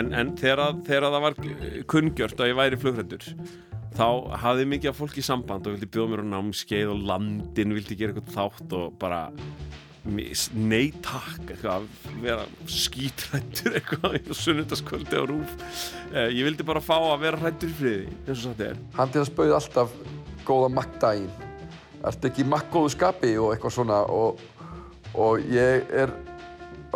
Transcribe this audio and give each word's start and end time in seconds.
en, 0.00 0.14
en 0.16 0.32
þegar, 0.38 0.78
þegar 0.86 1.08
það 1.08 1.26
var 1.26 1.38
kunngjört 1.90 2.40
að 2.40 2.52
ég 2.52 2.60
væri 2.60 2.80
flugrættur 2.80 3.28
þá 3.96 4.06
hafði 4.44 4.68
mikið 4.70 4.92
af 4.92 5.00
fólki 5.00 5.24
samband 5.24 5.66
og 5.66 5.76
vildi 5.76 5.90
bjóða 5.90 6.12
mér 6.12 6.24
á 6.24 6.32
námskeið 6.36 6.92
og 6.92 7.04
landin 7.10 7.76
vildi 7.76 7.98
gera 7.98 8.14
eitthvað 8.14 8.36
þátt 8.36 8.76
og 8.78 8.96
bara 9.00 9.24
nei 10.56 10.88
takk 11.04 11.50
eitthvað, 11.52 11.88
vera 12.22 12.46
skítrættur 12.70 13.74
eitthvað 13.78 14.16
í 14.16 14.38
sunnundaskvöldi 14.38 15.20
á 15.20 15.24
rúf 15.28 15.52
eh, 16.14 16.30
ég 16.32 16.46
vildi 16.46 16.66
bara 16.66 16.80
fá 16.84 16.96
að 16.96 17.26
vera 17.26 17.42
hrættur 17.42 17.74
friði 17.76 18.08
eins 18.24 18.38
og 18.38 18.46
satt 18.46 18.64
er. 18.70 18.80
Hann 18.96 19.12
til 19.12 19.20
að 19.24 19.28
spauði 19.28 19.56
alltaf 19.58 19.94
góða 20.48 20.72
makkdægin 20.78 21.48
Ertu 22.00 22.30
ekki 22.30 22.46
í 22.46 22.48
makkgóðu 22.48 22.94
skapi 22.94 23.34
og 23.36 23.50
eitthvað 23.52 23.74
svona 23.74 23.98
og, 24.08 24.40
og 25.20 25.42
ég 25.52 25.90
er 25.92 26.14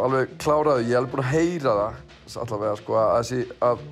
alveg 0.01 0.33
kláraði, 0.41 0.87
ég 0.89 0.95
er 0.95 1.03
alveg 1.03 1.13
búinn 1.13 1.27
að 1.27 1.35
heyra 1.35 1.75
það 1.81 1.99
allavega 2.41 2.79
sko 2.81 2.99
að 3.01 3.13
þessi 3.19 3.59
að 3.65 3.85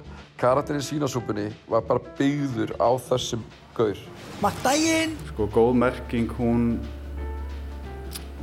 karakterinn 0.42 0.84
sínasúpunni 0.86 1.46
var 1.70 1.84
bara 1.86 2.14
byggður 2.18 2.74
á 2.82 2.90
þessum 3.08 3.44
gaur. 3.76 3.98
Mattægin! 4.42 5.14
Sko 5.30 5.46
góð 5.52 5.72
merking 5.84 6.34
hún 6.38 6.66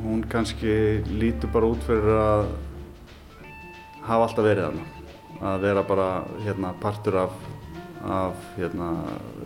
hún 0.04 0.24
kannski 0.30 1.04
lítur 1.20 1.52
bara 1.52 1.68
út 1.68 1.84
fyrir 1.84 2.16
að 2.16 2.46
hafa 4.08 4.28
alltaf 4.28 4.46
verið 4.46 4.70
þarna. 4.70 4.86
Að 5.40 5.62
vera 5.64 5.84
bara 5.88 6.10
hérna 6.44 6.74
partur 6.82 7.20
af, 7.26 7.36
af 8.04 8.46
hérna 8.58 8.92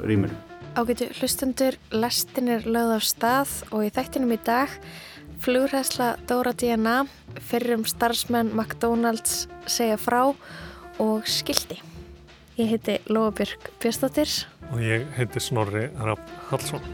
rýminu. 0.06 0.38
Ágætu 0.74 1.06
hlustendur, 1.20 1.76
lestin 1.94 2.50
er 2.50 2.64
lögð 2.66 2.96
af 2.96 3.04
stað 3.06 3.52
og 3.70 3.84
í 3.86 3.92
þættinum 3.94 4.34
í 4.34 4.40
dag 4.46 4.72
flugræsla 5.44 6.14
Dóra 6.24 6.54
DNA 6.56 7.04
fyrrum 7.44 7.82
starfsmenn 7.84 8.54
McDonalds 8.56 9.50
segja 9.68 9.98
frá 10.00 10.22
og 11.04 11.28
skildi. 11.28 11.82
Ég 12.56 12.70
heiti 12.72 12.96
Lóabjörg 13.12 13.68
Björnstóttir 13.84 14.30
og 14.72 14.80
ég 14.80 15.04
heiti 15.18 15.44
Snorri 15.44 15.90
Rapp 16.00 16.32
Hallsson. 16.48 16.86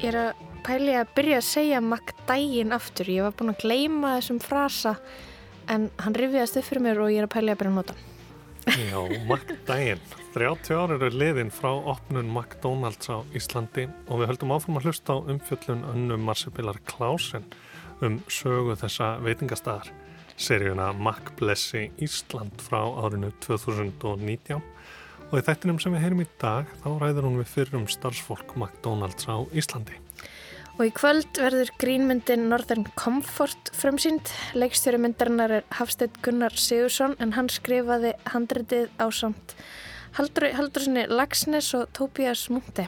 Ég 0.00 0.08
er 0.08 0.22
að 0.22 0.46
pæli 0.64 0.94
að 0.96 1.10
byrja 1.18 1.42
að 1.42 1.50
segja 1.50 1.84
McDægin 1.84 2.72
aftur. 2.72 3.12
Ég 3.12 3.28
var 3.28 3.36
búin 3.36 3.52
að 3.52 3.66
gleima 3.66 4.16
þessum 4.16 4.40
frasa 4.40 4.96
en 5.70 5.90
hann 6.02 6.16
rifiðast 6.16 6.58
upp 6.58 6.66
fyrir 6.66 6.84
mér 6.84 7.02
og 7.02 7.12
ég 7.12 7.22
er 7.22 7.28
að 7.28 7.34
pæli 7.36 7.54
að 7.54 7.62
byrja 7.62 7.72
að 7.72 7.78
nota. 7.78 8.00
Já, 8.70 9.00
McDægin. 9.24 10.02
30 10.34 10.76
ára 10.78 10.94
eru 10.94 11.08
liðin 11.10 11.48
frá 11.50 11.72
opnun 11.72 12.28
McDonalds 12.30 13.08
á 13.10 13.18
Íslandi 13.34 13.88
og 14.06 14.20
við 14.20 14.30
höldum 14.30 14.52
áfram 14.54 14.78
að 14.78 14.86
hlusta 14.86 15.16
á 15.16 15.26
umfjöllun 15.32 15.82
önnum 15.90 16.22
Marsipilar 16.28 16.78
Klausen 16.86 17.48
um 18.04 18.20
sögu 18.30 18.76
þessa 18.78 19.16
veitingastæðar. 19.24 19.90
Seríuna 20.40 20.92
Mac 20.96 21.34
Blessi 21.40 21.88
Ísland 22.00 22.62
frá 22.62 22.78
árinu 23.02 23.32
2019 23.44 24.60
og 25.30 25.34
í 25.38 25.44
þættinum 25.46 25.80
sem 25.82 25.96
við 25.96 26.04
heyrim 26.04 26.22
í 26.24 26.28
dag 26.40 26.70
þá 26.84 26.88
ræður 27.02 27.26
hún 27.28 27.40
við 27.42 27.50
fyrrum 27.56 27.90
starfsfólk 27.90 28.54
McDonalds 28.56 29.26
á 29.26 29.42
Íslandi. 29.50 29.98
Og 30.80 30.86
í 30.88 30.92
kvöld 30.96 31.36
verður 31.36 31.68
grínmyndin 31.76 32.46
Northern 32.48 32.86
Comfort 32.96 33.68
frumsýnd. 33.76 34.30
Leikstjóri 34.56 34.96
myndarinnar 34.96 35.52
er 35.58 35.66
Hafstedt 35.76 36.14
Gunnar 36.24 36.56
Sigursson 36.56 37.18
en 37.20 37.34
hann 37.36 37.50
skrifaði 37.52 38.14
handritið 38.32 38.86
á 38.96 39.12
samt 39.12 39.52
Haldurssoni 40.16 41.02
Lagsnes 41.12 41.68
og 41.76 41.92
Tobias 41.92 42.46
Munte. 42.48 42.86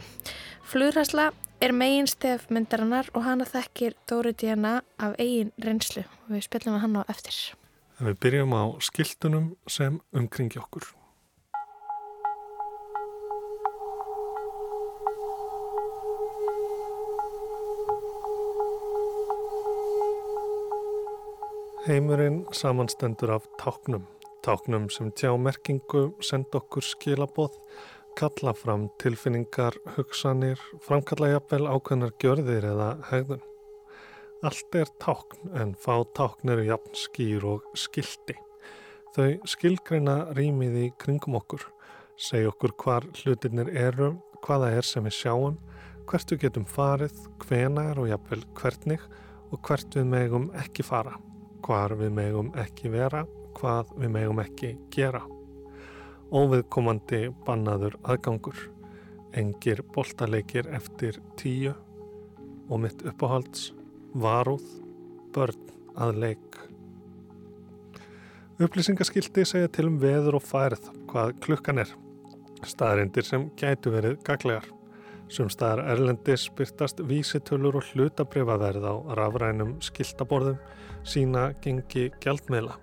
Flugræsla 0.65 1.29
er 1.61 1.77
megin 1.77 2.09
stef 2.09 2.49
myndarinnar 2.49 3.13
og 3.13 3.27
hana 3.29 3.45
þekkir 3.45 3.99
Dóri 4.09 4.33
Díana 4.33 4.79
af 4.97 5.21
eigin 5.21 5.53
reynslu 5.61 6.07
við 6.33 6.49
spilum 6.49 6.81
hann 6.81 6.97
á 6.97 7.05
eftir. 7.13 7.37
Við 8.01 8.17
byrjum 8.25 8.57
á 8.57 8.73
skiltunum 8.81 9.53
sem 9.69 10.01
umkringi 10.17 10.65
okkur. 10.65 10.89
Heimurinn 21.83 22.45
samanstendur 22.55 23.33
af 23.35 23.47
táknum, 23.59 24.05
táknum 24.47 24.85
sem 24.95 25.09
tjá 25.19 25.33
merkingu, 25.35 26.13
senda 26.23 26.61
okkur 26.61 26.85
skilaboð, 26.87 27.57
kalla 28.15 28.53
fram 28.55 28.85
tilfinningar, 29.03 29.75
hugsanir, 29.97 30.63
framkalla 30.87 31.33
jafnvel 31.33 31.67
ákveðnar 31.73 32.13
gjörðir 32.23 32.69
eða 32.69 32.87
hegðun. 33.09 33.43
Allt 34.47 34.79
er 34.79 34.93
tákn 35.03 35.51
en 35.59 35.73
fá 35.75 35.97
tákn 36.15 36.55
eru 36.55 36.69
jafn 36.69 36.95
skýr 37.01 37.49
og 37.51 37.67
skildi. 37.75 38.39
Þau 39.19 39.43
skilgreina 39.57 40.17
rýmið 40.39 40.79
í 40.85 40.87
kringum 41.03 41.41
okkur, 41.41 41.67
segja 42.15 42.55
okkur 42.55 42.77
hvar 42.85 43.11
hlutinir 43.25 43.75
eru, 43.75 44.13
hvaða 44.47 44.71
er 44.79 44.87
sem 44.87 45.11
við 45.11 45.19
sjáum, 45.19 45.59
hvert 46.07 46.31
við 46.31 46.45
getum 46.47 46.71
farið, 46.79 47.27
hvena 47.43 47.91
er 47.91 48.05
og 48.07 48.11
jafnvel 48.15 48.47
hvernig 48.55 49.11
og 49.51 49.59
hvert 49.67 49.99
við 49.99 50.11
megum 50.15 50.51
ekki 50.63 50.87
fara 50.87 51.19
hvar 51.63 51.95
við 51.99 52.13
megum 52.17 52.51
ekki 52.59 52.91
vera, 52.93 53.23
hvað 53.59 53.93
við 54.01 54.13
megum 54.17 54.43
ekki 54.43 54.73
gera. 54.95 55.23
Óviðkomandi 56.33 57.27
bannaður 57.47 57.99
aðgangur, 58.09 58.59
engir 59.37 59.83
boltaleikir 59.95 60.69
eftir 60.75 61.21
tíu 61.41 61.75
og 62.69 62.83
mitt 62.85 63.05
uppáhalds, 63.07 63.71
varúð, 64.15 64.65
börn 65.35 65.73
að 65.97 66.21
leik. 66.25 66.61
Upplýsingaskildi 68.63 69.45
segja 69.49 69.71
til 69.73 69.89
um 69.91 69.99
veður 70.01 70.39
og 70.39 70.47
færð 70.47 70.93
hvað 71.11 71.35
klukkan 71.45 71.83
er, 71.83 71.91
staðrindir 72.65 73.27
sem 73.27 73.51
gætu 73.59 73.93
verið 73.95 74.21
gaglegar. 74.27 74.69
Sumstaðar 75.33 75.87
Erlendis 75.95 76.43
byrtast 76.53 76.99
vísitölur 77.09 77.79
og 77.79 77.87
hlutabrifaverð 77.89 78.85
á 78.85 78.95
rafrænum 79.17 79.79
skiltaborðum 79.81 80.59
sína 81.09 81.47
gengi 81.65 82.11
gjaldmiðla. 82.21 82.75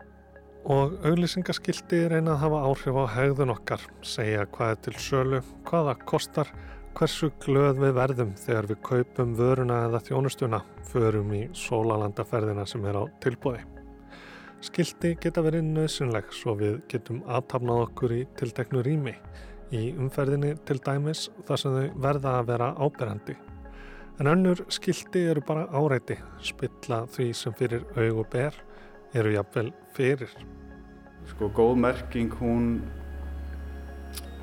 Og 0.74 0.96
auglýsingaskildi 1.06 2.00
reyna 2.10 2.34
að 2.34 2.42
hafa 2.44 2.62
áhrif 2.72 2.98
á 2.98 3.06
hegðun 3.14 3.54
okkar, 3.54 3.84
segja 4.02 4.48
hvað 4.50 4.74
er 4.74 4.82
til 4.88 4.96
sölu, 5.06 5.42
hvaða 5.70 5.94
kostar, 6.10 6.50
hversu 6.98 7.30
glöð 7.46 7.84
við 7.84 7.94
verðum 8.00 8.32
þegar 8.42 8.70
við 8.72 8.82
kaupum 8.88 9.36
vöruna 9.38 9.84
eða 9.86 10.02
þjónustuna, 10.10 10.64
förum 10.90 11.36
í 11.38 11.44
sólalandaferðina 11.54 12.66
sem 12.66 12.90
er 12.90 12.98
á 12.98 13.04
tilbúði. 13.22 13.62
Skildi 14.66 15.14
geta 15.22 15.46
verið 15.46 15.70
nöðsynleg 15.70 16.34
svo 16.36 16.58
við 16.60 16.82
getum 16.92 17.22
aðtapnað 17.30 17.86
okkur 17.86 18.18
í 18.18 18.24
tilteknu 18.42 18.82
rými 18.84 19.14
í 19.76 19.92
umferðinni 20.00 20.56
til 20.66 20.80
dæmis 20.82 21.28
þar 21.48 21.62
sem 21.62 21.76
þau 21.76 22.02
verða 22.06 22.36
að 22.40 22.48
vera 22.50 22.70
áberandi. 22.80 23.36
En 24.20 24.28
önnur 24.28 24.66
skildi 24.74 25.22
eru 25.32 25.44
bara 25.46 25.68
áreiti, 25.72 26.18
spilla 26.44 27.06
því 27.14 27.30
sem 27.38 27.54
fyrir 27.56 27.86
aug 27.96 28.24
og 28.24 28.32
ber 28.34 28.56
eru 29.16 29.32
jafnvel 29.36 29.70
fyrir. 29.96 30.34
Sko 31.30 31.52
góð 31.56 31.78
merking 31.80 32.34
hún, 32.42 32.82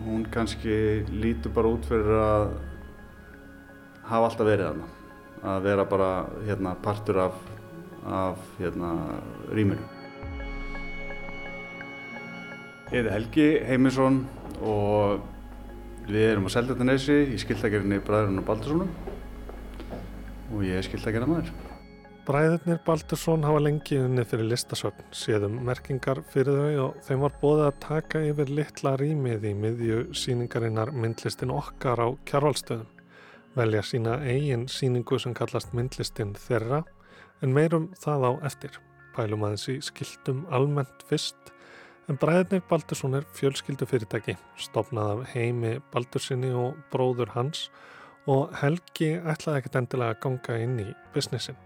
hún 0.06 0.24
kannski 0.32 1.04
lítur 1.10 1.52
bara 1.52 1.74
út 1.74 1.88
fyrir 1.88 2.14
að 2.22 2.54
hafa 4.06 4.30
alltaf 4.30 4.46
verið 4.46 4.70
þarna. 4.70 4.88
Að 5.46 5.68
vera 5.68 5.84
bara 5.84 6.10
hérna, 6.46 6.72
partur 6.82 7.20
af, 7.26 7.36
af 8.06 8.40
hérna, 8.60 8.94
rýminu. 9.52 9.92
Heiti 12.86 13.10
Helgi 13.10 13.46
Heimisson 13.66 14.22
og 14.62 15.22
við 16.06 16.30
erum 16.32 16.46
á 16.48 16.54
Seldartanesi 16.54 17.18
í 17.34 17.38
skildagerinni 17.42 18.00
Bræðurinn 18.06 18.42
og 18.42 18.46
Baldurssonum 18.48 18.90
og 20.54 20.62
ég 20.66 20.78
er 20.78 20.86
skildagerða 20.86 21.30
maður. 21.30 21.54
Bræðurnir 22.26 22.80
Baldursson 22.82 23.44
hafa 23.46 23.60
lengi 23.62 24.00
unni 24.02 24.24
fyrir 24.26 24.48
listasöfn, 24.50 25.04
séðum 25.14 25.60
merkingar 25.66 26.24
fyrir 26.32 26.56
þau 26.58 26.80
og 26.88 26.96
þeim 27.06 27.22
var 27.22 27.36
bóðið 27.42 27.66
að 27.68 27.76
taka 27.84 28.22
yfir 28.26 28.50
litla 28.50 28.96
rýmið 28.98 29.46
í 29.46 29.52
miðju 29.54 30.00
síningarinnar 30.10 30.90
myndlistin 30.90 31.54
okkar 31.54 32.02
á 32.02 32.08
kjárvalstöðum. 32.26 32.88
Velja 33.54 33.84
sína 33.86 34.16
eigin 34.26 34.66
síningu 34.66 35.20
sem 35.22 35.36
kallast 35.38 35.70
myndlistin 35.70 36.34
þeirra 36.48 36.82
en 37.46 37.54
meirum 37.54 37.92
það 38.02 38.26
á 38.26 38.32
eftir. 38.50 38.74
Pælum 39.14 39.46
aðeins 39.46 39.68
í 39.70 39.78
skildum 39.86 40.42
almennt 40.50 41.06
fyrst 41.06 41.54
En 42.06 42.14
Bræðnir 42.22 42.62
Baldursson 42.70 43.16
er 43.18 43.24
fjölskyldu 43.34 43.86
fyrirtæki, 43.90 44.36
stopnað 44.62 45.08
af 45.10 45.32
heimi 45.32 45.72
Baldursinni 45.90 46.52
og 46.54 46.76
bróður 46.92 47.32
hans 47.34 47.64
og 48.30 48.52
Helgi 48.60 49.16
ætlaði 49.18 49.58
ekkert 49.58 49.78
endilega 49.80 50.14
að 50.14 50.20
ganga 50.22 50.58
inn 50.62 50.76
í 50.84 50.86
businessin. 51.14 51.58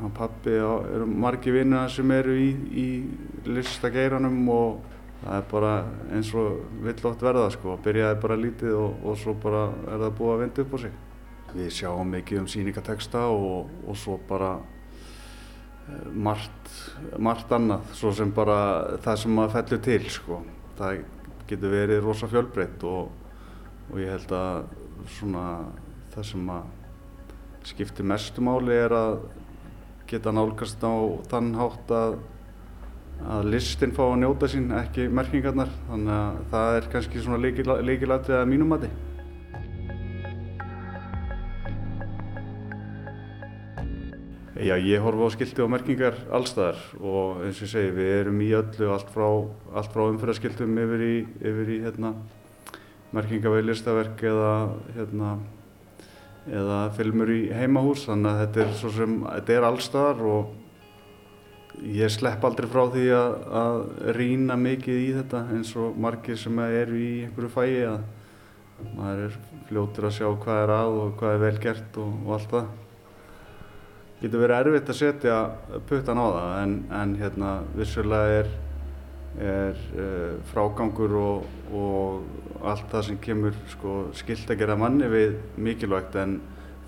Hann 0.00 0.12
pappi 0.16 0.56
eru 0.58 1.06
margi 1.06 1.54
vinna 1.54 1.86
sem 1.88 2.10
eru 2.18 2.34
í, 2.34 2.50
í 2.74 2.88
listageiranum 3.46 4.42
og 4.50 4.82
það 5.22 5.38
er 5.38 5.48
bara 5.54 5.72
eins 6.10 6.34
og 6.34 6.64
vill 6.82 6.98
oft 7.06 7.22
verða 7.22 7.48
sko, 7.54 7.78
byrjaði 7.84 8.22
bara 8.26 8.42
lítið 8.42 8.74
og, 8.74 9.02
og 9.06 9.20
svo 9.22 9.38
bara 9.42 9.68
er 9.86 10.02
það 10.02 10.16
búið 10.18 10.34
að 10.34 10.42
vinda 10.42 10.66
upp 10.66 10.74
á 10.74 10.78
sig. 10.82 11.02
Við 11.54 11.74
sjáum 11.78 12.10
mikið 12.10 12.42
um 12.42 12.50
síningateksta 12.50 13.28
og, 13.30 13.70
og 13.86 13.96
svo 13.96 14.18
bara 14.28 14.56
margt, 16.12 16.72
margt 17.18 17.52
annað, 17.52 17.86
svo 17.94 18.12
sem 18.14 18.32
bara 18.34 18.58
það 19.04 19.20
sem 19.22 19.36
maður 19.36 19.54
fellur 19.56 19.82
til 19.86 20.10
sko. 20.12 20.40
Það 20.78 21.02
getur 21.46 21.74
verið 21.74 22.04
rosa 22.04 22.28
fjölbreytt 22.30 22.86
og, 22.86 23.10
og 23.90 24.00
ég 24.02 24.12
held 24.16 24.32
að 24.34 24.62
svona 25.16 25.44
það 26.14 26.30
sem 26.30 26.54
skiptir 27.66 28.06
mestu 28.06 28.42
máli 28.44 28.74
er 28.74 28.94
að 28.94 29.18
geta 30.10 30.32
nálgast 30.34 30.82
á 30.86 30.94
þann 31.30 31.54
hátt 31.58 31.92
að 31.94 32.18
að 33.24 33.46
listin 33.48 33.94
fá 33.96 34.02
að 34.04 34.18
njóta 34.20 34.48
sín, 34.50 34.68
ekki 34.76 35.06
merkingarnar 35.08 35.70
þannig 35.88 36.12
að 36.12 36.40
það 36.52 36.78
er 36.78 36.88
kannski 36.92 37.22
svona 37.24 37.40
líkilætið 37.40 38.40
að 38.42 38.50
mínum 38.50 38.74
Já, 44.56 44.72
ég 44.80 45.02
horfa 45.04 45.26
á 45.28 45.30
skilti 45.34 45.60
og 45.60 45.68
merkingar 45.68 46.14
allstaðar 46.32 46.78
og 46.96 47.42
eins 47.44 47.58
og 47.60 47.66
ég 47.66 47.70
segi, 47.74 47.88
við 47.92 48.12
erum 48.22 48.38
í 48.40 48.46
öllu 48.56 48.86
allt 48.88 49.10
frá, 49.12 49.26
frá 49.92 50.04
umfyrðaskiltum 50.06 50.78
yfir 50.80 51.02
í, 51.04 51.16
yfir 51.44 51.72
í 51.74 51.76
hérna, 51.82 52.14
merkingaveið 53.12 53.66
listaverk 53.68 54.24
eða 54.30 54.52
hérna, 54.94 55.34
eða 56.48 56.78
filmur 56.96 57.34
í 57.34 57.42
heimahús. 57.52 58.06
Þannig 58.08 58.30
að 58.30 58.40
þetta 58.46 58.64
er 58.64 58.94
sem, 58.94 59.18
þetta 59.26 59.56
er 59.58 59.68
allstaðar 59.68 60.24
og 60.30 61.84
ég 61.98 62.16
slepp 62.16 62.48
aldrei 62.48 62.70
frá 62.72 62.86
því 62.96 63.04
að, 63.18 63.36
að 63.60 63.78
rýna 64.16 64.56
mikið 64.62 65.02
í 65.02 65.12
þetta 65.18 65.44
eins 65.52 65.74
og 65.76 66.00
margir 66.00 66.40
sem 66.40 66.64
eru 66.64 66.96
í 66.96 67.12
einhverju 67.26 67.52
fæi 67.58 67.84
að 67.90 68.00
maður 68.96 69.22
er 69.28 69.38
fljótur 69.68 70.08
að 70.08 70.18
sjá 70.22 70.26
hvað 70.32 70.64
er 70.64 70.76
að 70.80 70.98
og 71.04 71.14
hvað 71.20 71.36
er 71.36 71.44
vel 71.44 71.54
gert 71.68 72.00
og, 72.00 72.18
og 72.24 72.34
allt 72.40 72.52
það 72.56 72.74
getur 74.20 74.40
verið 74.40 74.62
erfitt 74.62 74.92
að 74.92 74.98
setja 75.00 75.38
puttan 75.88 76.20
á 76.20 76.26
það 76.26 76.52
en, 76.62 76.76
en 77.00 77.14
hérna 77.20 77.50
vissulega 77.76 78.38
er, 78.40 78.52
er 79.44 79.82
uh, 80.00 80.38
frágangur 80.52 81.16
og, 81.20 81.50
og 81.76 82.62
allt 82.64 82.86
það 82.92 83.08
sem 83.10 83.18
kemur 83.26 83.58
sko, 83.74 83.96
skilt 84.16 84.48
að 84.52 84.62
gera 84.62 84.78
manni 84.80 85.10
við 85.12 85.36
mikilvægt 85.60 86.16
en 86.22 86.38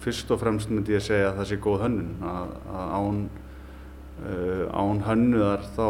fyrst 0.01 0.31
og 0.33 0.41
fremst 0.41 0.73
myndi 0.73 0.97
ég 0.97 1.05
segja 1.05 1.29
að 1.33 1.43
það 1.43 1.51
sé 1.51 1.61
góð 1.67 1.85
hönnun 1.85 2.25
að, 2.33 2.57
að 2.81 2.97
án, 2.97 3.21
uh, 4.23 4.65
án 4.73 5.05
hönnuðar 5.11 5.69
þá, 5.77 5.87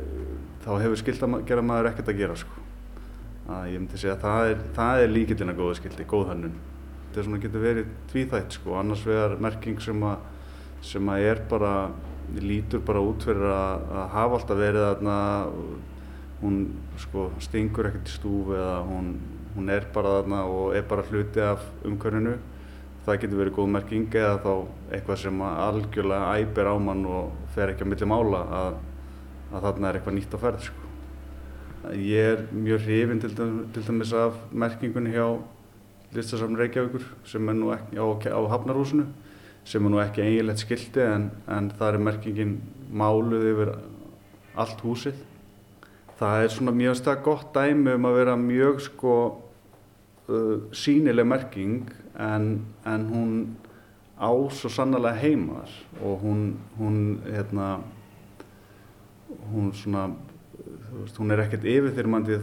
uh, 0.00 0.34
þá 0.64 0.72
hefur 0.86 1.04
skilt 1.04 1.28
að 1.28 1.38
gera 1.52 1.66
maður 1.66 1.92
ekkert 1.92 2.12
að 2.14 2.24
gera 2.24 2.40
sko. 2.40 2.66
að 3.50 3.70
ég 3.74 3.80
myndi 3.82 4.00
segja 4.00 4.16
að 4.16 4.24
það 4.24 4.48
er, 4.48 4.66
það 4.80 5.04
er 5.04 5.16
líkillin 5.18 5.52
að 5.52 5.60
góða 5.60 5.78
skilti, 5.82 6.08
góð 6.08 6.28
hönnun 6.32 6.58
þetta 7.04 7.20
er 7.20 7.26
svona 7.26 7.44
getur 7.44 7.64
verið 7.68 7.96
tvíþætt 8.12 8.54
sko, 8.56 8.76
annars 8.80 9.00
vegar 9.04 9.40
merking 9.42 9.80
sem 9.82 10.04
að 10.06 10.28
sem 10.84 11.10
að 11.12 11.26
er 11.28 11.42
bara, 11.50 11.74
lítur 12.40 12.82
bara 12.86 13.02
út 13.04 13.24
fyrir 13.26 13.46
að, 13.50 13.84
að 13.92 14.06
hafa 14.14 14.38
alltaf 14.38 14.60
verið 14.60 14.86
þarna, 14.86 15.16
hún 16.40 16.60
sko 17.00 17.28
stingur 17.42 17.90
ekkert 17.90 18.08
í 18.08 18.14
stúf 18.14 18.52
eða 18.56 18.78
hún, 18.88 19.12
hún 19.56 19.72
er 19.72 19.86
bara 19.94 20.20
þarna 20.20 20.44
og 20.48 20.76
er 20.76 20.86
bara 20.88 21.04
hluti 21.10 21.44
af 21.44 21.64
umkörninu. 21.84 22.38
Það 23.04 23.22
getur 23.22 23.40
verið 23.40 23.56
góð 23.56 23.70
merking 23.74 24.14
eða 24.14 24.36
þá 24.44 24.52
eitthvað 24.92 25.22
sem 25.22 25.42
algjörlega 25.46 26.34
æpir 26.40 26.68
á 26.68 26.74
mann 26.80 27.06
og 27.08 27.32
fer 27.54 27.72
ekki 27.72 27.86
að 27.86 27.92
milli 27.94 28.08
mála 28.12 28.42
að, 28.60 28.76
að 29.50 29.66
þarna 29.66 29.88
er 29.88 29.98
eitthvað 29.98 30.16
nýtt 30.18 30.36
á 30.36 30.38
ferð 30.44 30.66
sko. 30.68 30.90
Ég 31.96 32.34
er 32.34 32.42
mjög 32.52 32.84
hrifinn 32.84 33.22
til, 33.22 33.32
til 33.72 33.86
dæmis 33.86 34.12
af 34.12 34.36
merkingunni 34.52 35.14
hjá 35.14 35.26
Listasafn 36.12 36.58
Reykjavíkur 36.58 37.06
sem 37.24 37.48
er 37.48 37.56
nú 37.56 37.70
ekki 37.72 37.96
á, 37.96 38.04
á 38.36 38.40
Hafnarhúsinu 38.52 39.06
sem 39.64 39.84
er 39.84 39.92
nú 39.92 40.00
ekki 40.02 40.24
eiginlegt 40.24 40.64
skildi 40.64 41.02
en, 41.04 41.30
en 41.50 41.70
það 41.78 41.94
er 41.94 42.04
merkingin 42.06 42.54
máluð 42.90 43.46
yfir 43.52 43.74
allt 44.60 44.80
húsið. 44.84 45.18
Það 46.20 46.44
er 46.44 46.52
svona 46.52 46.74
mjög 46.76 46.98
stað 47.00 47.22
gott 47.24 47.54
dæmi 47.54 47.94
um 47.96 48.08
að 48.08 48.18
vera 48.18 48.36
mjög 48.36 48.82
sko 48.84 49.14
uh, 50.28 50.56
sínileg 50.76 51.28
merking 51.28 51.92
en, 52.20 52.50
en 52.84 53.06
hún 53.08 53.34
á 54.20 54.30
svo 54.52 54.68
sannlega 54.68 55.16
heimar 55.16 55.70
og 56.02 56.20
hún, 56.20 56.58
hún, 56.78 57.22
hérna, 57.24 57.80
hún 59.52 59.72
svona, 59.72 60.10
veist, 60.92 61.16
hún 61.16 61.32
er 61.32 61.46
ekkert 61.46 61.64
yfirþyrmandi 61.64 62.36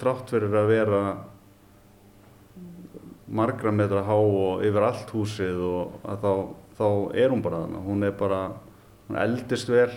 þrátt 0.00 0.32
fyrir 0.32 0.56
að 0.62 0.70
vera 0.72 1.02
margra 3.30 3.70
metra 3.70 4.02
há 4.02 4.16
og 4.16 4.64
yfir 4.66 4.84
allt 4.84 5.12
húsið 5.14 5.60
og 5.62 6.00
þá, 6.22 6.32
þá 6.78 6.86
er 7.22 7.30
hún 7.30 7.44
bara 7.44 7.62
þannig. 7.64 7.84
Hún 7.86 8.06
er 8.06 8.16
bara, 8.18 8.40
hún 9.08 9.20
eldist 9.22 9.70
vel, 9.70 9.92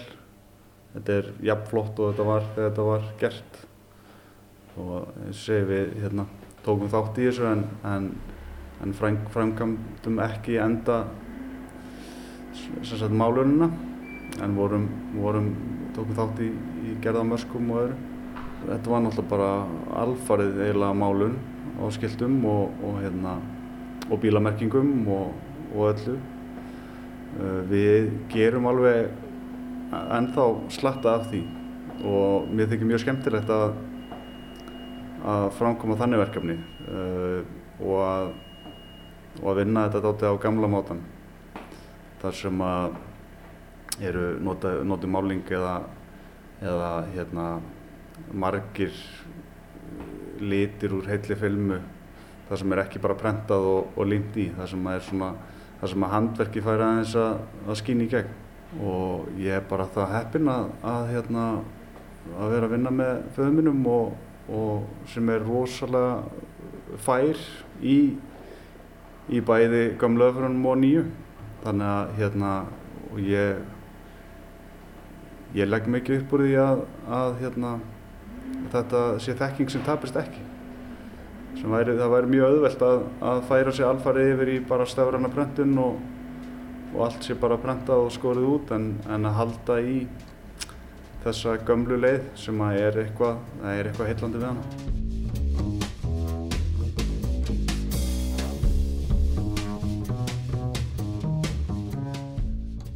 þetta 0.94 1.18
er 1.18 1.32
jafn 1.50 1.70
flott 1.72 2.00
og 2.00 2.12
þetta 2.12 2.28
var 2.30 2.46
þegar 2.54 2.70
þetta 2.70 2.88
var 2.90 3.08
gert. 3.22 3.60
Og 4.74 4.94
eins 5.24 5.40
og 5.40 5.42
segi 5.42 5.68
við 5.70 5.96
hérna, 6.04 6.28
tókum 6.66 6.92
þátt 6.94 7.20
í 7.22 7.28
þessu 7.30 7.50
en, 7.50 7.66
en, 7.90 8.12
en 8.86 8.96
framkvæmdum 9.00 10.22
ekki 10.28 10.60
enda 10.62 11.04
sagt, 12.86 13.10
málunina 13.14 13.70
en 14.42 14.56
vorum, 14.58 14.88
vorum, 15.18 15.50
tókum 15.94 16.18
þátt 16.18 16.42
í, 16.46 16.52
í 16.86 16.98
gerðamöskum 17.02 17.74
og 17.74 17.84
öðru. 17.84 18.00
Þetta 18.64 18.94
var 18.94 19.02
náttúrulega 19.04 19.30
bara 19.34 19.50
alfarið 20.00 20.62
eiginlega 20.64 20.96
málun 20.96 21.34
á 21.80 21.84
skiltum 21.94 22.38
og, 22.46 22.74
og, 22.84 23.00
hérna, 23.02 23.38
og 24.10 24.20
bílamerkingum 24.22 25.08
og, 25.08 25.34
og 25.74 25.90
öllu. 25.94 26.18
Uh, 27.34 27.62
við 27.70 28.12
gerum 28.30 28.68
alveg 28.70 29.10
ennþá 29.94 30.46
slatta 30.74 31.18
af 31.18 31.30
því 31.32 31.42
og 32.04 32.52
mér 32.54 32.70
þykir 32.72 32.90
mjög 32.90 33.04
skemmtilegt 33.04 33.50
að, 33.54 33.74
að 35.30 35.48
framkoma 35.58 35.98
þannig 35.98 36.22
verkefni 36.22 36.58
uh, 36.90 37.42
og, 37.80 37.98
að, 38.04 38.30
og 39.42 39.50
að 39.54 39.60
vinna 39.64 39.88
þetta 39.88 40.04
dáti 40.08 40.30
á 40.30 40.34
gamla 40.46 40.70
mátan. 40.70 41.02
Þar 42.22 42.38
sem 42.40 42.64
að 42.64 43.02
eru 44.02 44.28
notið 44.42 45.10
máling 45.12 45.44
eða, 45.54 45.76
eða 46.62 46.92
hérna, 47.14 47.48
margir 48.34 48.94
litir 50.44 50.94
úr 50.96 51.08
heilli 51.10 51.38
filmu 51.40 51.80
það 52.48 52.60
sem 52.62 52.74
er 52.76 52.82
ekki 52.84 53.02
bara 53.02 53.18
prentað 53.18 53.68
og, 53.70 53.92
og 53.98 54.08
límt 54.10 54.38
í 54.38 54.50
það 54.54 54.72
sem 54.74 54.88
er 54.92 55.06
svona 55.08 55.30
það 55.80 55.92
sem 55.92 56.06
að 56.06 56.14
handverki 56.14 56.64
færi 56.64 56.86
aðeins 56.86 57.14
að, 57.20 57.40
að 57.68 57.80
skýna 57.82 58.04
í 58.06 58.12
gegn. 58.12 58.36
Og 58.84 59.26
ég 59.44 59.58
er 59.58 59.66
bara 59.70 59.88
það 59.94 60.14
heppin 60.16 60.52
að, 60.52 60.70
að 60.90 61.10
hérna 61.12 61.48
að 62.40 62.54
vera 62.54 62.70
að 62.70 62.76
vinna 62.78 62.94
með 62.96 63.26
föðuminum 63.36 63.82
og, 63.92 64.14
og 64.48 65.10
sem 65.12 65.32
er 65.34 65.44
rosalega 65.44 66.96
fær 67.04 67.42
í 67.84 67.98
í 69.34 69.42
bæði 69.44 69.84
gamlaöfrunum 70.00 70.70
og 70.72 70.80
nýju. 70.84 71.04
Þannig 71.64 71.90
að 71.90 72.16
hérna 72.20 72.54
ég 73.24 73.62
ég 75.54 75.70
legg 75.70 75.88
mikið 75.92 76.22
upp 76.22 76.38
úr 76.38 76.46
því 76.48 76.56
að 76.64 77.36
hérna 77.44 77.76
þetta 78.74 79.04
sé 79.22 79.38
þekking 79.38 79.72
sem 79.72 79.86
tapist 79.86 80.18
ekki 80.20 80.44
væri, 81.64 81.96
það 81.98 82.12
væri 82.12 82.32
mjög 82.34 82.50
auðvelt 82.50 82.82
að, 82.88 83.06
að 83.30 83.44
færa 83.50 83.74
sig 83.76 83.88
alfarið 83.88 84.32
yfir 84.34 84.52
í 84.52 84.58
bara 84.68 84.88
stafræna 84.90 85.32
prentun 85.32 85.78
og, 85.80 86.02
og 86.94 87.06
allt 87.08 87.28
sé 87.28 87.38
bara 87.40 87.60
prentað 87.62 88.08
og 88.08 88.12
skorið 88.16 88.50
út 88.50 88.74
en, 88.76 88.90
en 89.08 89.30
að 89.30 89.40
halda 89.40 89.80
í 89.80 90.02
þessa 91.24 91.56
gömlu 91.64 92.02
leið 92.04 92.28
sem 92.40 92.68
að 92.68 92.82
er 92.82 93.00
eitthvað, 93.06 93.40
eitthvað 93.78 94.12
heillandi 94.12 94.44
við 94.44 94.52
hana. 94.52 95.03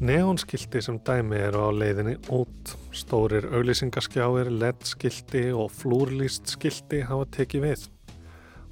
Neonskildi 0.07 0.79
sem 0.79 0.99
dæmi 1.03 1.35
eru 1.49 1.65
á 1.67 1.69
leiðinni 1.75 2.13
út. 2.31 2.69
Stórir 2.95 3.43
auglýsingaskjáir, 3.49 4.47
LED-skildi 4.61 5.49
og 5.51 5.73
flúrlýst 5.73 6.53
skildi 6.53 7.01
hafa 7.09 7.25
tekið 7.35 7.65
við. 7.65 7.83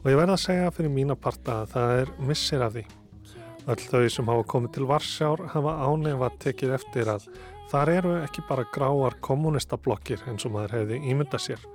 Og 0.04 0.08
ég 0.14 0.20
verða 0.22 0.38
að 0.38 0.44
segja 0.46 0.72
fyrir 0.78 0.94
mína 0.94 1.18
parta 1.20 1.58
að 1.64 1.74
það 1.74 1.98
er 1.98 2.14
missir 2.30 2.64
af 2.64 2.78
því. 2.78 2.86
Öll 3.66 3.84
þau 3.84 4.06
sem 4.16 4.32
hafa 4.32 4.48
komið 4.54 4.74
til 4.78 4.88
Varsjár 4.94 5.46
hafa 5.52 5.76
ánefa 5.90 6.32
tekið 6.46 6.76
eftir 6.78 7.12
að 7.18 7.28
þar 7.74 7.94
eru 7.98 8.16
ekki 8.22 8.48
bara 8.48 8.70
gráar 8.72 9.20
kommunistablokkir 9.26 10.24
eins 10.30 10.48
og 10.48 10.56
maður 10.56 10.80
hefði 10.80 11.04
ímynda 11.04 11.42
sér. 11.42 11.68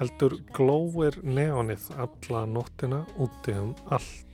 Heldur 0.00 0.40
glóir 0.56 1.20
neonið 1.20 1.90
alla 2.00 2.46
nóttina 2.48 3.04
úti 3.20 3.60
um 3.60 3.74
allt. 3.90 4.31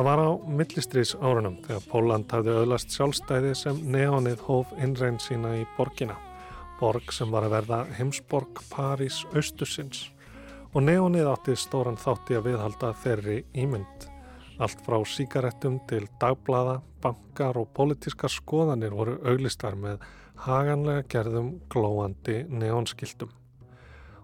Það 0.00 0.06
var 0.06 0.20
á 0.24 0.30
millistrís 0.48 1.10
árunum 1.20 1.56
þegar 1.60 1.82
Póland 1.90 2.30
hafði 2.32 2.52
öðlast 2.56 2.94
sjálfstæði 2.94 3.50
sem 3.52 3.82
neonið 3.92 4.40
hóf 4.46 4.70
innrein 4.80 5.18
sína 5.20 5.50
í 5.58 5.66
borgina. 5.76 6.14
borg 6.80 7.12
sem 7.12 7.28
var 7.28 7.44
að 7.44 7.52
verða 7.52 7.80
heimsborg 7.98 8.62
París 8.70 9.18
Östursins 9.36 10.06
og 10.72 10.86
neonið 10.86 11.28
átti 11.28 11.52
stóran 11.52 12.00
þátti 12.00 12.38
að 12.38 12.48
viðhalda 12.48 12.94
þeirri 13.02 13.44
ímynd. 13.52 14.08
Allt 14.56 14.80
frá 14.88 14.96
síkaretum 15.04 15.76
til 15.84 16.08
dagblada, 16.18 16.80
bankar 17.02 17.60
og 17.60 17.68
pólitískar 17.76 18.32
skoðanir 18.32 18.96
voru 18.96 19.20
auglistar 19.20 19.76
með 19.76 20.00
haganlega 20.46 21.04
gerðum 21.12 21.58
glóandi 21.68 22.46
neonskildum. 22.48 23.36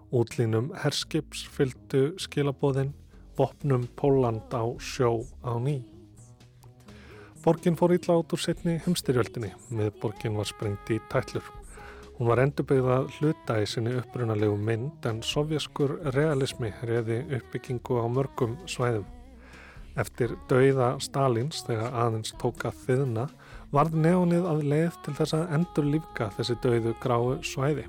Útlínum 0.09 0.73
herskips 0.73 1.45
fylgdu 1.45 2.15
skilabóðin, 2.17 2.95
vopnum 3.37 3.85
Póland 3.95 4.49
á 4.51 4.65
sjó 4.81 5.21
á 5.45 5.53
ný. 5.61 5.83
Borgin 7.43 7.77
fór 7.79 7.93
ítla 7.95 8.17
át 8.17 8.33
úr 8.33 8.41
setni 8.41 8.79
heimstyrjöldinni, 8.83 9.53
með 9.69 9.93
borgin 10.01 10.35
var 10.35 10.49
sprengt 10.49 10.89
í 10.91 10.97
tællur. 11.11 11.45
Hún 12.17 12.31
var 12.31 12.41
endurbyggða 12.41 12.97
hluta 13.19 13.59
í 13.61 13.67
sinni 13.69 13.93
upprunalegu 13.99 14.57
mynd 14.57 15.05
en 15.05 15.21
sovjaskur 15.21 15.93
realismi 16.15 16.73
reði 16.89 17.21
uppbyggingu 17.37 18.01
á 18.01 18.05
mörgum 18.09 18.57
svæðum. 18.65 19.05
Eftir 19.97 20.33
dauða 20.49 20.95
Stalins 21.01 21.63
þegar 21.69 21.95
aðeins 22.03 22.33
tóka 22.41 22.73
þiðna 22.83 23.29
varð 23.71 23.95
neonið 24.01 24.49
að 24.49 24.65
leið 24.73 24.99
til 25.05 25.15
þess 25.21 25.37
að 25.37 25.55
endur 25.57 25.87
lífka 25.93 26.27
þessi 26.35 26.57
dauðu 26.65 26.93
gráu 27.01 27.37
svæði. 27.45 27.87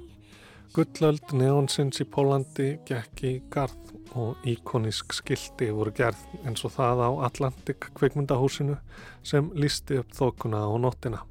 Gullöld 0.77 1.33
neonsins 1.33 1.99
í 1.99 2.07
Pólandi 2.07 2.75
gekk 2.89 3.25
í 3.25 3.35
gard 3.51 3.98
og 4.17 4.37
íkonísk 4.49 5.17
skildi 5.17 5.73
voru 5.75 5.93
gerð 5.97 6.21
eins 6.45 6.65
og 6.65 6.77
það 6.77 7.05
á 7.05 7.11
Atlantik 7.29 7.91
kvikmyndahúsinu 7.99 8.79
sem 9.23 9.51
lísti 9.55 9.99
upp 10.01 10.15
þókuna 10.17 10.65
á 10.65 10.73
nóttina 10.81 11.25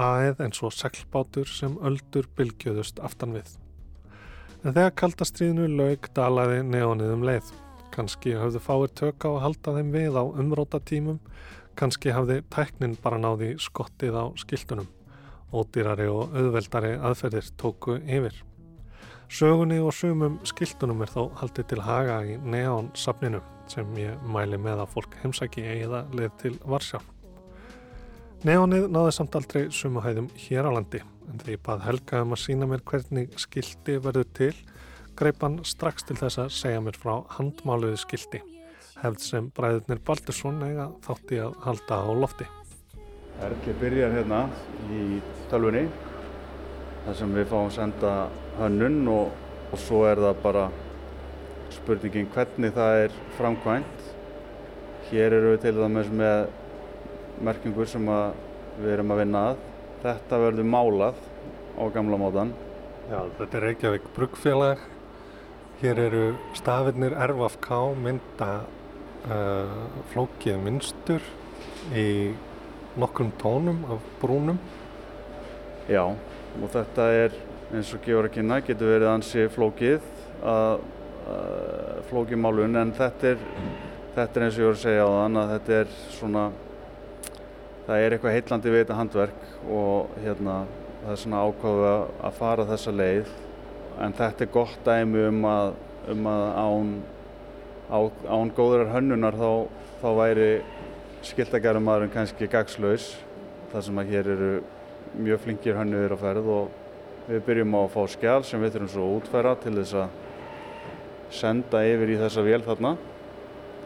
aðeð 0.00 0.44
eins 0.44 0.60
og 0.64 0.72
seglbátur 0.74 1.48
sem 1.48 1.76
öldur 1.84 2.28
bylgjöðust 2.38 3.00
aftan 3.04 3.34
við. 3.36 3.56
En 4.64 4.74
þegar 4.76 4.94
kaldastriðinu 5.02 5.66
laug 5.72 6.08
dalaði 6.16 6.62
neonið 6.68 7.14
um 7.14 7.24
leið. 7.26 7.50
Kanski 7.90 8.36
hafðu 8.38 8.62
fáir 8.62 8.92
tök 8.96 9.26
á 9.26 9.30
að 9.30 9.42
halda 9.44 9.74
þeim 9.78 9.90
við 9.94 10.16
á 10.20 10.24
umróta 10.24 10.80
tímum, 10.80 11.18
kanski 11.76 12.12
hafði 12.14 12.40
tæknin 12.52 12.96
bara 13.02 13.18
náði 13.20 13.54
skottið 13.60 14.16
á 14.16 14.24
skildunum. 14.40 14.88
Ódýrari 15.50 16.06
og 16.06 16.36
auðveldari 16.36 16.94
aðferðir 17.00 17.50
tóku 17.58 17.98
yfir. 18.04 18.36
Sögunni 19.30 19.76
og 19.78 19.92
sumum 19.94 20.40
skildunum 20.42 21.04
er 21.04 21.10
þó 21.12 21.28
haldið 21.38 21.68
til 21.70 21.82
haga 21.86 22.16
í 22.26 22.34
neonsafninu 22.42 23.38
sem 23.70 23.92
ég 23.94 24.24
mæli 24.26 24.58
með 24.58 24.82
að 24.82 24.94
fólk 24.96 25.14
heimsæki 25.22 25.62
eða 25.70 26.00
leið 26.10 26.32
til 26.42 26.52
Varsjálf. 26.66 27.06
Neonið 28.42 28.88
náði 28.90 29.12
samt 29.14 29.38
aldrei 29.38 29.68
sumuhæðum 29.70 30.26
hér 30.34 30.66
á 30.66 30.70
landi 30.74 31.04
en 31.30 31.38
því 31.44 31.54
ég 31.54 31.62
bað 31.62 31.86
Helga 31.86 32.24
um 32.24 32.34
að 32.34 32.42
sína 32.42 32.66
mér 32.66 32.82
hvernig 32.90 33.38
skildi 33.38 34.00
verður 34.02 34.26
til 34.34 34.54
greip 35.20 35.46
hann 35.46 35.60
strax 35.62 36.08
til 36.08 36.18
þess 36.18 36.42
að 36.42 36.52
segja 36.56 36.82
mér 36.82 36.98
frá 36.98 37.20
handmáluði 37.36 38.02
skildi 38.02 38.42
hefð 38.98 39.22
sem 39.28 39.50
bræðurnir 39.54 40.02
Baldursson 40.10 40.58
eiga 40.66 40.90
þátti 41.06 41.38
að 41.44 41.58
halda 41.68 42.02
á 42.02 42.10
lofti. 42.18 42.46
Erli 43.40 43.78
byrjar 43.80 44.18
hérna 44.18 44.44
í 44.90 45.20
tölvunni 45.52 45.86
þar 47.06 47.18
sem 47.22 47.34
við 47.38 47.46
fáum 47.52 47.70
senda 47.72 48.14
hönnun 48.60 49.08
og, 49.08 49.34
og 49.72 49.80
svo 49.80 50.04
er 50.08 50.20
það 50.20 50.40
bara 50.44 50.68
spurningin 51.74 52.28
hvernig 52.34 52.72
það 52.76 53.04
er 53.06 53.18
framkvæmt. 53.38 54.08
Hér 55.10 55.34
eru 55.38 55.54
við 55.54 55.62
til 55.64 55.74
dæmis 55.78 56.10
með 56.14 56.50
merkingur 57.42 57.88
sem 57.88 58.06
við 58.80 58.92
erum 58.94 59.14
að 59.14 59.22
vinna 59.24 59.44
að. 59.50 59.62
Þetta 60.04 60.40
verður 60.44 60.68
málað 60.74 61.22
á 61.80 61.84
gamla 61.94 62.18
mótan. 62.20 62.52
Já, 63.10 63.24
þetta 63.38 63.58
er 63.58 63.66
Reykjavík 63.68 64.10
Bruggfélag. 64.16 64.84
Hér 65.80 66.02
eru 66.04 66.24
stafinnir 66.54 67.16
RFK 67.16 67.70
mynda 67.96 68.50
uh, 69.24 69.76
flókið 70.12 70.60
minnstur 70.60 71.24
í 71.96 72.08
nokkrum 73.00 73.32
tónum 73.40 73.82
af 73.88 74.04
brúnum. 74.20 74.60
Já, 75.88 76.04
og 76.06 76.68
þetta 76.74 77.06
er 77.24 77.38
eins 77.70 77.92
og 77.94 78.02
gefur 78.02 78.26
að 78.26 78.34
kynna, 78.34 78.58
getur 78.66 78.90
verið 78.90 79.12
ansi 79.12 79.44
flókið 79.54 80.00
að, 80.42 80.80
að 81.30 82.00
flókið 82.10 82.40
málun 82.42 82.80
en 82.80 82.90
þetta 82.96 83.34
er, 83.34 83.44
þetta 84.16 84.40
er 84.40 84.46
eins 84.46 84.56
og 84.56 84.64
ég 84.64 84.70
voru 84.70 84.78
að 84.78 84.82
segja 84.82 85.04
á 85.06 85.10
þann 85.14 85.40
að 85.42 85.52
þetta 85.54 85.76
er 85.76 85.92
svona 86.16 86.44
það 87.86 88.06
er 88.06 88.16
eitthvað 88.16 88.34
heitlandi 88.36 88.72
við 88.72 88.82
þetta 88.82 88.98
handverk 88.98 89.46
og 89.76 90.18
hérna, 90.24 90.56
það 91.04 91.12
er 91.14 91.22
svona 91.22 91.44
ákváðu 91.46 91.86
að 91.92 92.36
fara 92.40 92.66
þessa 92.72 92.96
leið 92.96 93.30
en 94.00 94.18
þetta 94.18 94.46
er 94.46 94.52
gott 94.58 94.84
dæmi 94.86 95.24
um 95.28 95.40
að, 95.52 95.72
um 96.10 96.28
að 96.32 96.44
án, 96.64 96.92
á, 97.86 97.98
án 98.34 98.52
góðurar 98.58 98.92
hönnunar 98.96 99.38
þá, 99.38 99.50
þá 100.02 100.08
væri 100.18 100.50
skiltagjærumadurinn 101.30 102.14
kannski 102.14 102.50
gagslaus 102.50 103.12
þar 103.70 103.86
sem 103.86 104.02
að 104.02 104.14
hér 104.14 104.34
eru 104.34 104.52
mjög 105.20 105.42
flinkir 105.44 105.78
hönnuðir 105.78 106.14
á 106.16 106.18
ferð 106.18 106.54
og 106.54 106.78
við 107.28 107.44
byrjum 107.46 107.76
á 107.76 107.80
að 107.82 107.92
fá 107.94 108.00
skjál 108.14 108.40
sem 108.46 108.62
við 108.62 108.76
þurfum 108.76 108.92
svo 108.94 109.06
að 109.06 109.16
útfæra 109.18 109.54
til 109.60 109.74
þess 109.76 109.96
að 110.00 110.18
senda 111.40 111.82
yfir 111.86 112.14
í 112.14 112.18
þessa 112.20 112.44
vél 112.46 112.62
þarna 112.66 112.96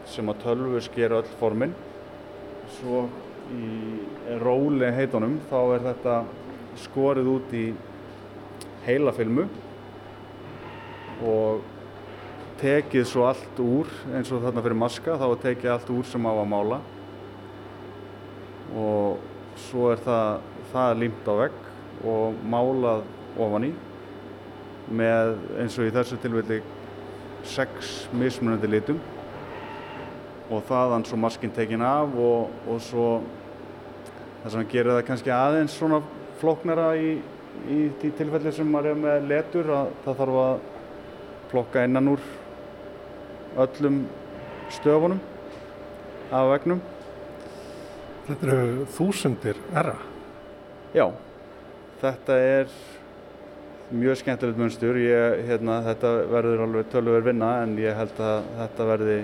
sem 0.09 0.29
að 0.31 0.41
tölfur 0.43 0.85
sker 0.85 1.13
öll 1.17 1.35
formin. 1.39 1.75
Svo 2.77 3.05
í 3.53 3.99
róli 4.41 4.89
heitunum 4.95 5.37
þá 5.49 5.59
er 5.75 5.85
þetta 5.89 6.15
skorið 6.85 7.29
út 7.35 7.53
í 7.55 7.65
heila 8.85 9.13
filmu 9.15 9.45
og 11.25 11.63
tekið 12.59 13.05
svo 13.07 13.25
allt 13.29 13.59
úr 13.61 13.89
eins 14.15 14.31
og 14.33 14.43
þarna 14.43 14.63
fyrir 14.63 14.79
maska 14.79 15.17
þá 15.19 15.25
er 15.27 15.41
tekið 15.43 15.73
allt 15.75 15.91
úr 15.93 16.09
sem 16.09 16.25
á 16.25 16.33
að 16.33 16.49
mála. 16.51 16.79
Og 18.75 19.21
svo 19.67 19.91
er 19.93 20.01
það, 20.03 20.41
það 20.71 20.97
límt 21.03 21.29
á 21.29 21.33
vegg 21.43 21.61
og 22.05 22.41
málað 22.49 23.05
ofan 23.41 23.67
í 23.69 23.73
með 24.95 25.35
eins 25.61 25.77
og 25.79 25.87
í 25.87 25.93
þessu 25.93 26.19
tilfelli 26.21 26.61
sex 27.45 27.95
mismunandi 28.13 28.69
litum 28.69 28.99
og 30.53 30.61
þaðan 30.67 31.05
svo 31.07 31.17
maskinn 31.17 31.53
tekin 31.53 31.81
af 31.85 32.13
og, 32.21 32.51
og 32.69 32.81
svo 32.83 33.07
það 34.43 34.53
sem 34.53 34.67
gerir 34.69 34.93
það 34.93 35.07
kannski 35.07 35.33
aðeins 35.33 35.77
svona 35.79 36.01
floknara 36.41 36.91
í, 37.01 37.15
í 37.71 37.79
því 38.01 38.11
tilfelli 38.19 38.53
sem 38.53 38.69
maður 38.69 38.91
er 38.91 38.99
með 39.01 39.29
letur 39.31 39.71
að 39.73 39.93
það 40.05 40.19
þarf 40.21 40.41
að 40.43 40.67
plokka 41.49 41.85
innan 41.87 42.11
úr 42.13 42.25
öllum 43.65 44.03
stöfunum 44.75 45.21
af 46.33 46.49
vegnum. 46.51 46.81
Þetta 48.25 48.49
eru 48.49 48.85
þúsundir 48.97 49.59
erra? 49.77 49.95
Já, 50.95 51.05
þetta 52.01 52.37
er 52.41 52.71
mjög 53.93 54.17
skemmtilegt 54.21 54.57
munstur. 54.59 54.97
Ég, 54.99 55.41
hérna, 55.49 55.81
þetta 55.85 56.13
verður 56.31 56.63
alveg 56.65 56.93
tölver 56.93 57.25
vinna 57.25 57.51
en 57.63 57.75
ég 57.81 57.97
held 57.97 58.21
að 58.23 58.47
þetta 58.61 58.87
verði 58.91 59.17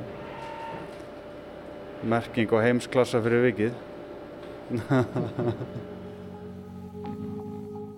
merking 2.12 2.54
og 2.54 2.66
heimsklassa 2.66 3.22
fyrir 3.24 3.48
vikið. 3.50 3.74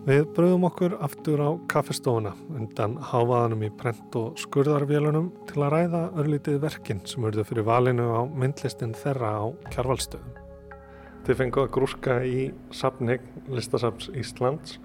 Við 0.03 0.25
bröðum 0.35 0.65
okkur 0.67 0.97
aftur 1.05 1.39
á 1.39 1.55
kaffestofuna 1.71 2.33
undan 2.51 2.97
hávaðanum 3.07 3.61
í 3.63 3.69
prent 3.79 4.15
og 4.19 4.35
skurðarvélunum 4.41 5.29
til 5.47 5.61
að 5.63 5.71
ræða 5.77 6.01
örlítið 6.19 6.57
verkinn 6.65 6.99
sem 7.07 7.23
urðu 7.23 7.45
fyrir 7.47 7.63
valinu 7.69 8.09
á 8.11 8.27
myndlistin 8.27 8.91
þeirra 8.99 9.29
á 9.39 9.45
kjarvalstöðum. 9.71 10.41
Þið 11.23 11.39
fenguð 11.39 11.63
að 11.63 11.71
grúska 11.77 12.17
í 12.27 12.41
safni 12.75 13.15
listasafns 13.47 14.11
Íslands 14.11 14.75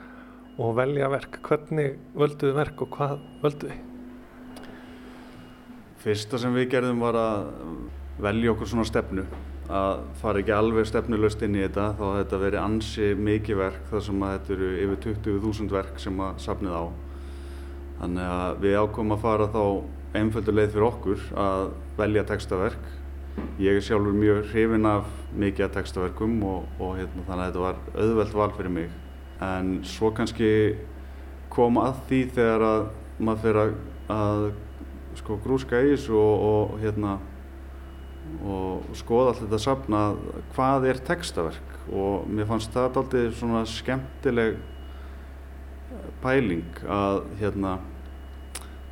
og 0.58 0.74
velja 0.78 1.10
verk. 1.12 1.38
Hvernig 1.46 1.98
völduðu 2.18 2.56
verk 2.56 2.82
og 2.82 2.90
hvað 2.96 3.20
völduði? 3.44 3.78
Fyrsta 6.02 6.38
sem 6.38 6.54
við 6.54 6.72
gerðum 6.74 7.02
var 7.02 7.18
að 7.18 7.48
velja 8.22 8.52
okkur 8.52 8.70
svona 8.70 8.86
stefnu 8.86 9.24
að 9.68 9.98
fara 10.16 10.40
ekki 10.40 10.54
alveg 10.56 10.86
stefnulöst 10.88 11.42
inn 11.44 11.58
í 11.58 11.60
þetta 11.60 11.90
þá 11.98 12.04
þetta 12.06 12.38
veri 12.40 12.60
ansi 12.60 13.08
mikið 13.14 13.58
verk 13.60 13.90
þar 13.90 14.04
sem 14.06 14.22
að 14.24 14.30
þetta 14.34 14.54
eru 14.54 14.70
yfir 14.84 15.00
20.000 15.04 15.74
verk 15.74 16.00
sem 16.00 16.22
að 16.24 16.38
safnið 16.40 16.78
á 16.78 16.84
þannig 17.98 18.30
að 18.32 18.62
við 18.64 18.78
ákomum 18.80 19.16
að 19.18 19.26
fara 19.26 19.48
þá 19.52 19.64
einföldur 20.18 20.56
leið 20.56 20.72
fyrir 20.72 20.86
okkur 20.88 21.26
að 21.44 21.64
velja 21.98 22.24
textaverk 22.30 22.88
ég 23.60 23.76
er 23.76 23.84
sjálfur 23.84 24.16
mjög 24.16 24.40
hrifin 24.54 24.88
af 24.88 25.12
mikið 25.36 25.66
af 25.68 25.76
textaverkum 25.76 26.40
og, 26.48 26.64
og 26.80 26.96
hérna, 26.96 27.26
þannig 27.28 27.44
að 27.44 27.50
þetta 27.50 27.66
var 27.66 27.84
auðvelt 28.06 28.40
val 28.40 28.50
fyrir 28.56 28.74
mig 28.78 28.96
en 29.44 29.78
svo 29.86 30.10
kannski 30.14 30.50
koma 31.52 31.88
að 31.90 32.00
því 32.08 32.20
þegar 32.36 32.64
að 32.68 32.86
maður 33.18 33.42
fyrir 33.44 33.60
að, 33.62 33.74
að 34.14 34.46
sko 35.18 35.38
grúska 35.42 35.82
í 35.82 35.92
þessu 35.92 36.16
og, 36.18 36.46
og 36.48 36.78
hérna 36.82 37.18
og 38.44 38.88
skoða 38.98 39.32
alltaf 39.32 39.44
þetta 39.46 39.60
safna 39.62 40.00
hvað 40.54 40.88
er 40.90 40.98
textaverk. 41.06 41.76
Og 41.88 42.26
mér 42.28 42.48
fannst 42.50 42.74
það 42.74 42.98
alltaf 43.00 43.38
svona 43.38 43.62
skemmtileg 43.68 44.58
pæling 46.22 46.82
að 46.84 47.22
hérna 47.40 47.78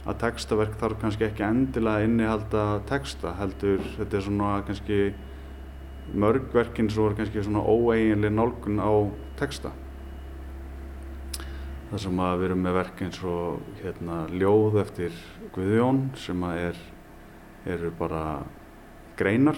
að 0.06 0.20
textaverk 0.22 0.76
þarf 0.80 1.00
kannski 1.02 1.26
ekki 1.26 1.44
endilega 1.46 2.06
innihalda 2.06 2.64
texta 2.86 3.32
heldur 3.40 3.82
þetta 3.96 4.18
er 4.18 4.24
svona 4.24 4.50
kannski 4.66 4.98
mörgverkin 6.14 6.90
svo 6.92 7.08
er 7.10 7.16
kannski 7.18 7.42
svona 7.42 7.64
óeiginlega 7.66 8.36
nálgun 8.36 8.78
á 8.78 8.92
texta 9.40 9.72
þar 11.96 12.02
sem 12.02 12.18
við 12.20 12.42
erum 12.44 12.58
með 12.60 12.74
verk 12.76 12.98
eins 13.06 13.18
og 13.24 13.68
hérna 13.80 14.16
ljóð 14.28 14.74
eftir 14.82 15.14
Guðjón 15.54 16.02
sem 16.20 16.42
er 16.44 16.76
eru 17.72 17.88
bara 17.96 18.42
greinar 19.16 19.56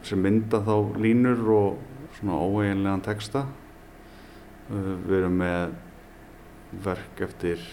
sem 0.00 0.22
mynda 0.24 0.62
þá 0.64 0.96
línur 0.96 1.42
og 1.52 1.76
svona 2.16 2.40
óeiginlegan 2.40 3.04
texta. 3.04 3.44
Uh, 4.70 4.96
við 5.04 5.18
erum 5.18 5.36
með 5.42 5.76
verk 6.88 7.22
eftir 7.28 7.68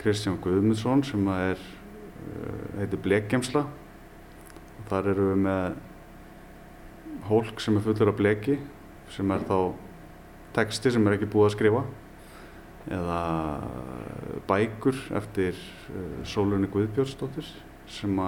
Kristján 0.00 0.40
Guðmundsson 0.40 1.04
sem 1.04 1.30
er 1.36 1.60
uh, 1.60 2.80
heitir 2.80 3.04
Blekgemsla 3.04 3.66
þar 4.88 5.12
eru 5.12 5.32
við 5.34 5.42
með 5.44 5.80
hólk 7.28 7.60
sem 7.60 7.76
er 7.76 7.90
fullur 7.90 8.16
af 8.16 8.22
bleki 8.24 8.56
sem 9.12 9.36
er 9.36 9.50
þá 9.52 9.58
texti 10.56 10.96
sem 10.96 11.04
er 11.04 11.20
ekki 11.20 11.28
búið 11.28 11.52
að 11.52 11.58
skrifa 11.60 11.90
eða 12.88 13.20
bækur 14.48 14.96
eftir 15.20 15.58
uh, 15.92 16.24
Sólunni 16.24 16.70
Guðbjörnsdóttir 16.72 17.48
sem 17.90 18.20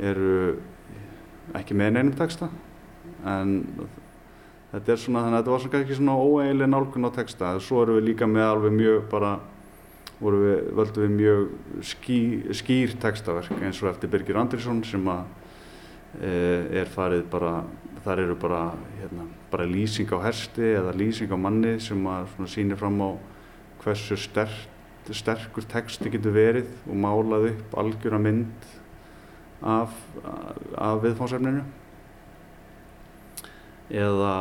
eru 0.00 0.36
ekki 1.58 1.76
með 1.76 1.96
neinum 1.96 2.14
texta 2.16 2.48
en 3.28 3.58
þetta 4.72 4.94
er 4.94 5.00
svona 5.00 5.24
þannig 5.26 5.36
að 5.36 5.42
þetta 5.42 5.52
var 5.52 5.64
svona 5.64 5.80
ekki 5.82 5.98
svona 5.98 6.16
óeiginlega 6.16 6.72
nálgun 6.72 7.08
á 7.08 7.10
texta. 7.12 7.50
Svo 7.60 7.82
erum 7.82 7.98
við 7.98 8.08
líka 8.08 8.28
með 8.30 8.48
alveg 8.48 8.76
mjög 8.78 9.02
bara 9.12 9.32
við, 10.22 10.70
völdum 10.78 11.04
við 11.04 11.14
mjög 11.18 11.44
ský, 11.92 12.18
skýr 12.56 12.96
textaverk 13.02 13.52
eins 13.60 13.82
og 13.82 13.90
eftir 13.92 14.12
Birgir 14.12 14.38
Andrisson 14.40 14.82
sem 14.86 15.08
að 15.12 15.24
e, 16.20 16.32
er 16.82 16.92
farið 16.92 17.26
bara 17.32 17.56
þar 18.02 18.24
eru 18.24 18.36
bara, 18.42 18.62
hérna, 18.98 19.26
bara 19.52 19.68
lýsing 19.68 20.10
á 20.10 20.18
hersti 20.24 20.72
eða 20.74 20.94
lýsing 20.96 21.30
á 21.30 21.38
manni 21.38 21.76
sem 21.80 22.02
sýnir 22.50 22.80
fram 22.80 22.98
á 22.98 23.10
hversu 23.82 24.16
sterk, 24.18 24.68
sterkur 25.10 25.66
texti 25.70 26.10
getur 26.10 26.34
verið 26.34 26.70
og 26.86 26.98
málað 26.98 27.52
upp 27.52 27.78
algjör 27.78 28.18
að 28.18 28.26
mynd 28.26 28.66
af, 29.62 29.94
af 30.78 31.02
viðfánsefninu 31.04 31.62
eða 33.92 34.34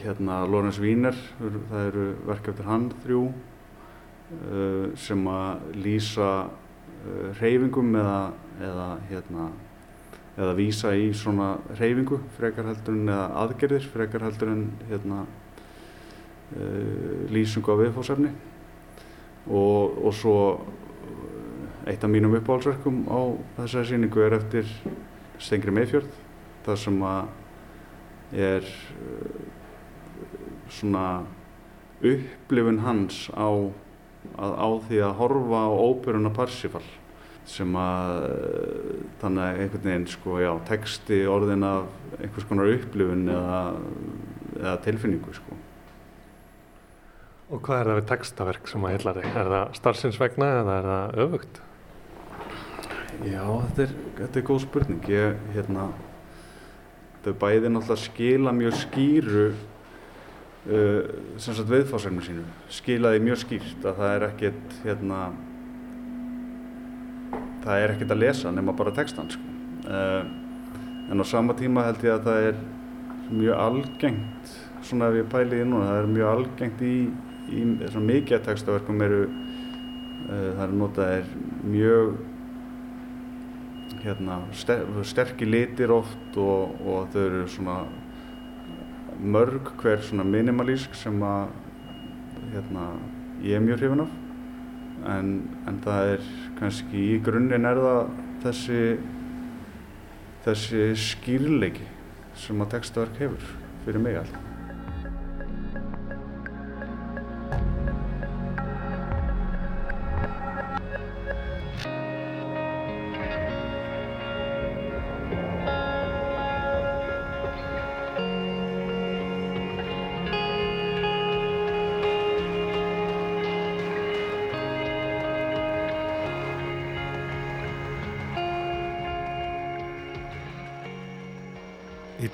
hérna 0.00 0.44
Lorenz 0.48 0.78
Wiener 0.80 1.16
það 1.38 1.88
eru 1.90 2.06
verk 2.24 2.48
eftir 2.50 2.68
hann 2.68 2.88
þrjú 3.02 3.22
uh, 3.28 4.86
sem 4.96 5.26
að 5.28 5.66
lýsa 5.84 6.30
uh, 6.46 7.28
reyfingum 7.40 7.94
eða, 8.00 8.18
eða 8.64 8.88
hérna 9.10 9.50
eða 10.34 10.54
vísa 10.58 10.90
í 10.98 11.12
svona 11.14 11.54
reyfingu 11.78 12.18
frekar 12.38 12.66
heldur 12.70 12.96
en 12.96 13.08
eða 13.08 13.26
aðgerðir 13.44 13.86
frekar 13.92 14.24
heldur 14.26 14.50
en 14.50 14.64
hérna 14.88 15.20
uh, 15.24 17.20
lýsingu 17.30 17.70
á 17.70 17.80
viðfáðsefni 17.84 18.32
og, 19.46 20.00
og 20.02 20.16
svo 20.16 20.36
eitt 21.86 22.02
af 22.04 22.10
mínum 22.10 22.34
uppáhaldsverkum 22.38 23.04
á 23.06 23.20
þessari 23.60 23.92
síningu 23.92 24.24
er 24.24 24.38
eftir 24.40 24.68
Stengri 25.38 25.74
Meifjörð 25.74 26.10
þar 26.64 26.80
sem 26.80 27.00
að 27.04 28.38
er 28.50 28.66
uh, 28.66 29.40
svona 30.72 31.06
upplifun 32.04 32.82
hans 32.82 33.28
á, 33.30 33.48
að, 34.34 34.52
á 34.58 34.68
því 34.88 35.02
að 35.06 35.16
horfa 35.20 35.64
á 35.68 35.70
óperuna 35.70 36.34
Parsifal 36.34 36.84
sem 37.48 37.76
að 37.76 38.14
þannig 39.20 39.44
að 39.44 39.60
einhvern 39.64 39.86
veginn 39.90 40.08
sko 40.08 40.38
já, 40.40 40.50
texti 40.70 41.20
orðin 41.28 41.66
af 41.68 42.16
einhvers 42.20 42.48
konar 42.48 42.72
upplifun 42.72 43.28
eða, 43.28 43.60
eða 44.62 44.76
tilfinningu 44.86 45.36
sko 45.36 45.60
Og 47.52 47.60
hvað 47.62 47.80
er 47.80 47.88
það 47.90 47.98
við 47.98 48.06
textaverk 48.08 48.68
sem 48.70 48.84
að 48.86 48.94
heila 48.94 49.12
þig? 49.18 49.26
Er 49.28 49.48
það 49.52 49.74
starfsins 49.78 50.16
vegna 50.18 50.46
eða 50.62 50.76
er 50.78 50.86
það 50.88 51.18
öfugt? 51.24 51.60
Já, 53.24 53.42
þetta 53.44 53.84
er, 53.84 53.92
þetta 54.18 54.40
er 54.40 54.46
góð 54.48 54.60
spurning. 54.64 55.04
Ég, 55.12 55.42
hérna, 55.54 55.84
er 57.24 57.36
bæði 57.44 57.70
náttúrulega 57.70 58.00
skila 58.02 58.54
mjög 58.56 58.78
skýru 58.80 59.44
uh, 59.52 61.12
sem 61.36 61.54
sagt 61.54 61.70
viðfásefnum 61.70 62.24
sínu. 62.24 62.46
Skilaði 62.72 63.22
mjög 63.28 63.42
skýrt 63.44 63.86
að 63.86 64.00
það 64.00 64.16
er 64.16 64.26
ekkert, 64.30 64.76
hérna, 64.88 65.20
það 67.64 67.82
er 67.82 67.94
ekkert 67.94 68.14
að 68.14 68.22
lesa 68.22 68.52
nema 68.54 68.74
bara 68.76 68.92
textan, 68.94 69.30
sko. 69.32 69.54
Uh, 69.84 70.24
en 71.12 71.20
á 71.20 71.24
sama 71.28 71.56
tíma 71.56 71.84
held 71.88 72.04
ég 72.04 72.14
að 72.16 72.28
það 72.28 72.48
er 72.50 72.60
mjög 73.34 73.62
algengt, 73.66 74.52
svona 74.84 75.08
ef 75.10 75.18
ég 75.20 75.32
pæli 75.32 75.60
í 75.60 75.66
núna, 75.68 75.88
það 75.90 76.02
er 76.02 76.12
mjög 76.12 76.30
algengt 76.30 76.84
í, 76.84 76.94
í 77.52 77.64
mikið 78.10 78.46
textaverkum 78.46 79.02
eru, 79.04 79.24
uh, 79.28 80.48
það 80.54 80.64
er 80.66 80.78
notaðir 80.80 81.34
mjög 81.64 82.14
hérna, 84.04 84.40
ster, 84.52 84.84
sterkir 85.04 85.48
litir 85.48 85.92
oft 85.94 86.40
og, 86.40 86.74
og 86.84 87.12
þau 87.12 87.22
eru 87.24 87.44
svona 87.48 87.78
mörg 89.20 89.70
hver 89.80 90.02
svona 90.04 90.26
minimalísk 90.28 90.96
sem 90.98 91.16
að 91.24 91.54
hérna, 92.52 92.90
ég 93.44 93.56
er 93.56 93.64
mjög 93.64 93.80
hrifin 93.80 94.04
af 94.04 94.20
en, 95.10 95.34
en 95.68 95.82
það 95.84 96.14
er 96.14 96.30
kannski 96.60 97.04
í 97.14 97.18
grunninn 97.24 97.68
er 97.68 97.80
það 97.84 98.00
þessi 98.44 98.80
þessi 100.44 100.88
skýrleiki 101.00 101.86
sem 102.38 102.64
að 102.64 102.74
textaverk 102.76 103.22
hefur 103.22 103.54
fyrir 103.84 104.04
mig 104.04 104.18
alltaf 104.20 104.43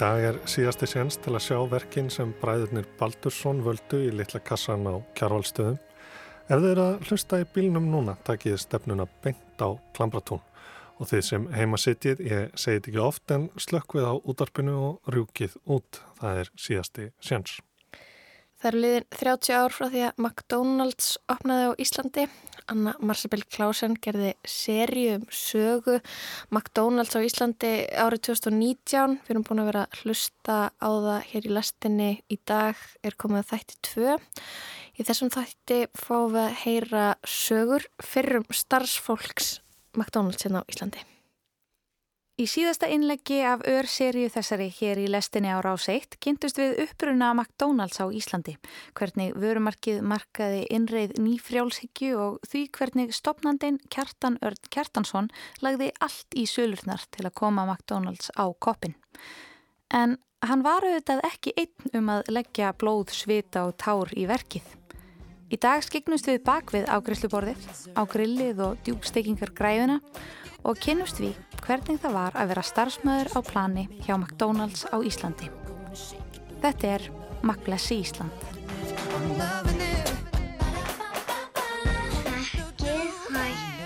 dag 0.01 0.23
er 0.25 0.37
síðasti 0.49 0.87
séns 0.89 1.19
til 1.21 1.35
að 1.35 1.43
sjá 1.45 1.57
verkin 1.69 2.07
sem 2.13 2.31
bræðurnir 2.41 2.87
Baldursson 2.97 3.59
völdu 3.67 3.99
í 4.07 4.13
litla 4.15 4.41
kassan 4.41 4.87
á 4.89 4.97
kjárvalstöðum. 5.19 5.77
Ef 6.49 6.63
þið 6.63 6.69
eru 6.71 6.85
að 6.87 7.09
hlusta 7.09 7.41
í 7.43 7.49
bílnum 7.53 7.91
núna, 7.93 8.17
takkið 8.25 8.57
stefnuna 8.63 9.05
beint 9.25 9.61
á 9.61 9.77
Klambratún 9.97 10.41
og 11.01 11.09
þið 11.11 11.25
sem 11.29 11.49
heima 11.53 11.81
sittið, 11.81 12.23
ég 12.25 12.57
segi 12.57 12.81
þetta 12.81 12.93
ekki 12.93 13.03
oft 13.05 13.35
en 13.37 13.49
slökkvið 13.61 14.09
á 14.09 14.15
útarpinu 14.21 14.77
og 14.89 15.13
rjúkið 15.13 15.59
út. 15.69 16.01
Það 16.21 16.45
er 16.45 16.53
síðasti 16.57 17.11
séns. 17.21 17.59
Það 18.61 18.69
er 18.69 18.77
liðin 18.77 19.05
30 19.17 19.55
ár 19.57 19.73
frá 19.73 19.87
því 19.89 20.01
að 20.05 20.19
McDonald's 20.21 21.07
opnaði 21.33 21.69
á 21.69 21.73
Íslandi. 21.81 22.25
Anna 22.69 22.93
Marsabell 23.01 23.47
Klausen 23.49 23.95
gerði 24.05 24.35
serju 24.45 25.15
um 25.17 25.23
sögu 25.33 25.95
McDonald's 26.53 27.17
á 27.17 27.25
Íslandi 27.25 27.71
árið 27.89 28.27
2019. 28.29 29.17
Við 29.25 29.33
erum 29.33 29.47
búin 29.49 29.63
að 29.65 29.71
vera 29.71 29.87
að 29.87 30.03
hlusta 30.03 30.59
á 30.77 30.91
það 30.93 31.25
hér 31.31 31.49
í 31.49 31.55
lastinni 31.57 32.11
í 32.29 32.39
dag 32.53 32.83
er 33.01 33.17
komið 33.17 33.49
þætti 33.55 33.81
2. 33.95 34.19
Í 35.01 35.09
þessum 35.09 35.33
þætti 35.33 35.81
fáum 35.97 36.37
við 36.37 36.43
að 36.45 36.61
heyra 36.67 37.07
sögur 37.25 37.89
fyrrum 38.05 38.45
starfsfólks 38.53 39.55
McDonald's 39.97 40.45
hérna 40.45 40.61
á 40.61 40.69
Íslandi. 40.69 41.09
Í 42.41 42.47
síðasta 42.49 42.89
innleggi 42.89 43.43
af 43.45 43.61
ör-seríu 43.69 44.31
þessari 44.33 44.71
hér 44.73 44.97
í 45.03 45.09
lestinni 45.13 45.51
á 45.53 45.61
Rás 45.61 45.91
1 45.93 46.15
kynntust 46.25 46.57
við 46.57 46.79
uppruna 46.87 47.35
McDonald's 47.35 48.01
á 48.01 48.09
Íslandi, 48.09 48.55
hvernig 48.97 49.35
vörumarkið 49.37 49.99
markaði 50.09 50.63
innreið 50.73 51.13
nýfrjálshyggju 51.21 52.15
og 52.17 52.41
því 52.49 52.63
hvernig 52.79 53.13
stopnandin 53.13 53.77
Kjartan 53.93 54.41
Örd 54.41 54.73
Kjartansson 54.73 55.29
lagði 55.61 55.91
allt 56.01 56.33
í 56.33 56.47
sölurnar 56.49 57.05
til 57.13 57.29
að 57.29 57.37
koma 57.43 57.69
McDonald's 57.69 58.33
á 58.33 58.49
koppin. 58.57 58.97
En 59.93 60.17
hann 60.41 60.65
var 60.65 60.89
auðvitað 60.89 61.25
ekki 61.29 61.53
einn 61.61 61.97
um 62.01 62.13
að 62.17 62.35
leggja 62.41 62.73
blóð, 62.73 63.13
svita 63.21 63.69
og 63.69 63.77
tár 63.77 64.17
í 64.17 64.25
verkið. 64.31 64.65
Í 65.51 65.61
dag 65.61 65.85
skiknust 65.85 66.31
við 66.31 66.45
bakvið 66.47 66.89
á 66.89 66.97
grilluborðið, 67.05 67.71
á 68.01 68.03
grillið 68.09 68.61
og 68.65 68.85
djúbstekingar 68.87 69.53
græðuna 69.53 70.01
og 70.01 70.40
og 70.65 70.81
kynnust 70.83 71.21
því 71.21 71.33
hvernig 71.65 72.01
það 72.03 72.17
var 72.17 72.37
að 72.39 72.53
vera 72.53 72.65
starfsmöður 72.67 73.33
á 73.37 73.41
plani 73.47 73.85
hjá 74.05 74.15
McDonalds 74.17 74.87
á 74.91 74.97
Íslandi. 75.01 75.51
Þetta 76.61 76.95
er 76.97 77.07
Maglessi 77.47 78.01
Ísland. 78.03 78.49
Ekki 82.61 82.97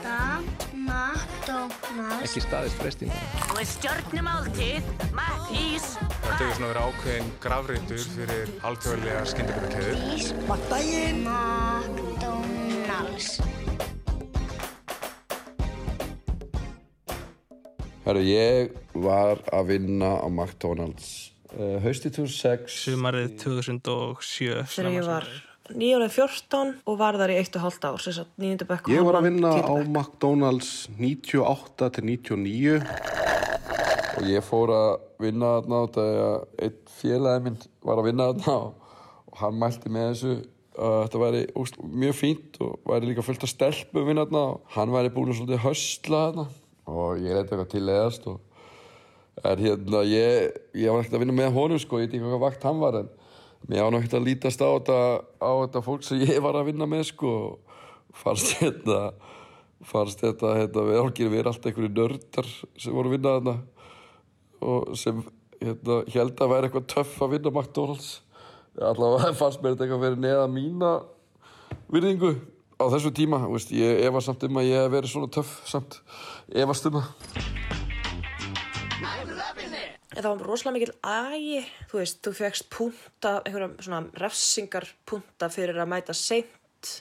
hætta 0.04 0.40
McDonalds. 0.74 2.22
Ekki 2.24 2.40
staðist 2.42 2.78
frestinga. 2.82 3.18
Og 3.54 3.60
stjórnum 3.68 4.26
áltið, 4.30 4.82
Maglís. 5.14 5.86
Þetta 6.24 6.42
er 6.42 6.54
svona 6.56 6.70
verið 6.72 6.84
ákveðin 6.88 7.28
gravreitur 7.44 8.06
fyrir 8.16 8.46
alþjóðlega 8.70 9.22
skyndabæðarkeður. 9.32 9.94
Maglís. 10.02 10.26
Maglís. 10.48 11.22
McDonalds. 12.14 13.63
Herru, 18.04 18.20
ég 18.20 18.74
var 19.00 19.38
að 19.48 19.70
vinna 19.70 20.10
á 20.20 20.28
McDonalds 20.28 21.32
uh, 21.56 21.78
hausti 21.80 22.10
2006 22.12 22.74
Sumarið 22.82 23.30
2007 23.40 24.58
Þegar 24.74 24.88
ég 24.92 25.06
var 25.08 25.28
nýjónið 25.72 26.10
14 26.12 26.74
og 26.84 26.98
var 27.00 27.16
þar 27.16 27.32
í 27.32 27.38
1,5 27.40 27.78
ár, 27.88 28.02
Ég 28.92 29.06
var 29.06 29.16
að 29.16 29.24
vinna 29.24 29.52
á 29.56 29.72
McDonalds 29.80 30.72
98 30.98 31.88
til 31.96 32.04
99 32.10 32.74
og 34.14 34.28
ég 34.28 34.44
fór 34.44 34.72
að 34.76 34.90
vinna 35.24 35.54
þarna 35.54 35.78
á 35.80 35.84
þegar 35.94 36.44
einn 36.66 36.76
félagi 36.98 37.44
minn 37.46 37.56
var 37.88 38.02
að 38.02 38.10
vinna 38.10 38.26
þarna 38.34 38.58
og 38.66 39.38
hann 39.40 39.56
mælti 39.62 39.94
með 39.94 40.10
þessu 40.10 40.34
að 40.74 40.98
þetta 41.06 41.22
væri 41.22 41.40
úst, 41.62 41.80
mjög 42.04 42.20
fínt 42.20 42.60
og 42.66 42.76
væri 42.92 43.08
líka 43.08 43.24
fullt 43.24 43.48
af 43.48 43.54
stelpum 43.54 44.04
vinna 44.10 44.26
þarna 44.26 44.44
og 44.50 44.76
hann 44.76 44.92
væri 44.92 45.14
búin 45.16 45.32
að 45.32 45.40
svolítið 45.40 45.64
höstla 45.64 46.22
þarna 46.26 46.46
og 46.90 47.20
ég 47.22 47.32
reyndi 47.32 47.54
eitthvað 47.54 47.70
til 47.72 47.84
eðast 47.88 48.26
og 48.30 48.40
en 49.44 49.60
hérna 49.64 50.02
ég, 50.06 50.56
ég 50.78 50.92
var 50.92 51.02
ekkert 51.02 51.18
að 51.18 51.24
vinna 51.24 51.36
með 51.36 51.54
honum 51.56 51.80
sko, 51.82 52.00
ég 52.00 52.08
veit 52.08 52.16
ekki 52.16 52.32
hvað 52.32 52.44
vakt 52.44 52.66
hann 52.68 52.82
var 52.82 53.00
en 53.00 53.12
mér 53.66 53.86
var 53.86 53.94
náttúrulega 53.94 54.20
að 54.20 54.28
lítast 54.28 54.62
á 54.62 54.68
þetta, 54.68 54.98
á 55.40 55.52
þetta 55.64 55.84
fólk 55.84 56.04
sem 56.06 56.24
ég 56.24 56.42
var 56.44 56.58
að 56.58 56.68
vinna 56.70 56.88
með 56.88 57.06
sko 57.10 57.32
og 57.48 57.80
fannst 58.14 58.58
þetta 58.60 59.00
fannst 59.84 60.22
þetta, 60.24 60.54
hérna, 60.60 60.84
við 60.88 61.00
álgir 61.00 61.30
við 61.30 61.40
erum 61.42 61.52
alltaf 61.52 61.70
einhverju 61.70 61.92
nördar 61.94 62.50
sem 62.80 62.94
voru 62.94 63.10
að 63.10 63.16
vinna 63.16 63.34
þarna 63.36 63.56
og 64.64 64.94
sem 64.96 65.20
hérna, 65.60 65.98
held 66.14 66.40
að 66.40 66.52
væri 66.54 66.68
eitthvað 66.68 66.86
töff 66.94 67.18
að 67.24 67.34
vinna 67.34 67.52
McDonalds. 67.52 68.10
Allavega 68.74 69.34
fannst 69.38 69.62
mér 69.62 69.74
þetta 69.74 69.86
eitthvað 69.86 70.04
verið 70.06 70.24
neða 70.24 70.46
mína 70.50 70.92
virðingu 71.92 72.32
á 72.84 72.92
þessu 72.92 73.12
tíma, 73.16 73.40
veist, 73.48 73.72
ég 73.74 74.04
efast 74.04 74.30
samt 74.30 74.44
um 74.46 74.60
að 74.60 74.68
ég 74.68 74.84
hef 74.84 74.92
verið 74.92 75.14
svona 75.14 75.32
töff 75.32 75.56
samt 75.68 76.00
efast 76.52 76.90
um 76.90 77.00
það 77.00 77.74
Það 80.14 80.28
var 80.28 80.42
rosalega 80.46 80.74
mikil 80.76 80.92
ægi, 81.02 81.62
þú 81.90 81.98
veist, 81.98 82.20
þú 82.22 82.32
fegst 82.38 82.68
punta, 82.70 83.32
einhverja 83.42 83.82
svona 83.82 84.20
refsingar 84.22 84.86
punta 85.10 85.48
fyrir 85.50 85.80
að 85.82 85.90
mæta 85.90 86.14
seint 86.14 86.92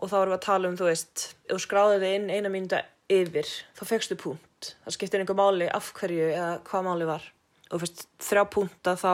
og 0.00 0.08
þá 0.08 0.16
erum 0.22 0.32
við 0.32 0.38
að 0.38 0.46
tala 0.46 0.70
um, 0.70 0.78
þú 0.80 0.88
veist, 0.88 1.24
þú 1.50 1.58
skráðið 1.62 2.06
þig 2.06 2.16
inn 2.16 2.32
eina 2.32 2.52
mínúta 2.52 2.82
yfir, 3.12 3.52
þá 3.76 3.82
fegstu 3.92 4.16
punt. 4.20 4.72
Það 4.86 4.96
skiptir 4.96 5.22
einhver 5.22 5.38
máli 5.38 5.68
af 5.68 5.92
hverju 6.00 6.30
eða 6.32 6.50
hvað 6.66 6.88
máli 6.88 7.08
var. 7.12 7.28
Og 7.74 7.82
veist, 7.82 8.04
þrjá 8.22 8.44
punta 8.52 8.94
þá 8.94 9.12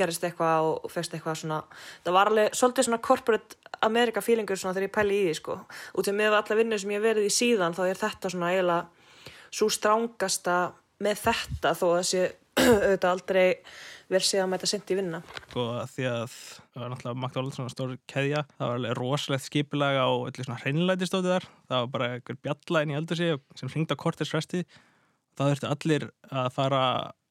gerist 0.00 0.22
eitthvað 0.24 0.70
og 0.70 0.92
fegst 0.92 1.12
eitthvað 1.12 1.42
svona, 1.42 1.58
það 2.06 2.16
var 2.16 2.30
alveg 2.30 2.54
svolítið 2.56 2.86
svona 2.88 3.02
corporate 3.04 3.58
America 3.84 4.22
feelingur 4.24 4.56
svona 4.60 4.72
þegar 4.76 4.86
ég 4.88 4.94
pæli 4.94 5.18
í 5.18 5.26
því, 5.26 5.34
sko. 5.36 5.56
Og 5.92 6.06
til 6.06 6.14
með 6.16 6.38
alla 6.38 6.56
vinnur 6.56 6.80
sem 6.80 6.94
ég 6.94 7.04
verið 7.04 7.28
í 7.28 7.34
síðan 7.34 7.76
þá 7.76 7.82
er 7.90 8.00
þetta 8.00 8.32
svona 8.32 8.52
eiginlega 8.54 8.88
svo 9.50 9.68
strángasta 9.74 10.58
með 11.04 11.24
þetta 11.26 11.74
þó 11.76 11.86
að 11.92 12.04
sé 12.10 12.26
auðvitað 12.60 13.10
aldrei 13.10 13.46
verið 14.10 14.26
séð 14.26 14.42
að 14.42 14.50
mæta 14.50 14.68
sent 14.68 14.90
í 14.90 14.96
vinna. 14.98 15.20
Sko 15.50 15.64
því 15.92 16.06
að 16.10 16.32
það 16.34 16.82
var 16.82 16.92
náttúrulega 16.92 17.20
McDonalds 17.20 17.58
svona 17.60 17.72
stór 17.72 17.94
keðja, 18.10 18.42
það 18.56 18.66
var 18.66 18.80
alveg 18.80 18.96
rosalegt 18.98 19.46
skipilag 19.46 19.98
á 20.02 20.08
öllu 20.10 20.46
svona 20.46 20.60
hreinlætistóti 20.64 21.30
þar, 21.30 21.46
það 21.70 21.84
var 21.84 21.92
bara 21.94 22.08
einhver 22.16 22.40
bjallæn 22.46 22.92
í 22.92 22.98
eldur 22.98 23.20
sig 23.20 23.38
sem 23.60 23.70
hringd 23.70 23.94
á 23.94 24.02
kortis 24.02 24.34
resti, 24.34 24.64
það 25.38 25.52
þurfti 25.52 25.70
allir 25.70 26.08
að 26.26 26.50
fara 26.56 26.82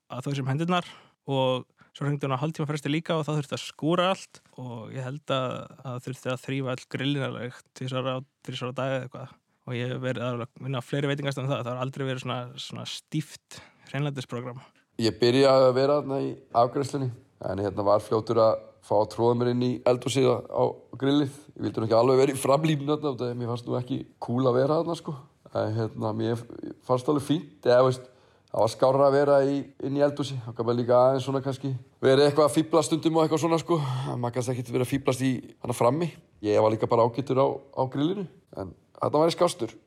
að 0.09 0.25
þau 0.25 0.33
sem 0.39 0.49
hendurnar 0.49 0.87
og 1.29 1.67
svo 1.93 2.05
hringdi 2.05 2.27
hún 2.27 2.35
á 2.37 2.41
hálftíma 2.41 2.69
fresti 2.69 2.91
líka 2.91 3.17
og 3.17 3.25
það 3.27 3.41
þurfti 3.41 3.57
að 3.57 3.65
skúra 3.65 4.09
allt 4.13 4.41
og 4.61 4.93
ég 4.95 5.05
held 5.05 5.33
að 5.35 5.53
það 5.83 6.01
þurfti 6.05 6.31
að 6.31 6.41
þrýfa 6.45 6.73
all 6.73 6.85
grillinarlegt 6.95 7.69
tvísara 7.77 8.15
á 8.15 8.19
þrísara 8.47 8.77
dag 8.77 8.95
eða 8.95 9.07
eitthvað 9.07 9.37
og 9.69 9.77
ég 9.77 9.95
verið 10.01 10.25
að 10.25 10.43
vinna 10.57 10.81
á 10.81 10.83
fleiri 10.85 11.09
veitingast 11.11 11.41
en 11.41 11.49
það, 11.49 11.63
það 11.65 11.71
har 11.73 11.81
aldrei 11.83 12.05
verið 12.07 12.23
svona, 12.23 12.39
svona 12.57 12.85
stíft 12.89 13.59
hreinlætisprogram. 13.91 14.61
Ég 14.99 15.17
byrjaði 15.19 15.67
að 15.67 15.75
vera 15.77 15.99
þarna 15.99 16.21
í 16.25 16.31
afgræslunni 16.61 17.09
en 17.49 17.63
hérna 17.63 17.85
var 17.87 18.03
fljótur 18.03 18.41
að 18.43 18.63
fá 18.89 18.95
að 18.97 19.09
tróða 19.13 19.37
mér 19.39 19.51
inn 19.53 19.65
í 19.65 19.71
eldhúsið 19.87 20.29
á 20.49 20.63
grillið. 20.99 21.35
Ég 21.55 21.65
vildi 21.65 21.81
nú 21.81 21.87
ekki 21.87 21.97
alveg 21.99 22.21
vera 22.23 22.33
í 22.33 22.41
framlýminu 22.41 22.97
þarna 23.03 23.33
mér 23.37 23.51
fannst 23.51 23.69
nú 23.69 23.77
ekki 23.79 23.99
cool 24.23 24.49
að 24.49 24.57
vera 24.61 24.79
þarna 24.79 24.97
sko. 24.97 25.15
En 25.59 25.75
hérna 25.77 26.13
mér 26.17 26.41
fannst 26.87 27.11
alveg 27.11 27.27
fínt 27.27 27.69
eða 27.69 27.85
veist 27.87 28.09
það 28.49 28.63
var 28.63 28.71
skárra 28.73 29.09
að 29.09 29.17
vera 29.17 29.37
í, 29.45 29.59
inn 29.85 29.99
í 29.99 30.03
eldhúsi. 30.05 30.39
Það 30.45 30.57
kan 30.57 30.69
bara 30.69 30.79
líka 30.79 30.97
aðeins 30.97 31.27
svona 31.27 31.43
kannski 31.45 31.73
verið 32.01 32.25
eitthvað 32.25 32.49
að 32.49 32.55
fýbla 32.57 32.83
stundum 32.85 33.19
og 33.19 33.25
eitthvað 33.25 33.43
svona 33.45 33.61
sko. 33.61 33.77
Maður 34.15 34.35
kannski 34.37 34.55
ekki 34.55 34.73
verið 34.73 34.87
að 34.87 34.93
fýblast 34.93 35.25
í 35.25 35.31
hana 35.61 35.77
frammi. 35.77 36.09
Ég 36.45 36.63
var 36.63 36.73
líka 36.73 36.89
bara 36.89 37.05
ágættur 37.05 37.43
á, 37.43 37.47
á 37.49 37.83
grillinu 37.91 38.25
en 38.57 38.73
þetta 38.99 39.21
var 39.21 39.31
í 39.31 39.37
skástur 39.37 39.77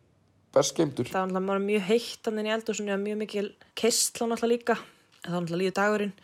best 0.52 0.76
geimtur. 0.76 1.08
Það 1.08 1.30
var 1.30 1.30
náttúrulega 1.32 1.66
mjög 1.66 1.86
heitt 1.88 2.26
þannig 2.26 2.48
í 2.48 2.54
eldhúsinu 2.56 2.92
og 2.92 3.02
mjög 3.02 3.20
mikil 3.22 3.46
kistla 3.78 4.28
náttúrulega 4.28 4.52
líka 4.52 4.76
það 5.22 5.32
var 5.32 5.44
náttúrulega 5.44 5.62
líður 5.62 5.76
dagurinn 5.78 6.14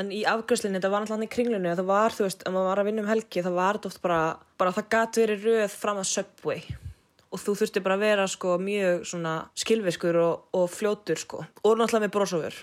en 0.00 0.12
í 0.14 0.20
afgjörslinni, 0.28 0.78
þetta 0.78 0.92
var 0.92 1.04
náttúrulega 1.04 1.28
í 1.28 1.34
kringlunni 1.34 1.72
það 1.74 1.90
var, 1.90 2.14
þú 2.14 2.26
veist, 2.26 2.44
ef 2.46 2.54
maður 2.54 2.68
var 2.70 2.82
að 2.82 2.88
vinna 2.90 3.04
um 3.04 3.10
helgi 3.10 3.44
það 3.46 3.58
var 3.58 3.78
þetta 3.78 3.90
oft 3.90 4.02
bara, 4.04 4.20
bara 4.60 4.74
það 4.76 4.88
gæti 4.94 5.24
verið 5.24 5.48
röð 5.48 5.74
fram 5.74 6.00
að 6.00 6.10
Subway 6.10 6.64
og 7.30 7.40
þú 7.40 7.56
þurfti 7.60 7.82
bara 7.84 7.96
að 7.98 8.04
vera 8.04 8.28
sko 8.30 8.58
mjög 8.62 9.04
svona 9.12 9.34
skilviskur 9.58 10.18
og, 10.20 10.46
og 10.56 10.68
fljótur 10.72 11.20
sko. 11.20 11.42
Og 11.64 11.78
náttúrulega 11.78 12.06
með 12.06 12.14
brósofur 12.16 12.60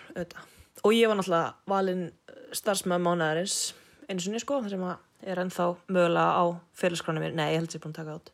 og 0.84 0.96
ég 0.96 1.10
var 1.10 1.20
náttúrulega 1.20 1.54
valinn 1.72 2.08
starfsmæð 2.56 3.04
mánaðarins 3.04 3.60
einu 4.08 4.24
sinni 4.24 4.42
sko 4.44 4.62
sem 4.70 4.84
er 4.88 5.44
ennþá 5.44 5.74
mögulega 5.88 6.32
á 6.40 6.44
félagskránum 6.78 7.24
mér, 7.26 7.38
nei 7.38 7.54
ég 7.54 7.62
held 7.62 7.76
er 7.76 7.84
búin 7.84 7.96
að 7.96 8.02
taka 8.02 8.18
átt 8.20 8.34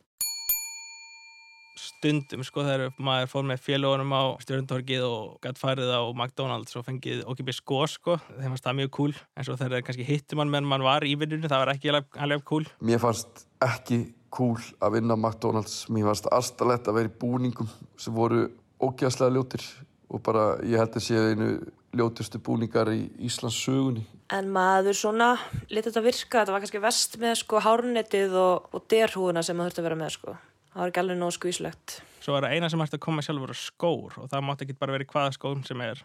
stundum 1.84 2.44
sko 2.46 2.64
þegar 2.64 2.92
maður 3.02 3.30
fór 3.32 3.46
með 3.48 3.62
félagunum 3.64 4.12
á 4.14 4.22
stjórntorkið 4.44 5.06
og 5.06 5.38
gætt 5.44 5.60
farið 5.60 5.90
á 5.90 6.02
McDonalds 6.12 6.76
og 6.78 6.86
fengið 6.86 7.24
okkipið 7.30 7.58
sko 7.58 7.80
sko 7.90 8.16
þeim 8.22 8.52
fannst 8.52 8.66
það 8.66 8.78
mjög 8.80 8.92
cool. 8.98 9.14
En 9.34 9.46
svo 9.46 9.56
þegar 9.60 9.84
kannski 9.86 10.06
hittum 10.08 10.40
mann 10.40 10.52
meðan 10.52 10.70
mann 10.70 10.86
var 10.86 11.06
í 11.06 11.14
vinnunni 11.18 11.50
það 11.50 11.64
var 11.64 11.72
ekki 11.74 11.94
alveg 11.94 12.44
cool. 12.48 12.68
Mér 12.84 13.02
fannst 13.02 13.46
ekki 13.64 14.00
cool 14.34 14.58
að 14.82 14.98
vinna 14.98 15.16
McDonalds. 15.16 15.84
Mér 15.92 16.10
fannst 16.10 16.28
aðstalett 16.32 16.90
að 16.90 16.98
vera 17.00 17.12
í 17.12 17.16
búningum 17.20 17.70
sem 18.00 18.14
voru 18.16 18.48
ógæðslega 18.82 19.36
ljótir 19.36 19.64
og 20.10 20.22
bara 20.26 20.54
ég 20.66 20.80
held 20.82 20.98
að 20.98 21.06
séu 21.06 21.30
einu 21.30 21.50
ljótustu 21.94 22.40
búningar 22.42 22.90
í 22.90 23.06
Íslands 23.22 23.60
sögunni 23.62 24.02
En 24.32 24.48
maður 24.52 24.96
svona 24.96 25.34
litið 25.68 25.90
þetta 25.90 26.02
virka, 26.04 26.40
þetta 26.40 26.54
var 26.54 26.62
kannski 26.64 26.80
vest 26.80 27.18
með 27.20 27.36
sko 27.42 27.60
hárnettið 27.60 28.36
og, 28.40 28.68
og 28.72 28.86
derhúuna 28.90 29.42
sem 29.44 29.56
maður 29.58 29.74
þurfti 29.74 29.82
að 29.82 29.88
vera 29.88 29.98
með 30.00 30.12
sko. 30.14 30.36
Það 30.72 30.80
var 30.80 30.90
ekki 30.90 31.02
alveg 31.02 31.18
nóg 31.20 31.34
skvíslegt. 31.36 31.96
Svo 32.24 32.34
var 32.34 32.46
það 32.46 32.54
eina 32.56 32.70
sem 32.72 32.82
hægt 32.82 32.96
að 32.96 33.02
koma 33.04 33.24
sjálfur 33.24 33.52
skór 33.58 34.16
og 34.22 34.30
það 34.32 34.46
mátti 34.48 34.66
ekki 34.66 34.78
bara 34.80 34.96
verið 34.96 35.10
hvaða 35.12 35.34
skór 35.36 35.60
sem 35.68 35.84
er 35.84 36.00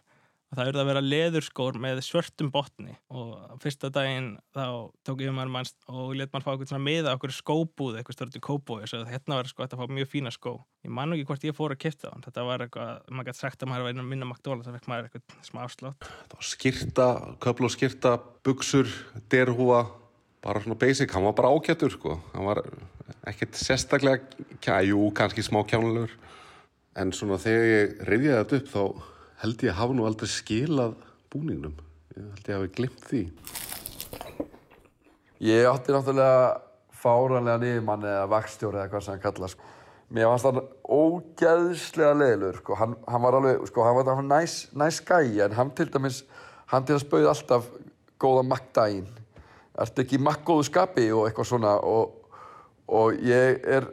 og 0.49 0.57
það 0.57 0.69
verði 0.69 0.81
að 0.81 0.88
vera 0.89 1.03
leðurskór 1.05 1.77
með 1.81 1.99
svörtum 2.05 2.49
botni. 2.53 2.95
Og 3.13 3.35
fyrsta 3.62 3.91
daginn 3.93 4.31
þá 4.55 4.89
tók 5.05 5.21
ég 5.21 5.33
maður 5.35 5.53
mann 5.53 5.69
og 5.93 6.15
let 6.17 6.31
mann 6.33 6.45
fá 6.45 6.51
eitthvað 6.53 6.71
svona 6.71 6.85
miða 6.88 7.13
okkur 7.17 7.33
skóbúð 7.35 7.99
eitthvað 7.99 8.17
störtu 8.17 8.41
kóbúi 8.41 8.88
og 8.88 9.12
hérna 9.12 9.38
var 9.38 9.49
sko 9.49 9.65
að 9.65 9.77
fá 9.77 9.93
mjög 9.93 10.09
fína 10.09 10.33
skó. 10.33 10.55
Ég 10.85 10.93
man 10.95 11.13
ekki 11.13 11.27
hvort 11.29 11.45
ég 11.45 11.57
fór 11.57 11.75
að 11.75 11.81
kipta 11.83 12.09
það 12.09 12.25
þetta 12.25 12.45
var 12.47 12.65
eitthvað, 12.65 13.03
maður 13.13 13.29
gæti 13.29 13.41
sagt 13.43 13.63
að 13.63 13.71
maður 13.73 13.85
var 13.89 14.09
minna 14.09 14.29
McDonalds 14.29 14.69
það 14.69 14.79
fekk 14.79 14.89
maður 14.89 15.09
eitthvað 15.09 15.45
smá 15.51 15.62
afslátt. 15.65 16.09
Það 16.31 16.35
var 16.39 16.49
skýrta, 16.49 17.07
köfl 17.45 17.69
og 17.69 17.75
skýrta 17.75 18.15
buksur, 18.47 18.95
derhúa 19.29 19.83
bara 20.41 20.63
svona 20.63 20.79
basic, 20.79 21.13
hann 21.13 21.27
var 21.27 21.35
bara 21.38 21.53
ákjættur 21.53 21.93
sko. 21.93 22.17
hann 22.33 22.47
var 22.47 22.63
ekkert 23.27 23.59
sérstaklega 23.59 24.23
kæjú, 24.63 25.12
kannski 25.13 25.43
held 29.43 29.63
ég 29.63 29.73
að 29.73 29.80
hafa 29.80 29.95
nú 29.95 30.08
aldrei 30.08 30.32
skilað 30.32 30.95
búningnum 31.32 31.75
ég 32.15 32.23
held 32.23 32.45
ég 32.45 32.54
að 32.54 32.60
hafi 32.60 32.73
glimt 32.80 33.10
því 33.10 33.23
Ég 35.39 35.63
átti 35.69 35.93
náttúrulega 35.95 36.60
fáranlega 36.99 37.62
niðurmann 37.62 38.04
eða 38.04 38.25
vakstjóri 38.34 38.82
eða 38.82 38.89
hvað 38.91 39.04
sem 39.06 39.13
hann 39.13 39.21
kalla 39.23 39.47
sko. 39.47 39.67
mér 40.10 40.28
fannst 40.28 40.47
hann 40.49 40.60
ógeðslega 40.84 42.17
leðilur 42.17 42.58
sko. 42.60 42.75
hann, 42.75 42.95
hann 43.08 43.21
var 43.23 43.38
alveg, 43.38 43.67
sko, 43.69 43.86
hann 43.86 43.95
var 43.95 44.23
næs, 44.23 44.56
næs 44.75 44.99
gæi 45.06 45.39
en 45.45 45.56
hann 45.56 45.71
til 45.71 45.88
dæmis 45.93 46.23
hann 46.67 46.84
til 46.86 46.97
að 46.97 47.06
spauði 47.06 47.30
alltaf 47.32 47.69
góða 48.19 48.43
makkdægin 48.49 49.08
ertu 49.80 50.04
ekki 50.04 50.19
makkóðu 50.19 50.65
skapi 50.67 51.08
og 51.15 51.30
eitthvað 51.30 51.52
svona 51.54 51.78
og, 51.88 52.17
og 52.88 53.15
ég 53.23 53.63
er 53.63 53.88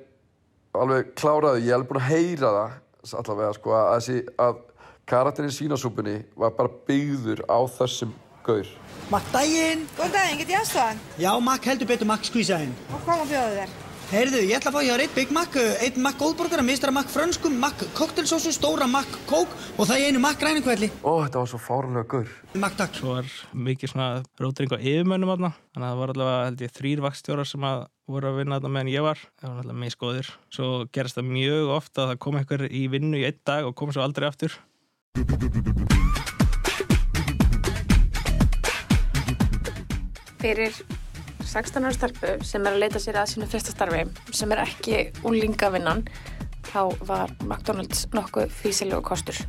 alveg 0.75 1.15
kláraði, 1.15 1.63
ég 1.69 1.71
er 1.71 1.79
alveg 1.79 1.93
búin 1.93 2.03
að 2.03 2.11
heyra 2.11 2.51
það 2.57 3.21
allavega 3.21 3.53
sko 3.55 3.77
að, 3.77 3.93
þessi, 3.95 4.19
að 4.43 4.59
karakterinn 5.07 5.55
sínasúpunni 5.55 6.21
var 6.35 6.55
bara 6.59 6.73
byggður 6.89 7.45
á 7.47 7.59
þessum 7.79 8.15
gaur 8.47 8.67
Makk 9.07 9.27
daginn! 9.31 9.85
Góðan 9.95 10.15
daginn, 10.17 10.39
get 10.41 10.49
ég 10.51 10.63
aðstofan? 10.65 11.03
Já, 11.23 11.31
makk 11.39 11.67
heldur 11.71 11.87
betur 11.87 12.09
makk 12.11 12.25
skvísaðinn. 12.27 12.73
Og 12.91 13.05
hvað 13.05 13.21
má 13.21 13.29
bjóða 13.31 13.53
þér? 13.61 13.75
Heyrðu, 14.07 14.41
ég 14.47 14.55
ætla 14.55 14.71
að 14.71 14.77
fá 14.77 14.83
ég 14.87 14.93
að 14.95 15.01
eitt 15.03 15.15
Big 15.17 15.31
Mac, 15.35 15.57
uh, 15.59 15.79
eitt 15.83 15.97
Mac 15.99 16.19
góðborgara, 16.19 16.63
mistra 16.63 16.93
Mac 16.95 17.09
frönskum, 17.11 17.55
Mac 17.59 17.81
koktelsósu, 17.95 18.53
stóra 18.55 18.87
Mac 18.87 19.07
kók 19.27 19.51
og 19.75 19.89
það 19.89 19.99
í 19.99 20.05
einu 20.07 20.21
Mac 20.23 20.39
græningvelli. 20.39 20.93
Ó, 21.03 21.23
þetta 21.25 21.43
var 21.43 21.51
svo 21.51 21.59
fárlega 21.63 22.05
gaur. 22.13 22.31
Mac 22.55 22.77
takk. 22.79 22.99
Svo 22.99 23.17
var 23.17 23.31
mikið 23.67 23.91
svona 23.91 24.09
rótring 24.43 24.71
á 24.71 24.79
yfirmönnum 24.79 25.33
aðna. 25.35 25.51
Þannig 25.75 25.89
að 25.89 25.91
það 25.91 26.03
var 26.03 26.15
allavega, 26.15 26.45
held 26.47 26.63
ég, 26.63 26.75
þrýr 26.79 27.03
vakstjórar 27.07 27.51
sem 27.51 27.67
að 27.67 27.83
voru 28.07 28.31
að 28.31 28.39
vinna 28.39 28.61
aðna 28.61 28.73
meðan 28.77 28.93
ég 28.95 29.07
var. 29.07 29.27
Það 29.43 29.51
var 29.51 29.65
allavega 29.65 29.83
mjög 29.83 29.97
skoðir. 29.97 30.33
Svo 30.55 30.71
gerast 30.95 31.19
það 31.19 31.31
mjög 31.35 31.75
ofta 31.81 32.05
að 32.05 32.13
það 32.13 32.23
kom 32.27 32.39
eitthvað 32.39 32.67
í 32.71 32.87
vinnu 32.95 33.23
í 33.23 33.27
einn 33.27 33.43
dag 33.51 33.67
og 33.67 33.75
kom 33.79 33.91
svo 33.91 34.07
aldrei 34.07 34.31
aftur. 34.31 34.55
Fyrir 40.37 40.75
16 41.41 41.87
ára 41.87 41.93
starfu 41.97 42.35
sem 42.45 42.67
er 42.67 42.75
að 42.75 42.83
leita 42.83 43.01
sér 43.01 43.17
að 43.23 43.31
sínu 43.31 43.49
fyrsta 43.49 43.73
starfi 43.73 44.03
sem 44.37 44.53
er 44.53 44.61
ekki 44.67 44.99
úlingavinnan 45.25 46.05
þá 46.69 46.83
var 47.09 47.33
McDonalds 47.47 48.05
nokkuð 48.13 48.53
físilegu 48.59 49.01
kostur. 49.07 49.41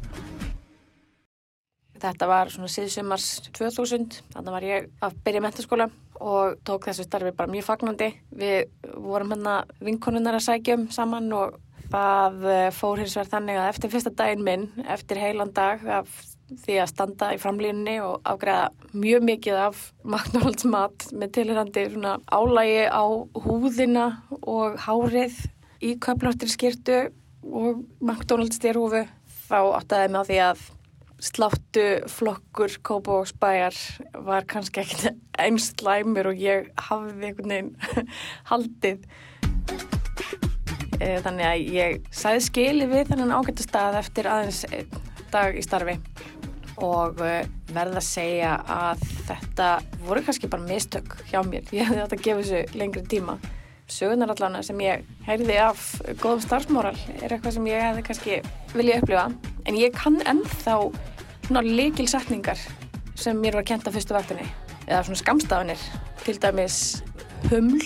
Þetta 1.98 2.30
var 2.30 2.54
svona 2.54 2.72
síðsumars 2.72 3.28
2000, 3.52 4.22
þannig 4.32 4.56
var 4.56 4.68
ég 4.70 4.90
að 5.04 5.20
byrja 5.26 5.44
mentaskóla 5.44 5.90
og 6.24 6.56
tók 6.64 6.88
þessu 6.88 7.04
starfi 7.10 7.36
bara 7.36 7.52
mjög 7.52 7.68
fagnandi. 7.68 8.14
Við 8.32 8.70
vorum 9.04 9.36
hérna 9.36 9.60
vinkonunnar 9.84 10.40
að 10.40 10.48
sækjum 10.48 10.88
saman 10.96 11.28
og 11.36 11.60
það 11.92 12.48
eh, 12.52 12.70
fór 12.76 13.02
hins 13.02 13.16
vegar 13.18 13.32
þannig 13.36 13.60
að 13.62 13.70
eftir 13.74 13.94
fyrsta 13.94 14.14
daginn 14.18 14.44
minn, 14.46 14.66
eftir 14.88 15.22
heilan 15.22 15.54
dag 15.56 15.84
af 16.00 16.12
því 16.48 16.78
að 16.80 16.92
standa 16.94 17.34
í 17.36 17.40
framlínunni 17.42 17.98
og 18.06 18.22
afgræða 18.28 18.70
mjög 18.96 19.26
mikið 19.28 19.60
af 19.66 19.82
McDonalds 20.06 20.68
mat 20.70 21.08
með 21.12 21.34
tilhörandi 21.38 21.86
álægi 22.32 22.86
á 22.88 23.04
húðina 23.44 24.08
og 24.40 24.78
hárið 24.86 25.42
í 25.84 25.98
köflóttir 26.00 26.52
skirtu 26.52 27.02
og 27.44 27.84
McDonalds 28.00 28.60
styrhúfu 28.60 29.04
þá 29.48 29.60
áttaði 29.80 30.12
mig 30.14 30.24
á 30.24 30.28
því 30.30 30.40
að 30.48 30.66
sláttu 31.28 31.86
flokkur 32.14 32.76
Kópavóksbæjar 32.86 33.78
var 34.26 34.46
kannski 34.50 34.84
ekkert 34.84 35.18
eins 35.44 35.72
slæmur 35.74 36.32
og 36.32 36.42
ég 36.42 36.70
hafði 36.90 37.32
einhvern 37.32 37.54
veginn 37.54 38.10
haldið 38.52 39.08
þannig 40.98 41.46
að 41.48 41.76
ég 41.76 42.10
sæði 42.12 42.44
skili 42.48 42.88
við 42.90 43.12
þennan 43.12 43.36
ágættu 43.38 43.66
stað 43.66 44.00
eftir 44.02 44.30
aðeins 44.32 44.64
dag 45.32 45.58
í 45.58 45.64
starfi 45.66 45.98
og 46.84 47.22
eh, 47.26 47.46
verða 47.74 48.00
að 48.00 48.06
segja 48.06 48.56
að 48.70 49.04
þetta 49.28 49.70
voru 50.06 50.24
kannski 50.26 50.50
bara 50.52 50.66
mistök 50.68 51.16
hjá 51.32 51.40
mér. 51.46 51.66
Ég 51.74 51.88
hefði 51.90 52.04
átt 52.04 52.16
að 52.16 52.26
gefa 52.28 52.44
þessu 52.44 52.80
lengri 52.80 53.04
tíma. 53.10 53.38
Sögunar 53.88 54.34
allana 54.34 54.62
sem 54.68 54.80
ég 54.84 55.06
heyrði 55.26 55.58
af 55.64 55.84
góðum 56.22 56.44
starfsmóral 56.44 56.96
er 57.22 57.32
eitthvað 57.32 57.56
sem 57.56 57.70
ég 57.70 57.86
hefði 57.86 58.04
kannski 58.10 58.40
viljað 58.76 59.04
upplifa. 59.04 59.54
En 59.66 59.80
ég 59.80 59.96
kann 59.96 60.20
ennþá 60.28 60.76
svona 61.48 61.64
líkil 61.64 62.08
setningar 62.12 62.60
sem 63.18 63.40
mér 63.42 63.58
var 63.58 63.68
kent 63.68 63.88
á 63.88 63.92
fyrstu 63.96 64.16
vaktinni. 64.16 64.46
Eða 64.88 65.06
svona 65.08 65.22
skamstafinir. 65.24 65.88
Til 66.28 66.36
dæmis 66.44 66.78
huml, 67.48 67.82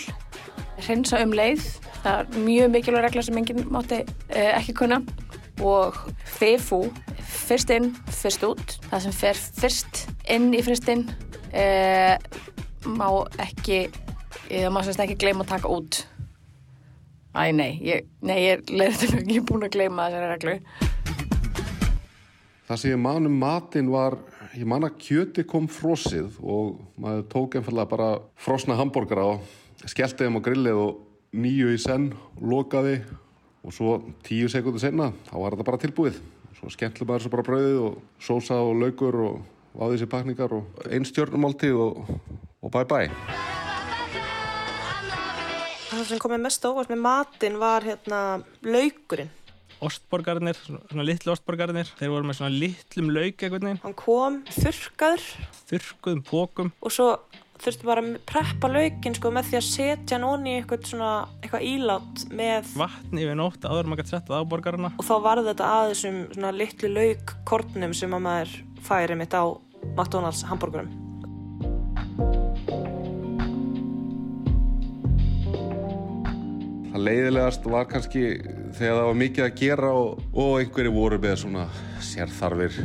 hreinsa 0.82 1.22
um 1.22 1.36
leið. 1.38 1.70
Það 2.02 2.20
er 2.20 2.40
mjög 2.48 2.72
mikilvæg 2.74 3.04
regla 3.06 3.22
sem 3.26 3.38
enginn 3.38 3.68
mátti 3.70 4.00
eh, 4.02 4.54
ekki 4.58 4.74
kunna. 4.80 5.02
Og 5.62 5.98
FIFU, 6.40 6.88
fyrst 7.22 7.70
inn, 7.76 7.92
fyrst 8.10 8.46
út. 8.48 8.78
Það 8.88 9.04
sem 9.04 9.14
fer 9.14 9.42
fyrst 9.62 10.06
inn 10.34 10.48
í 10.58 10.64
fristinn 10.66 11.04
eh, 11.54 12.16
má 12.90 13.06
ekki, 13.44 13.84
það 14.48 14.74
má 14.74 14.82
sérst 14.82 15.04
ekki 15.04 15.20
gleyma 15.22 15.46
að 15.46 15.54
taka 15.54 15.70
út. 15.76 16.02
Æ, 17.32 17.52
nei, 17.56 17.78
ég, 17.86 18.10
nei, 18.26 18.40
ég 18.48 18.66
er 18.74 18.90
ekki 18.90 19.44
búin 19.48 19.68
að 19.68 19.78
gleyma 19.78 20.10
þessari 20.10 20.32
reglu. 20.34 20.56
Það 22.68 22.82
sem 22.82 22.94
ég 22.94 23.00
man 23.04 23.28
um 23.28 23.38
matinn 23.38 23.94
var, 23.94 24.18
ég 24.56 24.68
man 24.68 24.88
að 24.88 24.98
kjöti 25.06 25.46
kom 25.48 25.70
frosið 25.72 26.42
og 26.42 26.82
maður 27.00 27.24
tók 27.32 27.60
einfallega 27.60 27.94
bara 27.94 28.10
frosna 28.40 28.80
hambúrgara 28.80 29.30
og 29.36 29.88
skellti 29.92 30.26
þeim 30.26 30.40
á 30.40 30.46
grillið 30.50 30.82
og 30.82 31.00
nýju 31.32 31.72
í 31.72 31.80
senn, 31.80 32.12
lokaði 32.42 33.00
og 33.62 33.74
svo 33.76 33.98
tíu 34.26 34.50
sekundur 34.52 34.82
senna 34.84 35.12
þá 35.30 35.36
var 35.38 35.56
þetta 35.56 35.68
bara 35.70 35.82
tilbúið. 35.82 36.22
Svo 36.60 36.70
skemmtli 36.74 37.08
maður 37.08 37.26
svo 37.26 37.34
bara 37.34 37.46
brauðið 37.48 37.78
og 37.86 38.00
sósa 38.22 38.58
og 38.62 38.76
laukur 38.82 39.18
og 39.26 39.36
áðið 39.80 40.02
sér 40.04 40.12
pakningar 40.12 40.56
og 40.58 40.82
einstjörnumáltíð 40.92 41.78
og, 41.80 42.16
og 42.62 42.74
bye 42.74 42.88
bye. 42.90 43.12
Það 45.92 46.08
sem 46.08 46.22
komið 46.24 46.44
mest 46.46 46.66
óvart 46.68 46.92
með 46.92 47.02
matinn 47.04 47.60
var 47.62 47.86
hérna 47.86 48.20
laukurinn. 48.64 49.32
Ostborgarnir, 49.82 50.60
svona, 50.62 51.04
litlu 51.08 51.32
ostborgarnir, 51.34 51.90
þeir 51.98 52.12
voru 52.14 52.28
með 52.30 52.38
svona 52.38 52.54
litlum 52.54 53.08
lauk 53.16 53.42
eitthvað. 53.42 53.66
Hann 53.82 53.96
kom 53.98 54.38
þurrkaður 54.54 55.24
Þurrkuðum 55.72 56.22
pókum. 56.28 56.70
og 56.78 56.94
svo 56.94 57.08
þurfti 57.62 57.88
bara 57.88 58.02
að 58.02 58.16
preppa 58.30 58.70
laukinn 58.72 59.16
sko 59.18 59.32
með 59.34 59.50
því 59.50 59.58
að 59.60 59.68
setja 59.68 60.18
hann 60.18 60.26
onni 60.26 60.54
í 60.54 60.60
eitthvað 60.60 60.88
svona, 60.90 61.12
eitthvað 61.42 61.68
ílát 61.70 62.24
með 62.34 62.72
Vatn 62.80 63.22
yfir 63.22 63.38
nótt 63.38 63.68
áður 63.68 63.84
en 63.84 63.92
maður 63.92 64.02
gæti 64.02 64.16
sett 64.16 64.32
það 64.32 64.42
á 64.42 64.50
borgarna. 64.54 64.92
og 64.98 65.06
þá 65.06 65.14
var 65.28 65.44
þetta 65.46 65.70
að 65.76 65.92
þessum 65.92 66.18
svona 66.32 66.52
litlu 66.56 66.92
laukkornum 66.96 67.94
sem 67.98 68.18
að 68.18 68.26
maður 68.26 68.58
færi 68.88 69.20
mitt 69.20 69.38
á 69.38 69.44
McDonalds 69.94 70.44
hambúrgurum. 70.50 70.92
Það 76.92 77.06
leiðilegast 77.08 77.70
var 77.72 77.88
kannski 77.88 78.26
þegar 78.76 78.98
það 78.98 79.06
var 79.08 79.22
mikið 79.22 79.46
að 79.46 79.56
gera 79.62 79.94
og, 79.96 80.20
og 80.34 80.52
einhverju 80.60 80.92
voru 80.96 81.22
með 81.24 81.38
svona 81.46 81.64
sérþarfir, 82.04 82.78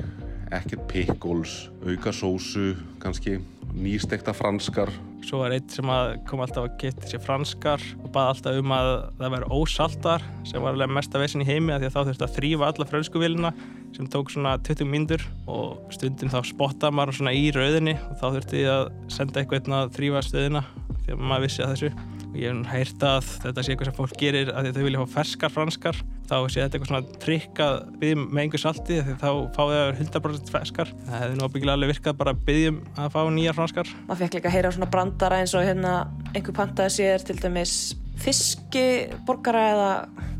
ekkert 0.54 0.86
pickles, 0.90 1.56
auka 1.82 2.12
sósu 2.14 2.76
kannski, 3.02 3.40
nýstekta 3.76 4.32
franskar. 4.36 4.90
Svo 5.26 5.42
var 5.42 5.54
einn 5.56 5.68
sem 5.70 5.88
að 5.90 6.14
kom 6.28 6.42
alltaf 6.42 6.66
að 6.66 6.76
geta 6.80 7.08
sér 7.10 7.22
franskar 7.24 7.82
og 8.00 8.10
baði 8.14 8.32
alltaf 8.32 8.60
um 8.60 8.74
að 8.76 8.90
það 9.18 9.34
væri 9.34 9.50
ósaltar 9.58 10.26
sem 10.48 10.64
var 10.64 10.76
alveg 10.76 10.94
mesta 10.96 11.20
vesin 11.20 11.44
í 11.44 11.48
heimi 11.48 11.74
af 11.74 11.82
því 11.82 11.90
að 11.90 11.96
þá 11.96 12.00
þurfti 12.08 12.26
að 12.26 12.36
þrýfa 12.38 12.70
alla 12.70 12.88
frönskuvélina 12.92 13.52
sem 13.96 14.10
tók 14.12 14.32
svona 14.32 14.56
20 14.66 14.90
mínútur 14.92 15.24
og 15.50 15.92
stundin 15.94 16.32
þá 16.32 16.40
spotta 16.46 16.92
maður 16.94 17.20
svona 17.20 17.36
í 17.36 17.48
rauðinni 17.54 17.96
og 18.08 18.18
þá 18.20 18.26
þurfti 18.26 18.66
að 18.70 18.84
senda 19.12 19.42
eitthvað 19.42 19.72
að 19.76 19.96
þrýfa 19.96 20.26
stöðina 20.26 20.64
því 21.04 21.16
að 21.16 21.26
maður 21.26 21.46
vissi 21.46 21.64
að 21.64 21.74
þessu 21.74 22.15
ég 22.36 22.52
hef 22.52 22.68
hægt 22.70 23.04
að 23.06 23.28
þetta 23.42 23.62
sé 23.64 23.72
eitthvað 23.72 23.88
sem 23.88 23.96
fólk 23.96 24.14
gerir 24.20 24.50
að 24.52 24.68
þau 24.76 24.82
vilja 24.84 25.02
fá 25.02 25.14
ferskar 25.16 25.52
franskar. 25.52 26.00
Þá 26.26 26.36
sé 26.50 26.62
þetta 26.62 26.78
eitthvað 26.78 26.90
svona 26.90 27.18
trikk 27.22 27.60
að 27.62 27.76
byggjum 28.00 28.24
með 28.26 28.42
einhver 28.42 28.62
salti 28.62 28.98
því 29.06 29.16
þá 29.20 29.30
fáið 29.56 29.74
það 29.76 30.00
100% 30.04 30.52
ferskar. 30.54 30.92
Það 31.06 31.22
hefði 31.22 31.38
nú 31.38 31.46
ábyggilega 31.46 31.76
alveg 31.78 31.92
virkað 31.92 32.18
bara 32.22 32.34
byggjum 32.48 32.80
að 32.96 33.12
fá 33.14 33.20
nýjar 33.36 33.58
franskar. 33.58 33.92
Maður 34.08 34.22
fekk 34.24 34.38
líka 34.38 34.50
að 34.50 34.56
heyra 34.56 34.74
svona 34.76 34.90
brandara 34.96 35.40
eins 35.42 35.54
og 35.56 35.66
hérna 35.66 35.94
einhver 36.32 36.58
pantaði 36.58 36.96
sér 36.96 37.26
til 37.26 37.38
dæmis 37.40 37.76
fiskiborgara 38.24 39.64
eða 39.74 39.90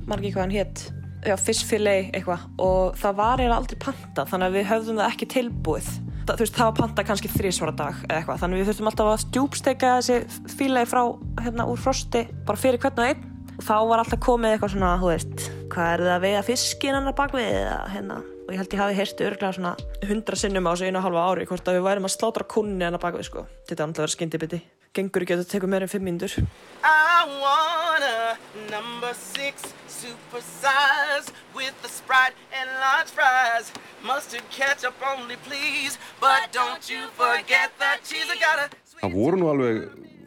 margir 0.09 0.35
hvað 0.35 0.47
hann 0.47 0.57
hétt 0.57 0.85
já, 1.27 1.37
fiskfilet 1.39 2.13
eitthvað. 2.17 2.49
Og 2.63 2.99
það 3.01 3.23
var 3.23 3.41
eiginlega 3.41 3.63
aldrei 3.63 3.81
pantað 3.87 4.35
þannig 4.35 4.51
að 4.51 4.59
við 4.61 4.71
höfðum 4.73 5.01
það 5.03 5.15
ekki 5.15 5.33
tilbúið 5.37 5.95
þú 6.35 6.43
veist, 6.43 6.57
það 6.57 6.69
var 6.69 6.77
pantað 6.81 7.09
kannski 7.11 7.31
þrísvara 7.31 7.75
dag 7.79 7.99
eða 8.09 8.19
eitthvað, 8.19 8.41
þannig 8.43 8.57
að 8.57 8.63
við 8.63 8.69
þurftum 8.71 8.91
alltaf 8.91 9.11
að 9.13 9.23
stjúbsteika 9.25 9.93
þessi 10.01 10.55
filet 10.57 10.91
frá, 10.91 11.03
hérna, 11.45 11.67
úr 11.71 11.83
frosti 11.83 12.23
bara 12.49 12.61
fyrir 12.61 12.83
hvern 12.83 13.03
og 13.03 13.11
einn. 13.11 13.27
Og 13.57 13.65
þá 13.65 13.77
var 13.89 14.03
alltaf 14.03 14.21
komið 14.21 14.55
eitthvað 14.55 14.73
svona, 14.75 14.97
þú 15.01 15.13
veist 15.13 15.47
hvað 15.73 15.93
er 15.93 16.03
það 16.05 16.15
að 16.17 16.25
veiða 16.27 16.43
fiskin 16.47 16.99
annar 16.99 17.17
bakvið 17.17 17.47
eða 17.47 17.79
hérna, 17.95 18.19
og 18.47 18.53
ég 18.53 18.61
held 18.61 18.75
ég 18.77 18.83
hafi 18.83 18.99
heyrstu 18.99 19.27
örglega 19.27 19.57
svona 19.57 19.73
hundra 20.11 20.39
sinnum 20.39 20.69
á 20.69 20.71
þessu 20.73 20.91
einu 20.91 21.01
og 21.01 21.07
halva 21.07 21.25
ári 21.31 21.47
hvort 21.49 21.71
að 21.71 21.79
við 21.79 21.87
værum 21.87 22.09
að 22.09 22.15
slátra 22.15 22.49
kunni 22.53 22.87
annar 22.87 23.03
bakvið 23.03 23.29
sko. 23.31 23.47
þetta 23.69 23.81
er 23.81 23.87
alltaf 23.87 24.05
verið 24.05 24.17
skyndibiti. 24.17 24.61
Gengur 24.97 25.25
ekki 25.25 25.35
að 25.37 25.43
þetta 25.43 25.57
tekur 25.57 25.73
meira 25.73 25.89
en 25.89 25.93
fimm 25.93 26.07
mínútur. 26.09 26.37
I 26.85 27.25
want 27.41 28.05
a 28.05 28.37
number 28.71 29.13
six 29.17 29.73
supersize 29.89 31.33
with 31.55 31.75
a 31.85 31.89
Sprite 31.89 32.37
and 32.53 32.69
large 32.81 33.11
fries. 33.11 33.73
Mustard 34.07 34.47
ketchup 34.51 34.95
only, 35.03 35.37
please. 35.49 35.99
But 36.21 36.53
don't 36.53 36.85
you 36.89 37.09
forget 37.19 37.71
that 37.79 37.99
cheese. 38.05 38.29
I 38.31 38.39
got 38.39 38.59
a 38.63 38.67
Það 39.03 39.13
voru 39.13 39.39
nú 39.41 39.49
alveg 39.51 39.81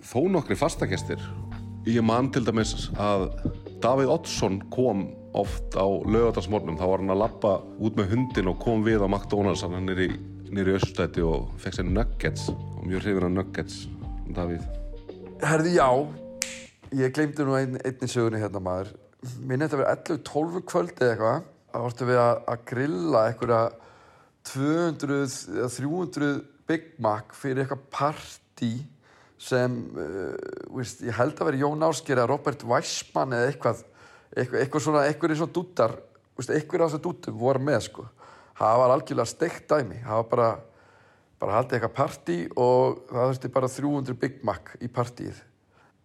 þó 0.06 0.20
nokkri 0.30 0.58
fastakestir. 0.60 1.22
Ég 1.88 2.04
man 2.06 2.28
til 2.34 2.44
dæmis 2.46 2.90
að 3.00 3.30
Davíð 3.82 4.12
Oddsson 4.14 4.60
kom 4.74 5.08
oft 5.34 5.78
á 5.80 5.88
lögadagsmornum. 5.88 6.78
þá 6.78 6.86
var 6.92 7.02
hann 7.02 7.14
að 7.16 7.22
lappa 7.24 7.54
út 7.80 7.96
með 7.96 8.12
hundin 8.14 8.52
og 8.52 8.60
kom 8.60 8.84
við 8.84 9.00
á 9.00 9.08
McDonalds 9.08 9.64
hann 9.64 9.88
nýri, 9.88 10.10
nýri 10.52 10.76
öststæti 10.76 11.24
og 11.24 11.54
fekk 11.64 11.80
sér 11.80 11.88
nuggets 11.88 12.50
og 12.52 12.84
mjög 12.84 13.06
hrifin 13.06 13.30
af 13.30 13.32
nuggets 13.38 13.88
Davíð. 14.36 14.66
Herði, 15.40 15.78
já, 15.80 15.90
ég 17.00 17.16
glemdi 17.16 17.48
nú 17.48 17.56
ein, 17.56 17.80
einni 17.80 18.12
sögunni 18.12 18.44
hérna 18.44 18.60
maður. 18.62 18.92
Minn 19.40 19.64
þetta 19.64 19.80
verið 19.80 20.20
11-12 20.20 20.68
kvöldi 20.68 21.08
eða 21.08 21.16
eitthvað. 21.16 21.48
Vortu 21.74 22.08
við 22.10 22.22
að, 22.22 22.40
að 22.50 22.64
grilla 22.72 23.26
einhverja 23.30 23.62
200 24.50 25.20
eða 25.58 25.70
300 25.76 26.32
Big 26.70 26.88
Mac 27.02 27.36
fyrir 27.38 27.64
eitthvað 27.64 27.86
partí 27.94 28.72
sem 29.40 29.76
uh, 29.96 30.34
víst, 30.76 31.04
ég 31.06 31.16
held 31.16 31.38
að 31.40 31.52
vera 31.52 31.62
Jón 31.62 31.86
Ásker 31.88 32.18
eða 32.18 32.30
Robert 32.34 32.66
Weissmann 32.68 33.36
eða 33.38 33.52
eitthvað 33.54 33.84
eitthvað, 34.36 34.62
eitthvað 34.64 34.84
svona, 34.86 35.04
eitthvað 35.08 35.36
eins 35.36 35.44
og 35.46 35.54
dúttar 35.56 35.96
eitthvað 36.40 36.86
af 36.86 36.94
þessu 36.94 37.04
dúttum 37.04 37.38
voru 37.40 37.62
með 37.64 37.82
sko. 37.90 38.06
Það 38.60 38.82
var 38.82 38.94
algjörlega 38.94 39.28
steikt 39.28 39.66
dæmi. 39.72 39.98
Það 40.06 40.20
var 40.20 40.28
bara, 40.32 40.50
bara 41.42 41.56
haldið 41.58 41.78
eitthvað 41.78 41.96
partí 41.98 42.38
og 42.56 43.02
það 43.10 43.32
þurfti 43.32 43.52
bara 43.58 43.72
300 43.76 44.20
Big 44.22 44.38
Mac 44.48 44.74
í 44.80 44.92
partíið. 44.92 45.42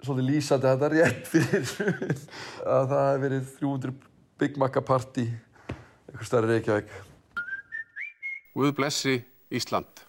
Svolítið 0.05 0.31
lýsandi 0.33 0.69
að 0.69 0.75
þetta 0.75 0.89
er 0.89 0.97
rétt 0.99 1.31
fyrir 1.31 1.71
að 2.77 2.91
það 2.91 3.07
hefði 3.09 3.25
verið 3.27 3.53
300 3.61 3.95
Big 4.43 4.59
Mac 4.61 4.81
partí 4.89 5.29
eitthvað 6.15 6.31
stærri 6.31 6.51
Reykjavík. 6.53 6.91
Guð 8.55 8.75
blessi 8.79 9.19
Ísland. 9.51 10.03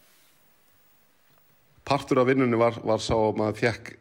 Partur 1.86 2.22
af 2.22 2.28
vinnunni 2.30 2.58
var, 2.58 2.78
var 2.86 3.02
sá 3.02 3.16
að 3.18 3.40
maður 3.40 3.58
fekk 3.62 3.96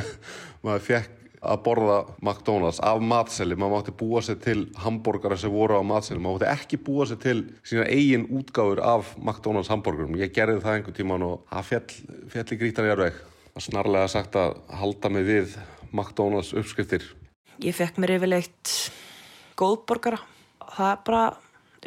maður 0.64 0.86
fekk 0.88 1.18
að 1.42 1.62
borða 1.64 1.96
McDonalds 2.22 2.78
af 2.86 3.00
matseli, 3.02 3.56
maður 3.58 3.74
mátti 3.74 3.94
búa 3.98 4.20
sér 4.22 4.38
til 4.44 4.60
hambúrgara 4.78 5.36
sem 5.40 5.50
voru 5.50 5.80
á 5.80 5.82
matseli, 5.82 6.22
maður 6.22 6.44
mátti 6.44 6.50
ekki 6.52 6.78
búa 6.86 7.06
sér 7.10 7.18
til 7.24 7.38
sína 7.66 7.86
eigin 7.90 8.28
útgáfur 8.30 8.82
af 8.86 9.16
McDonalds 9.18 9.72
hambúrgurum, 9.72 10.14
ég 10.20 10.32
gerði 10.34 10.62
það 10.62 10.78
einhver 10.78 10.96
tíman 10.96 11.26
og 11.26 11.42
það 11.50 11.68
fjall, 11.70 11.96
fjall 12.34 12.46
í 12.46 12.60
grítan 12.60 12.86
í 12.86 12.92
erveg 12.94 13.18
það 13.52 13.58
er 13.58 13.66
snarlega 13.66 14.12
sagt 14.12 14.38
að 14.38 14.54
halda 14.80 15.10
mig 15.12 15.26
við 15.28 15.56
McDonalds 15.90 16.54
uppskriftir. 16.56 17.04
Ég 17.60 17.74
fekk 17.76 17.98
mér 18.00 18.14
yfirleitt 18.20 18.76
góðborgara 19.58 20.22
það 20.76 20.92
er 20.92 21.02
bara 21.08 21.24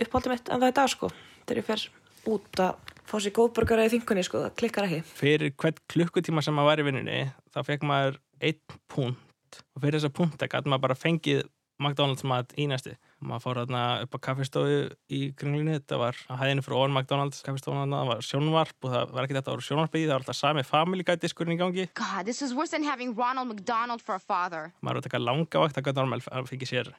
uppáldið 0.06 0.34
mitt 0.36 0.50
en 0.50 0.62
það 0.62 0.67
er 0.69 0.78
dag 0.80 0.91
sko 0.91 1.12
þegar 1.45 1.62
ég 1.62 1.67
fer 1.69 1.88
út 2.36 2.62
að 2.65 2.93
fá 3.06 3.17
sér 3.21 3.36
góðborgara 3.38 3.86
í 3.86 3.91
þingunni 3.93 4.24
sko, 4.26 4.41
það 4.45 4.56
klikkar 4.62 4.88
ekki. 4.88 5.02
Fyrir 5.19 5.54
hvern 5.62 5.82
klukkutíma 5.93 6.43
sem 6.45 6.56
maður 6.58 6.71
var 6.71 6.82
í 6.82 6.88
vinninni 6.88 7.19
þá 7.54 7.60
fekk 7.67 7.86
maður 7.86 8.21
einn 8.41 8.80
púnt. 8.91 9.60
Og 9.76 9.84
fyrir 9.84 10.00
þessa 10.00 10.15
púnta 10.15 10.50
gæti 10.50 10.71
maður 10.71 10.88
bara 10.88 10.98
fengið 11.00 11.45
McDonalds 11.76 12.24
mat 12.24 12.54
í 12.56 12.69
næsti 12.71 12.93
maður 13.26 13.43
fór 13.43 13.60
hérna 13.62 13.82
upp 14.04 14.15
á 14.15 14.19
kaffestofu 14.28 14.78
í 15.12 15.19
kringlinni 15.38 15.76
þetta 15.78 15.98
var 16.00 16.19
að 16.32 16.41
hæðinu 16.41 16.63
fyrir 16.65 16.78
ofan 16.80 16.93
McDonalds. 16.95 17.41
Kaffestofun 17.45 17.95
það 17.95 18.12
var 18.12 18.24
sjónvarp 18.26 18.88
og 18.88 18.93
það 18.93 19.13
var 19.15 19.28
ekki 19.28 19.38
þetta 19.38 19.52
að 19.52 19.56
vera 19.56 19.67
sjónvarpið 19.67 20.06
það 20.06 20.13
var 20.13 20.24
alltaf 20.24 20.39
sami 20.39 20.65
family 20.67 21.06
guide 21.08 21.24
diskurinn 21.24 21.56
í 21.56 21.60
gangi. 21.60 21.88
God, 21.98 22.26
this 22.28 22.41
is 22.45 22.54
worse 22.56 22.71
than 22.76 22.86
having 22.88 23.15
Ronald 23.17 23.52
McDonald 23.52 24.04
for 24.04 24.15
a 24.15 24.21
father. 24.21 24.71
maður 24.82 25.00
var 25.00 25.02
að 25.02 25.10
taka 25.10 25.24
langa 25.24 25.63
vakt 25.65 25.78
það 25.80 25.88
gæti 25.89 26.02
normal 26.02 26.21
að 26.32 26.50
fengið 26.52 26.71
sér 26.71 26.93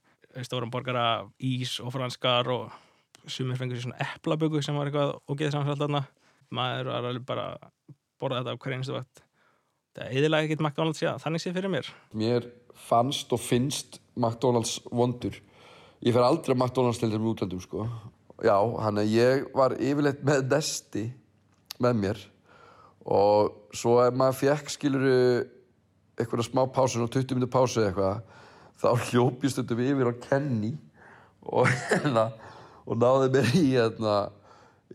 stórum 0.45 0.73
borgara 0.73 1.25
ís 1.41 1.79
og 1.81 1.95
franskar 1.95 2.51
og 2.53 2.75
sumir 3.27 3.57
fengur 3.59 3.79
sér 3.79 3.87
svona 3.87 4.05
eplaböku 4.05 4.63
sem 4.63 4.77
var 4.77 4.91
eitthvað 4.91 5.15
og 5.17 5.39
geði 5.39 5.55
samsvælt 5.55 5.81
þarna. 5.81 6.03
Maður 6.55 6.91
var 6.93 7.09
alveg 7.11 7.25
bara 7.27 7.47
að 7.55 7.97
borða 8.21 8.43
þetta 8.43 8.55
á 8.55 8.61
hverja 8.63 8.79
einstu 8.81 8.97
vakt. 8.97 9.23
Það 9.97 10.05
er 10.05 10.21
eðilega 10.21 10.47
ekkert 10.47 10.63
McDonalds 10.63 11.03
já, 11.03 11.11
þannig 11.23 11.43
sé 11.43 11.53
fyrir 11.57 11.73
mér. 11.73 11.89
Mér 12.13 12.51
fannst 12.87 13.33
og 13.33 13.41
finnst 13.41 14.01
McDonalds 14.15 14.77
vondur. 14.93 15.41
Ég 16.05 16.13
fer 16.13 16.27
aldrei 16.27 16.53
að 16.53 16.61
McDonalds 16.61 17.01
til 17.01 17.11
þeim 17.13 17.29
útlöndum 17.33 17.63
sko. 17.65 17.89
já, 18.45 18.57
hann 18.85 19.01
að 19.01 19.13
ég 19.17 19.47
var 19.57 19.73
yfirleitt 19.81 20.23
með 20.27 20.49
Nesti 20.53 21.07
með 21.81 22.01
mér 22.03 22.25
og 23.07 23.71
svo 23.77 24.01
ef 24.03 24.17
maður 24.19 24.41
fekk 24.41 24.73
skiluru 24.75 25.19
eitthvað 26.17 26.47
smá 26.49 26.65
pásu, 26.73 27.01
20 27.01 27.37
minnur 27.37 27.53
pásu 27.53 27.85
eitthvað 27.85 28.25
þá 28.81 28.89
hljópi 29.09 29.51
stundum 29.51 29.81
yfir 29.85 30.11
á 30.13 30.15
Kenny 30.29 30.75
og 31.47 31.71
hérna 31.71 32.27
og 32.87 32.99
náði 33.01 33.31
mér 33.35 33.53
í 33.57 33.65
hérna 33.73 34.17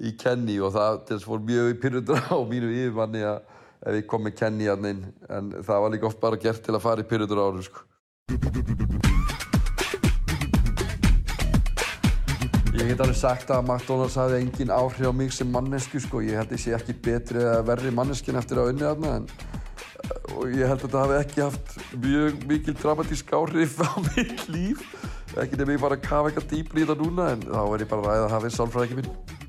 í 0.02 0.14
Kenny 0.18 0.60
og 0.64 0.76
það 0.76 1.24
fór 1.26 1.42
mjög 1.48 1.72
í 1.74 1.80
pyrrundur 1.82 2.22
á 2.30 2.38
mínu 2.48 2.70
yfirmanni 2.72 3.24
að 3.28 3.42
ef 3.82 3.98
ég 3.98 4.10
kom 4.10 4.26
með 4.26 4.38
Kenny 4.40 4.70
hann 4.70 4.86
inn 4.92 5.06
en 5.30 5.56
það 5.60 5.86
var 5.86 5.94
líka 5.96 6.10
oft 6.12 6.22
bara 6.22 6.40
gert 6.40 6.62
til 6.66 6.76
að 6.78 6.84
fara 6.86 7.02
í 7.02 7.10
pyrrundur 7.10 7.42
árum 7.42 7.66
sko. 7.66 7.88
Ég 12.72 12.88
get 12.88 13.02
alveg 13.04 13.18
sagt 13.18 13.50
að 13.54 13.66
McDonalds 13.66 14.16
hafði 14.18 14.40
engin 14.42 14.72
áhrif 14.74 15.10
á 15.10 15.14
mig 15.14 15.34
sem 15.36 15.50
mannesku 15.54 16.00
sko. 16.02 16.22
Ég 16.26 16.40
held 16.40 16.50
að 16.50 16.58
ég 16.58 16.64
sé 16.64 16.72
ekki 16.78 16.96
betri 16.98 17.42
eða 17.42 17.66
verri 17.68 17.92
manneskin 17.94 18.40
eftir 18.40 18.62
að 18.62 18.72
unni 18.72 18.86
þarna 18.88 19.18
en 19.20 19.28
og 20.36 20.56
ég 20.56 20.66
held 20.68 20.80
að 20.80 20.86
þetta 20.86 21.04
hafi 21.04 21.20
ekki 21.20 21.46
haft 21.46 21.76
mjög 22.06 22.48
mikil 22.50 22.78
dramatísk 22.82 23.36
áhrif 23.38 23.78
á 23.84 23.92
mitt 24.12 24.48
líf 24.52 24.82
ekki 25.36 25.60
nefnir 25.60 25.78
ég 25.78 25.86
bara 25.86 26.00
að 26.00 26.08
kafa 26.08 26.32
eitthvað 26.32 26.50
dýpli 26.56 26.84
í 26.84 26.88
þetta 26.88 27.00
núna 27.04 27.30
en 27.36 27.46
þá 27.48 27.62
er 27.64 27.86
ég 27.86 27.94
bara 27.94 28.04
að 28.04 28.10
ræða 28.12 28.28
að 28.28 28.36
hafi 28.38 28.54
sálfræðingi 28.58 29.00
minn 29.02 29.40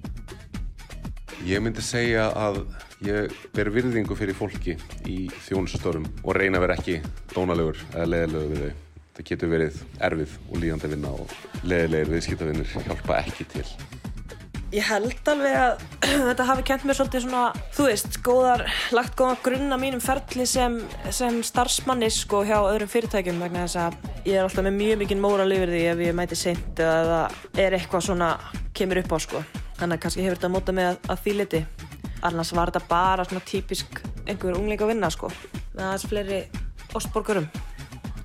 Ég 1.42 1.59
myndi 1.59 1.83
segja 1.83 2.29
að 2.38 2.61
ég 3.03 3.33
ber 3.51 3.70
virðingu 3.75 4.14
fyrir 4.14 4.37
fólki 4.38 4.77
í 5.11 5.25
þjónustörum 5.48 6.05
og 6.22 6.37
reyna 6.38 6.61
að 6.61 6.66
vera 6.68 6.77
ekki 6.79 7.01
dónalegur 7.33 7.81
eða 7.88 8.07
leðilegur 8.12 8.53
við 8.53 8.62
þau. 8.62 8.85
Það 9.16 9.27
getur 9.33 9.51
verið 9.51 9.81
erfið 10.09 10.37
og 10.44 10.62
líðandi 10.62 10.92
vinna 10.94 11.16
og 11.25 11.35
leðilegir 11.66 12.14
viðskiptavinnir 12.14 12.70
hjálpa 12.87 13.18
ekki 13.25 13.48
til. 13.57 13.66
Ég 14.72 14.87
held 14.88 15.26
alveg 15.28 15.52
að 15.52 15.82
þetta 16.30 16.44
hafi 16.48 16.62
kent 16.64 16.85
mér 16.88 16.96
svolítið 16.96 17.24
svona, 17.26 17.40
þú 17.76 17.87
veist, 17.90 18.14
góðar, 18.24 18.62
lagt 18.96 19.18
góða 19.18 19.35
grunna 19.44 19.76
mínum 19.76 20.00
ferli 20.00 20.46
sem, 20.48 20.78
sem 21.12 21.42
starfsmanni 21.44 22.08
sko 22.12 22.40
hjá 22.48 22.56
öðrum 22.56 22.88
fyrirtækjum 22.88 23.42
vegna 23.44 23.66
þess 23.66 23.80
að 23.82 24.28
ég 24.30 24.38
er 24.38 24.46
alltaf 24.46 24.64
með 24.64 24.78
mjög 24.78 25.02
mikið 25.02 25.20
móral 25.20 25.52
yfir 25.52 25.74
því 25.74 25.82
ef 25.90 26.00
ég 26.06 26.16
mæti 26.16 26.38
seint 26.40 26.80
eða 26.80 27.02
það 27.11 27.61
er 27.66 27.76
eitthvað 27.76 28.06
svona 28.08 28.30
kemur 28.72 29.02
upp 29.02 29.12
á 29.12 29.18
sko. 29.26 29.42
Þannig 29.82 29.98
að 29.98 30.02
kannski 30.06 30.24
hefur 30.24 30.40
þetta 30.40 30.52
mótað 30.54 30.78
með 30.78 30.88
að, 30.88 30.98
að 31.12 31.22
því 31.26 31.37
liti. 31.42 31.62
Annars 32.30 32.54
var 32.56 32.72
þetta 32.72 32.88
bara 32.94 33.28
svona 33.28 33.44
típisk 33.52 34.00
einhver 34.24 34.56
ungleika 34.56 34.88
að 34.88 34.94
vinna 34.94 35.12
sko. 35.12 35.28
Með 35.74 35.85
aðeins 35.90 36.08
fleiri 36.08 36.40
ostborgurum 36.96 37.50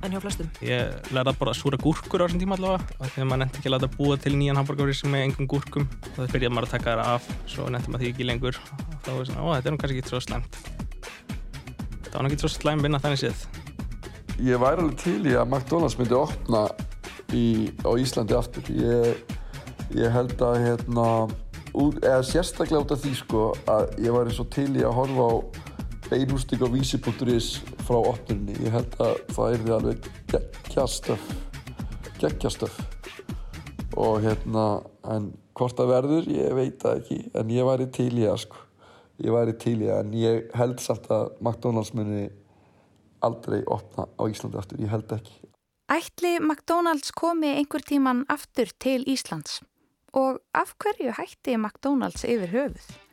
en 0.08 0.15
hjá 0.15 0.22
flestum. 0.24 0.50
Ég 0.63 1.12
lærði 1.12 1.34
að 1.34 1.39
borða 1.41 1.54
súra 1.58 1.80
gúrkur 1.82 2.24
á 2.24 2.26
þessum 2.26 2.41
tíma 2.41 2.56
allavega 2.58 2.98
og 2.98 3.12
þegar 3.12 3.28
maður 3.30 3.41
nefndi 3.43 3.60
ekki 3.60 3.70
að 3.70 3.76
láta 3.76 3.89
búa 3.93 4.17
til 4.24 4.34
nýjan 4.38 4.60
hambúrgari 4.60 4.96
sem 4.96 5.15
er 5.17 5.26
engum 5.28 5.50
gúrkum. 5.52 5.88
Það 6.15 6.34
fyrir 6.34 6.54
maður 6.54 6.67
að 6.70 6.76
taka 6.76 6.93
það 6.93 7.12
af 7.13 7.30
svo 7.52 7.67
nefndi 7.74 7.93
maður 7.93 8.06
því 8.06 8.12
ekki 8.13 8.28
lengur. 8.28 8.60
Og 8.88 9.00
þá 9.04 9.12
er 9.13 9.30
svona, 9.30 9.43
ó 9.43 9.48
þetta 9.58 9.72
er 9.72 9.76
nú 9.76 9.82
kannski 9.84 10.02
ekki 10.02 10.13
svo 10.13 10.22
slæmt. 10.24 10.60
Það 12.08 12.15
var 12.15 12.26
nú 12.26 12.32
ekki 12.32 12.43
svo 12.46 12.52
slæm 12.54 12.86
vinna 12.86 13.02
þannig 13.04 13.24
séð. 13.24 13.43
Ég 14.48 14.62
væri 14.62 14.84
alveg 14.86 15.02
til 15.02 15.20
í 15.26 15.36
að 15.36 15.50
McDonalds 15.50 15.98
myndi 16.00 16.17
opna 16.17 16.63
í, 17.34 17.46
á 17.84 17.91
Íslandi 18.00 18.38
aftur. 18.38 18.72
Ég, 18.72 19.36
ég 19.98 20.13
held 20.13 20.36
að 20.46 20.60
hérna, 20.63 21.08
út, 21.74 22.00
eða 22.04 22.24
sérstaklega 22.26 22.86
út 22.86 22.93
af 22.96 23.04
því 23.04 23.15
sko 23.17 23.48
að 23.67 23.89
ég 24.06 24.15
væri 24.15 24.36
svo 24.38 24.48
til 24.54 24.70
í 24.78 24.86
að 24.86 24.98
horfa 25.02 25.28
á 25.28 25.36
beinústík 26.10 26.63
á 26.63 26.67
vísi.is 26.72 27.48
frá 27.84 27.98
opnurinni. 28.00 28.56
Ég 28.63 28.72
held 28.72 28.93
að 29.04 29.17
það 29.36 29.54
er 29.54 29.63
því 29.63 29.74
alveg 29.76 30.08
geggjastöf. 30.32 31.26
Geggjastöf. 32.22 32.78
Og 33.98 34.22
hérna, 34.24 34.65
en 35.10 35.32
hvort 35.58 35.78
það 35.78 35.91
verður, 35.91 36.30
ég 36.32 36.56
veit 36.58 36.78
það 36.84 37.02
ekki. 37.02 37.20
En 37.38 37.52
ég 37.54 37.67
væri 37.67 37.88
til 37.98 38.12
í 38.13 38.26
það, 38.26 38.41
sko. 38.46 38.62
Ég 39.26 39.34
væri 39.34 39.56
til 39.63 39.76
í 39.80 39.88
það, 39.88 40.04
en 40.04 40.13
ég 40.22 40.52
held 40.60 40.84
samt 40.84 41.10
að 41.13 41.32
McDonalds 41.41 41.93
muni 41.98 42.28
aldrei 43.26 43.63
opna 43.65 44.06
á 44.06 44.24
Íslandi 44.30 44.62
aftur. 44.62 44.84
Ég 44.84 44.93
held 44.93 45.12
ekki. 45.17 45.36
Ætli 45.91 46.38
McDonalds 46.43 47.12
komi 47.15 47.56
einhver 47.56 47.84
tíman 47.84 48.26
aftur 48.32 48.72
til 48.80 49.08
Íslands? 49.08 49.62
Og 50.13 50.39
af 50.56 50.74
hverju 50.80 51.13
hætti 51.17 51.58
McDonalds 51.58 52.24
yfir 52.28 52.54
höfuð? 52.54 53.07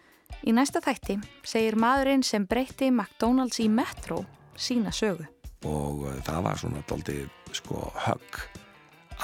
Í 0.45 0.53
næsta 0.53 0.83
þætti 0.85 1.15
segir 1.49 1.77
maðurinn 1.81 2.25
sem 2.27 2.45
breytti 2.45 2.91
McDonalds 2.91 3.63
í 3.65 3.69
Metro 3.73 4.21
sína 4.61 4.93
sögu. 4.93 5.25
Og 5.65 6.05
það 6.27 6.41
var 6.45 6.61
svona 6.61 6.83
doldið 6.91 7.31
sko 7.57 7.87
högg 8.05 8.43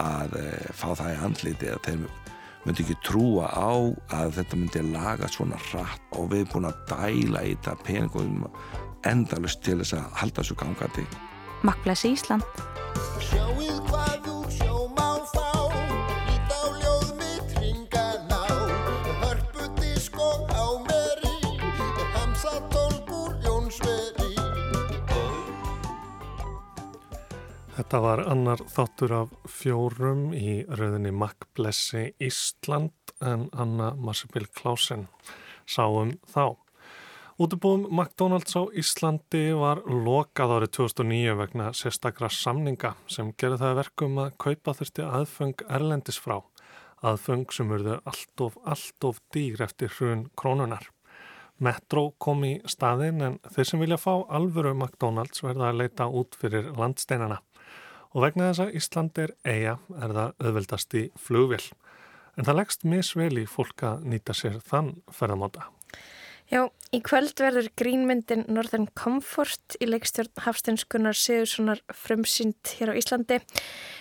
að 0.01 0.39
e, 0.41 0.47
fá 0.73 0.95
það 0.95 1.11
í 1.13 1.19
handliti 1.21 1.69
að 1.69 1.83
þeir 1.85 2.07
myndi 2.65 2.87
ekki 2.87 2.97
trúa 3.05 3.51
á 3.53 3.69
að 4.17 4.33
þetta 4.39 4.61
myndi 4.63 4.85
laga 4.95 5.29
svona 5.29 5.61
rætt 5.69 6.17
og 6.17 6.33
við 6.33 6.47
erum 6.47 6.53
búin 6.55 6.71
að 6.71 6.83
dæla 6.95 7.45
í 7.45 7.53
þetta 7.53 7.77
peningum 7.85 8.49
endalust 9.11 9.61
til 9.67 9.81
þess 9.83 9.99
að 10.01 10.21
halda 10.23 10.41
þessu 10.41 10.57
gangandi. 10.63 11.09
Makkblessi 11.69 12.15
Ísland. 12.17 12.49
Þetta 27.91 28.07
var 28.07 28.21
annar 28.31 28.61
þáttur 28.71 29.13
af 29.17 29.31
fjórum 29.51 30.29
í 30.31 30.61
rauðinni 30.79 31.11
Makkblessi 31.11 32.05
Ísland 32.23 33.11
en 33.19 33.49
Anna 33.51 33.89
Marsebill 33.99 34.47
Klausen 34.55 35.09
sáum 35.67 36.13
þá. 36.31 36.55
Útubúum 37.43 37.89
McDonalds 37.91 38.55
á 38.55 38.63
Íslandi 38.79 39.43
var 39.59 39.83
lokað 39.91 40.55
árið 40.61 40.73
2009 40.79 41.35
vegna 41.43 41.67
sérstakra 41.75 42.31
samninga 42.31 42.93
sem 43.11 43.35
gerði 43.35 43.59
það 43.65 43.77
verkum 43.81 44.23
að 44.23 44.39
kaupa 44.47 44.77
þurfti 44.79 45.11
aðfeng 45.11 45.67
erlendis 45.67 46.23
frá. 46.23 46.39
Aðfeng 47.03 47.51
sem 47.51 47.75
verðu 47.75 47.99
allt 48.05 48.47
of, 48.47 48.63
allt 48.63 49.11
of 49.11 49.19
dýr 49.35 49.67
eftir 49.67 49.91
hrun 49.99 50.29
krónunar. 50.39 50.87
Metro 51.59 52.13
kom 52.23 52.47
í 52.47 52.55
staðinn 52.71 53.19
en 53.33 53.43
þeir 53.51 53.73
sem 53.75 53.83
vilja 53.83 53.99
fá 53.99 54.13
alvöru 54.31 54.79
McDonalds 54.79 55.43
verða 55.43 55.73
að 55.75 55.83
leita 55.83 56.07
út 56.07 56.39
fyrir 56.39 56.71
landsteinana. 56.79 57.43
Og 58.11 58.25
vegna 58.25 58.51
þess 58.51 58.65
að 58.65 58.79
Ísland 58.81 59.19
er 59.23 59.35
eiga 59.47 59.77
er 59.95 60.15
það 60.17 60.33
auðveldast 60.43 60.97
í 60.99 61.05
flugvél. 61.19 61.63
En 62.39 62.47
það 62.47 62.59
leggst 62.61 62.89
misvel 62.89 63.35
í 63.39 63.47
fólk 63.47 63.85
að 63.87 64.09
nýta 64.11 64.35
sér 64.35 64.59
þann 64.67 64.97
ferðamáta. 65.15 65.69
Já, 66.51 66.65
í 66.91 66.99
kvöld 67.07 67.39
verður 67.39 67.69
grínmyndin 67.79 68.43
Northern 68.51 68.89
Comfort 68.99 69.77
í 69.79 69.87
leikstjórn 69.87 70.43
Hafsteinskunnar 70.43 71.15
Sigurssonar 71.15 71.83
frumsýnd 71.95 72.73
hér 72.81 72.91
á 72.91 72.99
Íslandi. 72.99 73.39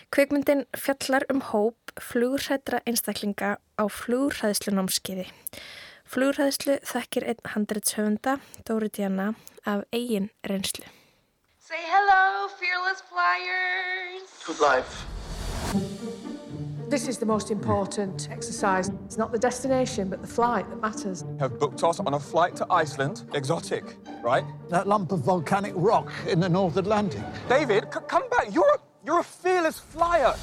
Kveikmyndin 0.09 0.65
fjallar 0.73 1.27
um 1.29 1.43
hóp 1.51 1.93
flugrætra 2.01 2.81
einstaklinga 2.89 3.59
á 3.61 3.83
flugræðslunámskiði. 3.85 5.27
Flugræðslu 6.09 6.79
þekkir 6.89 7.27
einn 7.29 7.51
handreitshöfunda, 7.53 8.39
Dóri 8.65 8.89
Diana, 8.89 9.35
af 9.69 9.85
eigin 9.93 10.31
reynslu. 10.41 10.89
Say 11.69 11.83
hello, 11.95 12.47
fearless 12.47 12.99
flyers. 13.01 14.23
Good 14.43 14.59
life. 14.59 15.05
This 16.89 17.07
is 17.07 17.19
the 17.19 17.27
most 17.27 17.51
important 17.51 18.27
exercise. 18.31 18.89
It's 19.05 19.19
not 19.19 19.31
the 19.31 19.37
destination, 19.37 20.09
but 20.09 20.19
the 20.19 20.27
flight 20.27 20.67
that 20.71 20.81
matters. 20.81 21.23
Have 21.39 21.59
booked 21.59 21.83
us 21.83 21.99
on 21.99 22.15
a 22.15 22.19
flight 22.19 22.55
to 22.55 22.65
Iceland. 22.71 23.29
Exotic, 23.35 23.83
right? 24.23 24.43
That 24.71 24.87
lump 24.87 25.11
of 25.11 25.19
volcanic 25.19 25.73
rock 25.75 26.11
in 26.27 26.39
the 26.39 26.49
North 26.49 26.77
Atlantic. 26.77 27.21
David, 27.47 27.83
c- 27.93 27.99
come 28.07 28.27
back. 28.31 28.47
You're 28.51 28.73
a, 28.73 28.79
you're 29.05 29.19
a 29.19 29.23
fearless 29.23 29.77
flyer. 29.77 30.33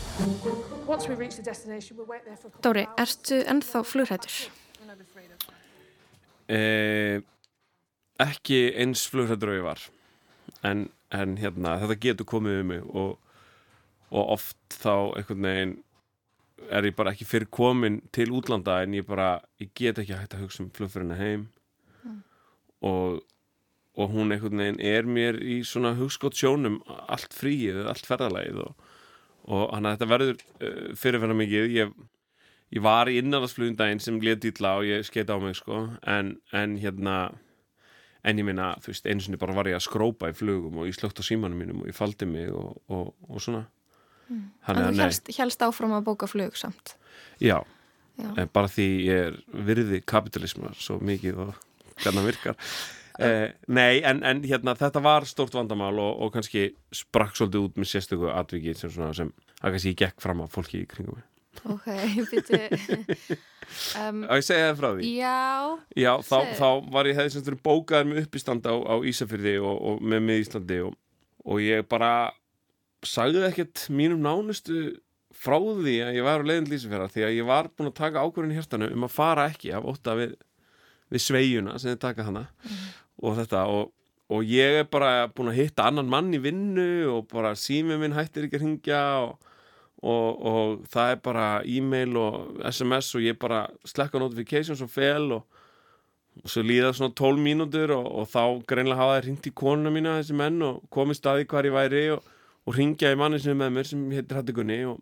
Once 0.87 1.09
we 1.09 1.17
reach 1.17 1.35
the 1.35 1.43
destination, 1.43 1.97
we'll 1.97 2.07
wait 2.07 2.25
there 2.25 2.37
for 2.37 2.47
a 2.47 2.51
couple 2.53 2.71
Dóri, 2.71 2.87
ertu 2.97 3.43
ennþá 3.43 3.83
flugrætur? 3.83 4.47
Eh, 6.49 7.19
ekki 8.23 8.61
eins 8.79 9.09
flugrættur 9.11 9.51
og 9.51 9.59
ég 9.59 9.67
var 9.67 9.89
en, 10.63 10.87
en 11.15 11.37
hérna, 11.41 11.77
þetta 11.83 11.99
getur 12.03 12.29
komið 12.29 12.61
um 12.63 12.71
mig 12.73 12.87
og, 12.87 13.19
og 14.11 14.33
oft 14.37 14.79
þá 14.83 15.17
einhvern 15.19 15.47
veginn 15.47 15.77
er 16.73 16.89
ég 16.89 16.97
bara 16.97 17.13
ekki 17.13 17.27
fyrir 17.29 17.51
komin 17.53 18.01
til 18.17 18.33
útlanda 18.35 18.81
en 18.83 18.97
ég 18.97 19.07
bara, 19.07 19.37
ég 19.61 19.71
get 19.77 20.01
ekki 20.01 20.17
hægt 20.17 20.35
að 20.35 20.47
hugsa 20.47 20.65
um 20.65 20.73
flugfyrirna 20.75 21.19
heim. 21.21 21.49
Mm. 22.03 22.21
og, 22.87 23.23
og 23.97 24.13
hún 24.13 24.35
einhvern 24.35 24.63
veginn 24.63 24.83
er 24.83 25.09
mér 25.09 25.39
í 25.43 25.61
svona 25.65 25.95
hugskott 25.99 26.37
sjónum 26.39 26.81
allt 26.89 27.35
fríið, 27.37 27.85
allt 27.87 28.09
ferðalagið 28.09 28.61
og, 28.65 28.93
og 29.47 29.65
hann 29.75 29.89
að 29.89 29.97
þetta 29.97 30.11
verður 30.13 30.37
uh, 30.37 30.93
fyrirferða 30.99 31.39
mikið. 31.39 31.73
Ég, 31.77 31.97
ég 32.75 32.85
var 32.85 33.11
í 33.11 33.19
innanlandsflugum 33.21 33.79
daginn 33.79 34.03
sem 34.03 34.21
leti 34.23 34.53
illa 34.53 34.77
og 34.81 34.89
ég 34.89 35.07
skeita 35.07 35.37
á 35.37 35.41
mig 35.43 35.59
sko. 35.61 35.87
En, 36.03 36.37
en 36.57 36.79
hérna 36.83 37.19
en 38.27 38.43
ég 38.43 38.47
meina, 38.49 38.73
þú 38.83 38.93
veist, 38.93 39.07
einu 39.07 39.23
sinni 39.23 39.39
bara 39.41 39.55
var 39.57 39.71
ég 39.71 39.79
að 39.79 39.87
skrópa 39.87 40.33
í 40.33 40.37
flugum 40.37 40.83
og 40.83 40.91
ég 40.91 40.99
slögt 40.99 41.23
á 41.23 41.25
símanum 41.27 41.61
mínum 41.63 41.85
og 41.85 41.91
ég 41.91 41.97
faldi 41.97 42.27
mig 42.29 42.51
og, 42.51 42.77
og, 42.91 43.15
og 43.31 43.43
svona 43.43 43.67
Mm. 44.27 44.47
Þannig 44.67 44.83
að 44.83 44.89
þú 44.89 44.97
nei. 44.97 45.05
helst, 45.05 45.29
helst 45.39 45.61
áfram 45.63 45.93
að 45.95 46.07
bóka 46.09 46.27
flug 46.27 46.57
samt. 46.59 46.97
Já, 47.39 47.61
Já. 48.17 48.31
En 48.41 48.49
bara 48.49 48.69
því 48.73 48.87
ég 49.05 49.27
er 49.27 49.35
virði 49.69 50.01
kapitalismar 50.09 50.77
svo 50.81 50.97
mikið 51.05 51.41
og 51.45 51.59
hvernig 52.01 52.25
virkar 52.31 52.57
eh, 53.25 53.53
Nei, 53.69 54.01
en, 54.09 54.23
en 54.25 54.41
hérna 54.47 54.73
þetta 54.79 55.03
var 55.05 55.27
stórt 55.29 55.57
vandamál 55.57 55.93
og, 56.01 56.23
og 56.25 56.33
kannski 56.33 56.71
sprakk 56.97 57.37
svolítið 57.37 57.67
út 57.67 57.77
með 57.77 57.91
sérstöku 57.91 58.31
atviki 58.33 58.73
sem 58.79 58.95
svona 58.95 59.13
sem 59.17 59.35
að 59.61 59.77
kannski 59.77 59.93
ég 59.93 60.01
gekk 60.01 60.25
fram 60.25 60.41
af 60.47 60.57
fólki 60.57 60.81
í 60.81 60.89
kringum 60.89 61.19
mig 61.21 61.29
Ok, 61.65 61.87
byrju 62.31 62.99
um, 64.01 64.23
Á 64.31 64.33
ég 64.39 64.45
segja 64.47 64.69
það 64.71 64.81
frá 64.81 64.89
því? 64.97 65.13
Já. 65.17 65.39
Já, 65.99 66.13
þá, 66.27 66.37
þá 66.59 66.69
var 66.95 67.11
ég 67.11 67.19
hefði 67.19 67.35
sem 67.37 67.47
fyrir 67.47 67.63
bókaður 67.67 68.11
með 68.11 68.23
uppistand 68.25 68.69
á, 68.69 68.75
á 68.77 68.95
Ísafyrði 69.11 69.57
og, 69.63 69.75
og 69.91 70.05
með 70.05 70.23
mig 70.29 70.45
Íslandi 70.45 70.79
og, 70.87 70.95
og 71.47 71.65
ég 71.65 71.89
bara 71.91 72.13
sagði 73.07 73.45
ekkert 73.49 73.87
mínum 73.95 74.23
nánustu 74.25 74.95
frá 75.37 75.59
því 75.61 75.97
að 76.07 76.15
ég 76.17 76.25
var 76.27 76.43
á 76.43 76.49
leiðin 76.49 76.69
til 76.69 76.79
Ísafjörða 76.79 77.11
því 77.13 77.27
að 77.27 77.35
ég 77.37 77.49
var 77.49 77.69
búin 77.75 77.91
að 77.91 77.99
taka 77.99 78.23
ákvörðin 78.25 78.55
í 78.55 78.59
hjartanu 78.61 78.89
um 78.95 79.05
að 79.07 79.17
fara 79.17 79.49
ekki 79.51 79.75
af 79.77 79.89
ótta 79.91 80.17
við, 80.19 80.33
við 81.13 81.25
sveiguna 81.27 81.77
sem 81.79 81.93
þið 81.93 82.01
taka 82.07 82.27
hana 82.31 82.47
og 83.21 83.37
þetta 83.41 83.67
og, 83.73 83.91
og 84.33 84.49
ég 84.49 84.81
er 84.81 84.89
bara 84.91 85.27
búin 85.29 85.53
að 85.53 85.61
hitta 85.61 85.91
annan 85.91 86.09
mann 86.13 86.33
í 86.35 86.41
vinnu 86.43 86.89
og 87.13 87.29
bara 87.33 87.53
símið 87.59 88.01
minn 88.03 88.17
hættir 88.17 88.49
ekki 88.49 88.59
að 88.61 88.65
ringja 88.65 89.03
og, 89.27 89.46
og, 90.03 90.47
og 90.47 90.89
það 90.93 91.13
er 91.13 91.21
bara 91.25 91.47
e-mail 91.65 92.19
og 92.21 92.65
SMS 92.69 93.15
og 93.17 93.25
ég 93.25 93.39
bara 93.41 93.65
slekka 93.89 94.21
notifications 94.21 94.83
og 94.85 94.93
fel 94.93 95.33
og 95.39 95.47
og 96.45 96.53
svo 96.53 96.63
líða 96.65 96.93
svona 96.93 97.15
12 97.17 97.41
mínútur 97.41 97.93
og, 97.97 98.07
og 98.21 98.29
þá 98.29 98.41
greinlega 98.69 99.01
hafa 99.01 99.17
það 99.17 99.27
ringt 99.27 99.49
í 99.49 99.53
konuna 99.57 99.93
mína 99.93 100.17
þessi 100.19 100.37
menn 100.37 100.65
og 100.67 100.83
komið 100.93 101.21
staði 101.21 101.47
hvar 101.49 101.69
ég 101.69 101.77
væri 101.77 102.07
og, 102.17 102.33
ringja 102.77 103.13
í 103.15 103.19
manni 103.19 103.39
sem 103.39 103.53
er 103.55 103.61
með 103.61 103.77
mér 103.77 103.87
sem 103.87 104.01
heitir 104.11 104.41
Hattigunni 104.41 104.81
og 104.91 104.97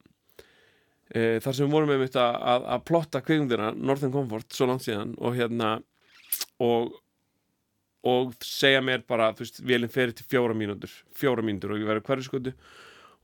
e, 1.08 1.40
þar 1.40 1.56
sem 1.56 1.64
við 1.64 1.72
vorum 1.72 1.90
með 1.90 2.02
mitt 2.04 2.18
að, 2.20 2.34
að, 2.52 2.66
að 2.74 2.84
plotta 2.90 3.22
kvikmyndina 3.24 3.70
Northern 3.74 4.12
Comfort 4.12 4.52
svo 4.52 4.68
langt 4.68 4.84
síðan 4.84 5.14
og 5.16 5.38
hérna 5.38 5.70
og, 6.62 6.92
segja 8.44 8.82
mér 8.84 9.06
bara, 9.08 9.30
þú 9.32 9.46
veist, 9.46 9.62
vélinn 9.64 9.92
ferir 9.94 10.12
til 10.14 10.28
fjóra 10.28 10.54
mínútur 10.54 10.92
fjóra 11.16 11.42
mínútur 11.46 11.72
og 11.72 11.80
ég 11.80 11.88
verið 11.88 12.06
hverju 12.10 12.28
skotu 12.28 12.54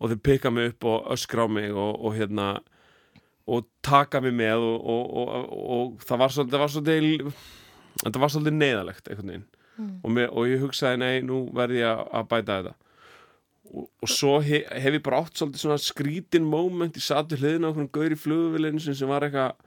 og 0.00 0.12
þau 0.12 0.20
pikka 0.24 0.52
mig 0.52 0.72
upp 0.72 0.88
og 0.88 1.08
öskra 1.14 1.44
á 1.44 1.48
mig 1.52 1.70
og, 1.70 1.96
og 2.00 2.16
hérna 2.16 2.50
og 3.50 3.66
taka 3.84 4.20
mig 4.24 4.34
með 4.36 4.64
og, 4.64 4.84
og, 4.94 5.16
og, 5.22 5.48
og 5.76 6.04
það 6.06 6.22
var 6.22 6.34
svolítið, 6.34 7.32
það 8.04 8.20
var 8.22 8.32
svolítið 8.32 8.60
neyðalegt 8.60 9.10
einhvern 9.10 9.32
veginn. 9.34 9.48
Mm. 9.80 9.96
og, 10.04 10.12
með, 10.12 10.30
og 10.36 10.48
ég 10.50 10.62
hugsaði 10.64 11.00
nei, 11.00 11.14
nú 11.24 11.40
verði 11.56 11.80
ég 11.80 12.04
að, 12.04 12.26
bæta 12.30 12.58
þetta. 12.60 12.74
Og, 13.70 13.84
og 14.02 14.10
svo 14.12 14.36
he, 14.44 14.62
hef 14.82 14.96
ég 14.98 15.04
bara 15.06 15.22
átt 15.24 15.40
svolítið 15.40 15.64
svona 15.64 15.80
skrítin 15.82 16.48
moment 16.48 16.98
ég 16.98 17.04
sat 17.06 17.30
við 17.32 17.44
hliðina 17.44 17.70
á 17.70 17.72
okkur 17.72 17.90
gaur 17.96 18.14
í 18.16 18.18
flugvillinu 18.18 18.82
sem 18.82 19.10
var 19.10 19.26
eitthvað 19.26 19.66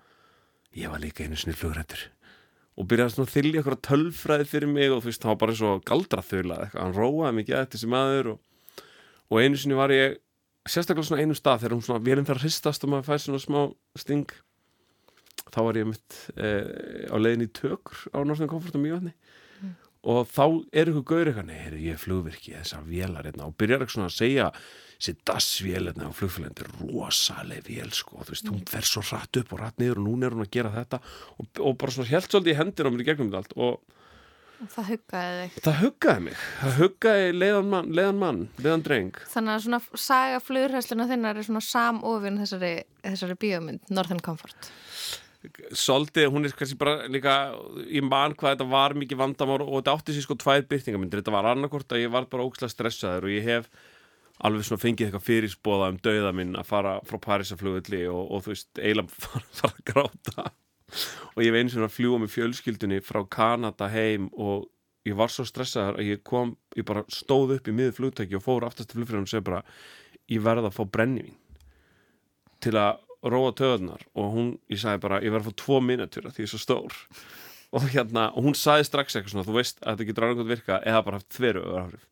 ég 0.78 0.92
var 0.92 1.02
líka 1.02 1.26
einu 1.26 1.38
sinni 1.40 1.56
flugrættur 1.56 2.10
og 2.74 2.88
byrjaði 2.90 3.14
svona 3.14 3.30
að 3.30 3.36
þylja 3.36 3.60
eitthvað 3.62 3.82
tölfræði 3.88 4.50
fyrir 4.50 4.72
mig 4.72 4.90
og 4.92 5.04
þú 5.04 5.12
veist, 5.12 5.22
það 5.22 5.32
var 5.32 5.42
bara 5.44 5.58
svo 5.60 5.74
galdraþula 5.90 6.60
eitthvað, 6.64 6.82
hann 6.82 6.96
róaði 6.98 7.38
mikið 7.40 7.58
að 7.60 7.68
þessi 7.76 7.90
maður 7.94 8.30
og, 8.34 8.40
og 9.34 9.42
einu 9.42 9.58
sinni 9.60 9.78
var 9.78 9.94
ég 9.94 10.20
sérstaklega 10.70 11.10
svona 11.10 11.26
einum 11.26 11.38
stað 11.38 11.64
þegar 11.64 11.76
hún 11.76 11.86
svona 11.86 12.06
vélum 12.06 12.28
þar 12.28 12.40
að 12.40 12.46
hristast 12.48 12.86
og 12.86 12.94
maður 12.94 13.10
fær 13.10 13.24
svona 13.24 13.42
smá 13.44 13.62
sting. 14.00 14.36
Þá 15.54 15.60
var 15.66 15.80
ég 15.80 15.90
mitt 15.90 16.20
eh, 16.38 17.10
á 17.10 17.18
leiðin 17.18 17.48
í 17.48 17.52
tökur 17.52 18.06
á 18.14 18.22
Northern 18.22 18.52
Comfort 18.52 18.78
og 18.78 18.84
Mjóðni 18.86 19.14
og 20.04 20.26
þá 20.28 20.44
er 20.76 20.90
ykkur 20.92 21.04
gaur 21.08 21.30
eitthvað, 21.30 21.46
nei, 21.48 21.60
heyrðu, 21.62 21.78
ég 21.86 21.96
er 21.96 22.02
flugvirki 22.02 22.56
þessar 22.58 22.82
vélar 22.84 23.24
hérna. 23.24 23.46
Og 23.48 23.56
byrjar 23.56 23.86
eitthvað 23.86 23.96
svona 23.96 24.10
að 24.10 24.18
segja 24.18 24.48
þessi 24.98 25.14
dassvél 25.30 25.88
hérna 25.88 26.10
á 26.12 26.18
flugfélagin 26.18 26.60
er 26.60 26.74
rosaleg 26.82 27.70
vél, 27.70 27.92
sko, 27.96 28.20
þú 28.20 28.34
veist, 28.34 28.50
hún 28.52 28.66
fer 28.68 28.88
svo 28.90 29.04
rætt 29.08 29.40
upp 29.40 29.54
og 29.56 29.62
rætt 29.64 29.80
niður 29.80 30.02
og 30.02 30.10
núna 30.10 30.28
er 30.28 30.36
hún 30.36 30.44
að 30.44 30.52
gera 30.58 30.74
þetta. 30.76 31.00
Og, 31.38 31.48
og 31.56 31.78
bara 31.80 31.96
svona 31.96 32.12
helt 32.12 32.28
svolítið 32.28 32.52
í 32.52 32.58
hendir 32.60 32.84
á 32.84 32.92
mér 32.92 33.06
í 33.06 33.08
gegnum 33.08 33.32
þetta 33.32 33.44
allt. 33.46 33.56
Og 33.56 33.80
Og 33.80 34.03
það 34.74 34.90
huggaði 34.92 35.40
þig. 35.42 35.58
það 35.66 35.80
huggaði 35.82 36.24
mig, 36.28 36.44
það 36.60 36.78
huggaði 36.82 37.34
leiðan 37.36 37.70
mann, 37.74 37.92
leiðan 37.98 38.22
mann, 38.22 38.42
leiðan 38.60 38.86
dreng 38.88 39.20
Þannig 39.34 39.54
að 39.56 39.66
svona 39.66 39.82
saga 40.06 40.40
flugræsluna 40.44 41.10
þinnar 41.10 41.40
er 41.40 41.48
svona 41.48 41.64
samofin 41.68 42.40
þessari, 42.44 42.74
þessari 43.04 43.38
bíómynd, 43.44 43.94
Northern 43.94 44.24
Comfort. 44.24 44.70
svolítið, 45.76 46.30
hún 46.32 46.48
er 46.48 46.56
kannski 46.56 46.78
bara 46.80 47.10
líka 47.12 47.34
ég 47.92 48.06
man 48.08 48.36
hvað 48.38 48.56
þetta 48.56 48.70
var 48.72 48.96
mikið 48.96 49.20
vandamál 49.20 49.60
og 49.66 49.74
þetta 49.82 49.98
átti 49.98 50.16
sér 50.16 50.28
sko 50.28 50.38
tvær 50.40 50.64
byrtingamyndir 50.70 51.20
þetta 51.20 51.36
var 51.36 51.50
annarkort 51.52 51.92
að 51.92 52.06
ég 52.06 52.14
var 52.14 52.30
bara 52.32 52.46
ókslega 52.48 52.72
stressaður 52.72 53.28
og 53.28 53.36
ég 53.36 53.50
hef 53.50 53.68
alveg 54.44 54.66
svona 54.68 54.82
fengið 54.82 55.10
eitthvað 55.10 55.28
fyrirspóða 55.28 55.92
um 55.94 56.00
dauða 56.04 56.32
minn 56.36 56.56
að 56.58 56.70
fara 56.70 56.98
frá 57.08 57.20
Parísaflugulli 57.28 58.06
og, 58.08 58.24
og 58.32 58.46
þú 58.46 58.54
veist, 58.56 58.70
eiginlega 58.80 59.20
fara, 59.26 59.48
fara 59.60 59.76
að 59.76 59.88
gráta 59.92 60.52
og 61.34 61.42
ég 61.44 61.50
hef 61.50 61.60
einu 61.60 61.74
svona 61.74 61.90
að 61.90 61.98
fljúa 61.98 62.22
með 62.22 62.34
fjölskyldunni 62.36 63.02
frá 63.06 63.22
Kanada 63.32 63.90
heim 63.94 64.30
og 64.34 64.68
ég 65.08 65.18
var 65.20 65.32
svo 65.32 65.46
stressaður 65.48 66.00
að 66.00 66.12
ég 66.14 66.24
kom 66.28 66.56
ég 66.78 66.88
bara 66.88 67.06
stóð 67.12 67.58
upp 67.58 67.68
í 67.68 67.76
miður 67.76 67.98
flugtæki 68.00 68.38
og 68.40 68.46
fór 68.46 68.68
aftast 68.68 68.92
til 68.92 69.00
flugfyririnn 69.00 69.28
og 69.28 69.34
segi 69.34 69.48
bara 69.50 69.64
ég 70.32 70.44
verð 70.44 70.70
að 70.70 70.78
fá 70.78 70.84
brennivín 70.88 71.40
til 72.64 72.78
að 72.80 73.02
róa 73.24 73.52
töðunar 73.56 74.04
og 74.20 74.32
hún, 74.36 74.54
ég 74.72 74.80
sagði 74.82 75.04
bara, 75.04 75.20
ég 75.24 75.34
verð 75.34 75.50
að 75.50 75.54
fá 75.54 75.64
tvo 75.64 75.80
mínútur 75.84 76.28
af 76.28 76.36
því 76.36 76.44
ég 76.44 76.50
er 76.50 76.54
svo 76.54 76.62
stór. 76.62 76.98
Og 77.74 77.86
hérna, 77.90 78.28
og 78.38 78.46
hún 78.46 78.58
sagði 78.58 78.88
strax 78.88 79.16
eitthvað 79.16 79.34
svona, 79.34 79.46
þú 79.48 79.56
veist 79.58 79.80
að 79.82 79.94
þetta 79.94 80.08
getur 80.10 80.26
annað 80.28 80.52
virka 80.52 80.80
eða 80.86 81.06
bara 81.08 81.20
haft 81.20 81.38
þveru 81.38 81.64
öðrafrif 81.64 82.10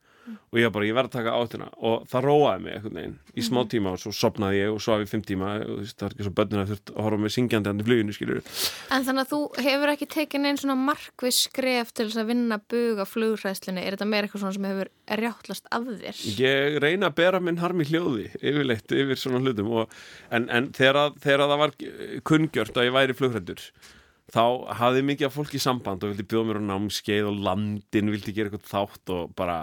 og 0.51 0.59
ég 0.59 0.71
bara, 0.73 0.87
ég 0.87 0.95
verð 0.97 1.09
að 1.11 1.15
taka 1.17 1.33
áttina. 1.37 1.67
Og 1.79 2.05
það 2.11 2.25
róaði 2.27 2.63
mig 2.63 2.75
einhvern 2.75 2.97
veginn 2.99 3.15
í 3.35 3.45
smá 3.45 3.59
tíma 3.71 3.93
og 3.95 4.01
svo 4.01 4.13
sopnaði 4.15 4.59
ég 4.61 4.73
og 4.73 4.81
svo 4.83 4.95
af 4.95 5.05
í 5.05 5.09
fimm 5.09 5.23
tíma. 5.27 5.51
Og 5.65 5.85
það 5.89 6.05
er 6.07 6.15
ekki 6.15 6.27
svo 6.27 6.33
bönnina 6.39 6.65
þurft 6.69 6.93
að 6.93 7.05
horfa 7.05 7.21
með 7.21 7.33
syngjandi 7.35 7.71
hann 7.71 7.83
í 7.83 7.87
fluginu, 7.87 8.15
skilur 8.17 8.41
En 8.91 9.07
þannig 9.07 9.23
að 9.23 9.31
þú 9.31 9.39
hefur 9.67 9.93
ekki 9.93 10.09
tekið 10.15 10.43
neinn 10.45 10.61
svona 10.61 10.77
markvið 10.81 11.37
skref 11.37 11.93
til 11.95 12.07
þess 12.09 12.21
að 12.23 12.33
vinna 12.33 12.59
bug 12.73 13.01
á 13.01 13.05
flugræslunni. 13.07 13.85
Er 13.85 13.97
þetta 13.97 14.09
meira 14.11 14.27
eitthvað 14.27 14.45
svona 14.45 14.57
sem 14.57 14.69
hefur 14.71 14.91
rjáttlast 15.21 15.71
af 15.71 15.87
þér? 15.87 16.21
Ég 16.41 16.81
reyna 16.83 17.11
að 17.11 17.17
bera 17.21 17.41
minn 17.43 17.61
harmi 17.61 17.87
hljóði 17.87 18.27
yfirleitt 18.39 18.97
yfir 18.97 19.19
svona 19.19 19.41
hlutum. 19.43 19.73
Og, 19.81 19.97
en, 20.31 20.49
en 20.51 20.69
þegar, 20.75 21.17
þegar 21.23 21.45
að 21.47 21.55
það 21.55 21.65
var 21.65 21.75
kunngjört 22.27 22.77
að 22.77 22.87
ég 22.89 22.95
væri 22.99 23.17
flugrættur 23.17 23.65
þá 24.31 24.43
hafði 24.79 25.03
mikið 25.07 25.27
af 25.27 25.35
fólki 25.35 25.61
samband 25.61 26.03
og 26.05 26.13
vildi 26.13 26.27
bjóða 26.31 26.47
mér 26.49 26.61
á 26.63 26.69
námskeið 26.69 27.29
og 27.29 27.39
landin 27.47 28.11
vildi 28.13 28.35
gera 28.35 28.51
eitthvað 28.51 28.69
þátt 28.69 29.13
og 29.15 29.33
bara 29.37 29.57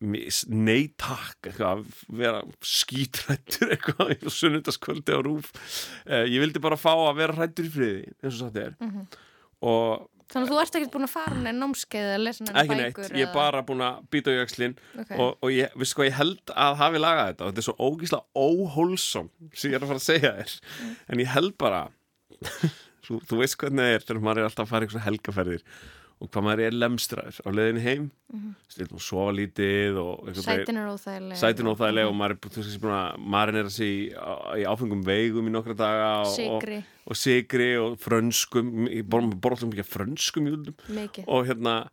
nei 0.00 0.86
takk 0.96 1.50
eitthvað, 1.50 1.82
vera 2.08 2.38
skítrættur 2.64 3.70
eitthvað 3.74 4.14
í 4.16 4.30
sunnundaskvöldi 4.32 5.12
á 5.12 5.20
rúf 5.26 5.50
uh, 6.08 6.24
ég 6.24 6.40
vildi 6.40 6.62
bara 6.64 6.78
fá 6.80 6.92
að 6.94 7.18
vera 7.20 7.36
hrættur 7.36 7.68
í 7.68 7.74
friði 7.74 8.06
eins 8.22 8.32
og 8.38 8.40
sagt 8.46 8.56
er 8.62 8.72
Mhm. 8.80 9.04
og 9.60 10.08
Þannig 10.30 10.46
að 10.46 10.52
þú 10.54 10.58
ert 10.62 10.76
ekkert 10.78 10.92
búin 10.94 11.04
að 11.08 11.10
fara 11.10 11.34
neina 11.42 11.52
námskeið 11.58 12.04
eða 12.06 12.18
lesa 12.22 12.44
neina 12.46 12.60
ekki 12.62 12.76
neitt, 12.78 12.92
bækur 12.94 13.16
ég 13.18 13.24
er 13.26 13.32
bara 13.34 13.62
búin 13.66 13.80
að 13.82 13.96
býta 14.14 14.30
í 14.30 14.38
öxlin 14.44 14.76
Ok. 15.02 15.10
og, 15.18 15.32
og 15.42 15.50
ég, 15.50 15.72
veistu 15.74 15.98
hvað, 15.98 16.06
ég 16.06 16.18
held 16.20 16.52
að 16.54 16.76
hafi 16.84 17.00
lagað 17.02 17.30
þetta 17.32 17.42
og 17.42 17.50
þetta 17.50 17.62
er 17.64 17.66
svo 17.66 17.74
ógíslega 17.88 18.44
óhólsom 18.46 19.30
sem 19.58 19.72
ég 19.72 19.80
er 19.80 19.82
að 19.82 19.90
fara 19.90 19.98
að 19.98 20.06
segja 20.06 20.30
þér 20.38 20.54
Mm. 20.70 20.94
en 21.10 21.18
ég 21.24 21.32
held 21.34 21.56
bara 21.58 21.80
þú, 23.08 23.18
þú 23.26 23.40
veist 23.42 23.58
hvernig 23.58 23.82
það 23.82 23.96
er 23.98 24.06
þegar 24.06 24.22
maður 24.28 24.38
er 24.44 24.48
alltaf 24.52 24.66
að 24.68 24.70
fara 24.76 24.86
í 24.86 25.04
helgaferðir 25.08 25.64
og 26.20 26.28
hvað 26.30 26.44
maður 26.44 26.60
er 26.66 26.74
lemstraður 26.76 27.38
á 27.42 27.48
leiðinni 27.50 27.80
heim 27.84 28.10
Mhm. 28.30 28.50
stilum 28.68 28.98
að 29.00 29.02
sofa 29.02 29.32
lítið 29.34 29.96
og 29.98 30.28
Sætin 30.36 30.76
er 30.78 30.86
óþægileg. 30.92 31.36
sætin 31.40 31.66
er 31.66 31.72
óþægileg 31.74 32.06
og 32.06 32.12
Mhm. 32.14 32.20
maður 32.20 32.30
er 32.30 32.38
veist, 32.66 32.80
búin 32.80 32.94
að 32.94 33.18
sig 33.70 33.88
í, 33.90 34.12
í 34.60 34.64
áfengum 34.70 35.02
veigum 35.04 35.48
í 35.48 35.50
nokkra 35.50 35.74
daga 35.74 36.10
og, 36.22 36.38
og, 36.50 36.84
og 37.06 37.16
sigri 37.16 37.74
og 37.76 37.98
frönskum 37.98 38.86
borðum 39.02 39.32
af 39.80 39.88
frönskum 39.90 40.46
Mikið. 40.88 41.24
og 41.26 41.46
hérna 41.46 41.88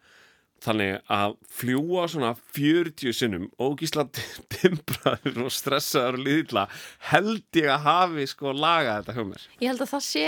þannig 0.66 0.94
að 1.14 1.34
fljúa 1.60 2.04
svona 2.10 2.32
40 2.58 3.14
sinnum 3.14 3.44
ógísla 3.62 4.04
timbraður 4.56 5.44
og 5.46 5.52
stressaður 5.54 6.18
og 6.18 6.24
liðilla 6.26 6.64
held 7.12 7.60
ég 7.62 7.68
að 7.74 7.84
hafi 7.86 8.26
sko 8.32 8.54
lagað 8.58 8.98
þetta 9.04 9.16
hjá 9.18 9.28
mér 9.30 9.46
Ég 9.62 9.70
held 9.72 9.84
að 9.86 9.92
það 9.94 10.04
sé, 10.08 10.24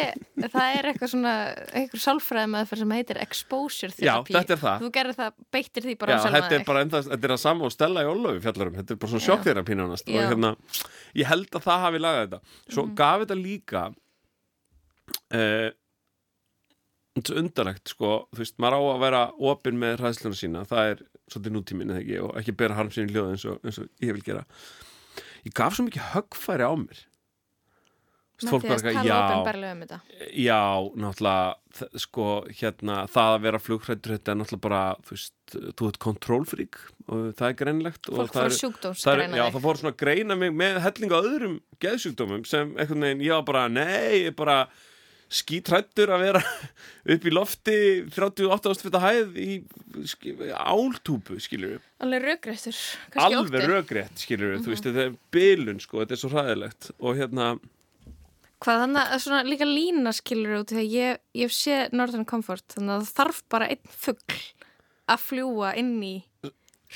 það 0.46 0.68
er 0.78 0.90
eitthvað 0.92 1.12
svona, 1.16 1.34
eitthvað 1.82 2.04
sálfræði 2.06 2.52
meðferð 2.54 2.84
sem 2.84 2.94
heitir 3.00 3.22
exposure 3.26 3.92
Já, 3.98 4.14
therapy. 4.20 4.36
þetta 4.38 4.56
er 4.58 4.62
það. 4.64 4.84
Þú 4.86 4.92
gerir 5.00 5.18
það, 5.20 5.40
beittir 5.58 5.88
því 5.90 5.98
bara 6.04 6.12
Já, 6.14 6.18
á 6.20 6.22
sjálfa 6.26 6.40
þetta 6.46 6.60
er 6.62 6.68
bara 6.70 6.86
enda, 6.86 7.02
þetta 7.10 7.30
er 7.30 7.36
að 7.36 7.42
sama 7.46 7.66
og 7.70 7.74
Stella 7.76 8.06
í 8.06 8.12
Ólöfi 8.14 8.44
fjallarum, 8.46 8.78
þetta 8.80 8.96
er 8.96 9.02
bara 9.04 9.14
svona 9.16 9.24
Já. 9.26 9.28
sjokk 9.32 9.48
þeirra 9.50 9.66
pínanast 9.72 10.10
og 10.14 10.20
Já. 10.20 10.28
hérna, 10.30 10.54
ég 11.18 11.30
held 11.34 11.50
að 11.58 11.66
það 11.70 11.84
hafi 11.88 12.04
lagað 12.06 12.24
þetta 12.28 12.42
svo 12.76 12.86
Mhm. 12.90 12.96
gaf 13.02 13.26
þetta 13.26 13.40
líka 13.42 13.84
uh, 15.34 15.70
þetta 17.18 17.38
undarlegt 17.41 17.91
sko, 17.93 18.12
þú 18.34 18.43
veist, 18.43 18.57
maður 18.62 18.78
á 18.78 18.82
að 18.93 19.03
vera 19.05 19.22
opinn 19.51 19.80
með 19.82 19.99
hræðsluna 20.03 20.39
sína, 20.39 20.66
það 20.70 20.91
er 20.93 21.03
svolítið 21.30 21.55
nútíminn 21.55 21.93
eða 21.93 22.03
ekki, 22.03 22.18
og 22.26 22.39
ekki 22.41 22.55
bera 22.62 22.78
harm 22.80 22.91
sín 22.93 23.10
í 23.10 23.14
hljóð 23.14 23.32
eins 23.34 23.45
eins 23.49 23.80
og 23.84 23.89
ég 24.05 24.16
vil 24.18 24.26
gera. 24.26 24.45
Ég 25.47 25.55
gaf 25.55 25.76
svo 25.78 25.88
mikið 25.88 26.12
höggfæri 26.14 26.68
á 26.68 26.74
mér. 26.80 27.05
Þú 28.39 28.45
veist, 28.45 28.51
fólk 28.53 28.68
var 28.70 28.78
að 28.80 28.86
eitthvað, 28.88 29.07
já, 29.10 29.16
um 29.36 29.82
já, 30.39 30.60
náttúrulega 31.03 31.99
sko, 31.99 32.28
hérna, 32.55 33.01
það 33.12 33.34
að 33.34 33.41
vera 33.43 33.60
flugrættur 33.60 34.14
þetta 34.16 34.32
er 34.32 34.38
náttúrulega 34.39 34.64
bara, 34.64 34.84
þú 35.03 35.16
veist 35.18 35.55
þú 35.76 35.89
ert 35.89 35.99
kontrólfrík 36.05 36.80
og 37.10 37.26
það 37.36 37.47
er 37.49 37.57
greinlegt 37.60 38.07
Fólk 38.07 38.32
fór 38.38 38.55
sjúkdómsgreina 38.55 39.36
er- 39.36 39.41
Já, 39.41 39.43
þig. 39.49 39.57
það 39.57 39.66
fór 39.68 39.82
svona 39.82 39.91
að 39.91 39.99
greina 40.05 40.38
mig 40.39 40.55
með 40.55 40.80
hellinga 40.86 41.20
öðrum 41.20 41.57
geðsjúkdómum 41.84 42.45
sem 42.47 42.72
ég 42.80 43.34
var 43.36 43.43
bara, 43.43 43.68
nei, 43.68 44.30
bara 44.32 44.57
skítrættur 45.30 46.10
að 46.16 46.24
vera 46.26 46.42
upp 47.14 47.26
í 47.30 47.34
lofti 47.34 47.76
38 48.10 48.72
ástfita 48.74 49.02
hæð 49.04 49.36
í 49.38 49.50
áltúpu, 50.58 51.38
skilur 51.42 51.76
við 51.78 51.84
Alveg 52.06 52.24
kannski 53.14 53.36
alveg 53.38 53.68
rökrétt, 53.70 54.16
skilur 54.24 54.54
við, 54.56 54.64
þú 54.64 54.70
Mhm. 54.70 54.74
veist, 54.74 54.88
þetta 54.90 55.04
er 55.06 55.18
bilun, 55.36 55.80
sko, 55.84 56.02
þetta 56.04 56.16
er 56.18 56.22
svo 56.24 56.32
hræðilegt 56.34 56.92
og 57.00 57.20
hérna, 57.20 57.50
Hvað 58.60 58.82
þannig 58.84 59.12
að 59.16 59.22
svona 59.24 59.44
líka 59.48 59.66
lína 59.70 60.12
skilur 60.12 60.58
út 60.60 60.72
því 60.74 60.82
að 60.82 60.92
ég, 60.92 61.20
ég 61.40 61.52
sé 61.56 61.76
Northern 61.96 62.26
Comfort 62.28 62.66
þannig 62.76 62.92
að 62.98 63.06
það 63.06 63.14
þarf 63.22 63.38
bara 63.56 63.68
einn 63.72 63.94
fugg 63.94 64.36
að 65.08 65.22
fljúa 65.30 65.70
inn 65.80 65.94
í 66.04 66.16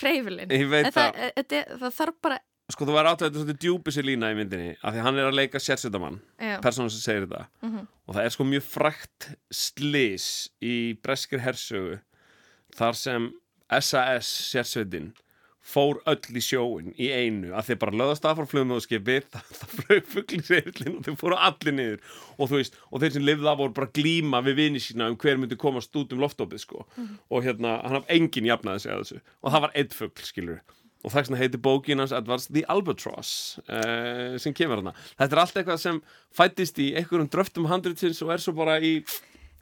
hreyfilin. 0.02 0.52
Það. 0.92 1.16
Það, 1.38 1.78
það 1.80 1.96
þarf 2.02 2.18
bara, 2.26 2.40
sko, 2.74 2.86
þú 2.90 2.96
var 2.98 3.06
átt 3.12 3.22
að 3.28 3.38
þetta 3.42 3.56
djúpi 3.62 3.94
sér 3.94 4.08
lína 4.10 4.32
í 4.34 4.38
myndinni, 4.40 4.74
af 4.82 4.94
því 4.96 5.04
hann 5.06 5.20
er 5.22 5.30
að 5.30 5.38
leika 5.38 5.62
sérsvitamann, 5.62 6.20
Já. 6.42 6.58
persónu 6.64 6.90
sem 6.94 7.04
segir 7.06 7.28
þetta 7.28 7.46
Mhm. 7.62 7.88
og 8.08 8.16
það 8.16 8.26
er 8.26 8.30
sko 8.36 8.44
mjög 8.50 8.66
frækt 8.74 9.30
slís 9.54 10.28
í 10.62 10.98
breskir 11.02 11.40
hersögu 11.46 12.00
þar 12.76 12.96
sem 12.98 13.30
SAS 13.70 14.28
sérsveitin 14.54 15.14
fór 15.64 16.02
öll 16.12 16.36
í 16.36 16.42
sjóin 16.44 16.90
í 17.00 17.08
einu 17.16 17.54
að 17.56 17.70
þeir 17.70 17.78
bara 17.80 17.96
löðast 17.96 18.26
af 18.28 18.36
frá 18.38 18.46
flugmóðskipi 18.52 19.22
það, 19.32 19.54
flög 19.80 20.10
fugl 20.12 20.36
í 20.36 20.42
seglin 20.44 20.98
og 21.00 21.06
þeir 21.06 21.16
fóru 21.22 21.38
allir 21.40 21.74
niður 21.78 22.02
og 22.36 22.50
þú 22.52 22.58
veist, 22.60 22.76
og 22.92 23.00
þeir 23.00 23.14
sem 23.16 23.24
lifði 23.24 23.48
það 23.48 23.62
voru 23.62 23.74
bara 23.78 23.94
glíma 23.96 24.42
við 24.44 24.58
vini 24.60 24.82
sína 24.84 25.08
um 25.08 25.16
hver 25.16 25.40
myndi 25.40 25.56
komast 25.62 25.96
út 25.96 26.12
um 26.12 26.20
loftópið 26.20 26.60
sko 26.66 26.84
Mhm. 26.98 27.16
og 27.32 27.44
hérna, 27.48 27.78
hann 27.82 27.96
haf 28.02 28.10
engin 28.10 28.50
jafnaði 28.52 28.82
sig 28.82 28.92
að 28.92 29.04
þessu 29.06 29.22
og 29.44 29.52
það 29.54 29.62
var 29.62 29.72
einn 29.76 29.88
fugl, 30.02 30.24
skilur 30.28 30.60
og 31.04 31.12
það 31.12 31.28
sem 31.28 31.38
heitir 31.42 31.62
bókin 31.64 32.00
hans 32.00 32.14
Edwards 32.16 32.48
The 32.48 32.64
Albatross 32.72 33.60
uh, 33.68 34.38
sem 34.40 34.56
kemur 34.56 34.80
hana 34.82 34.94
þetta 35.20 35.30
er 35.36 35.42
allt 35.44 35.60
eitthvað 35.60 35.82
sem 35.84 36.02
fættist 36.36 36.80
í 36.80 36.90
einhverjum 37.00 37.30
dröftum 37.34 37.68
handritsins 37.72 38.22
og 38.24 38.32
er 38.36 38.44
svo 38.44 38.56
bara 38.58 38.80
í 38.80 38.98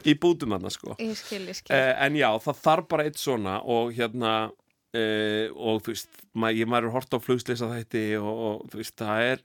í 0.01 0.15
bútum 0.17 0.55
hana 0.55 0.69
sko. 0.73 0.95
Ég 0.97 1.13
skil, 1.19 1.43
ég 1.45 1.57
skil. 1.59 1.75
uh, 1.77 1.91
en 2.05 2.15
já, 2.17 2.29
það 2.41 2.61
þarf 2.63 2.87
bara 2.89 3.03
eitt 3.05 3.19
svona 3.21 3.59
og 3.69 3.91
hérna 3.93 4.31
uh, 4.49 5.45
og 5.53 5.83
þú 5.85 5.93
veist, 5.93 6.21
ma 6.33 6.49
ég 6.53 6.69
maður 6.69 6.89
er 6.89 6.95
hort 6.95 7.13
á 7.13 7.19
flugslýsa 7.21 7.69
þætti 7.69 8.05
og, 8.17 8.31
og 8.47 8.63
þú 8.73 8.81
veist, 8.81 8.95
það 8.97 9.27
er 9.31 9.43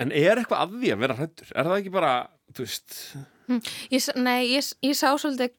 en 0.00 0.12
er 0.14 0.38
eitthvað 0.40 0.64
að 0.64 0.74
því 0.80 0.90
að 0.94 1.00
vera 1.04 1.16
hrættur 1.18 1.52
er 1.54 1.70
það 1.70 1.78
ekki 1.80 1.94
bara, 1.94 2.12
þú 2.54 2.66
veist? 2.66 2.98
Hm, 3.50 3.62
Ég, 3.90 4.10
nei, 4.22 4.40
ég, 4.54 4.68
ég 4.86 4.98
sá 4.98 5.08
svolítið 5.18 5.56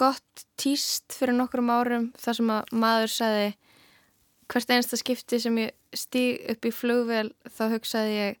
gott 0.00 0.44
tíst 0.60 1.12
fyrir 1.16 1.36
nokkrum 1.36 1.68
árum 1.72 2.06
þar 2.20 2.38
sem 2.38 2.52
að 2.54 2.70
maður 2.84 3.12
sagði 3.12 3.50
hvert 4.50 4.74
einsta 4.74 4.98
skipti 4.98 5.40
sem 5.42 5.58
ég 5.62 5.74
stíg 5.96 6.40
upp 6.52 6.66
í 6.66 6.74
flugvél 6.74 7.28
þá 7.48 7.64
hugsaði 7.74 8.16
ég 8.16 8.40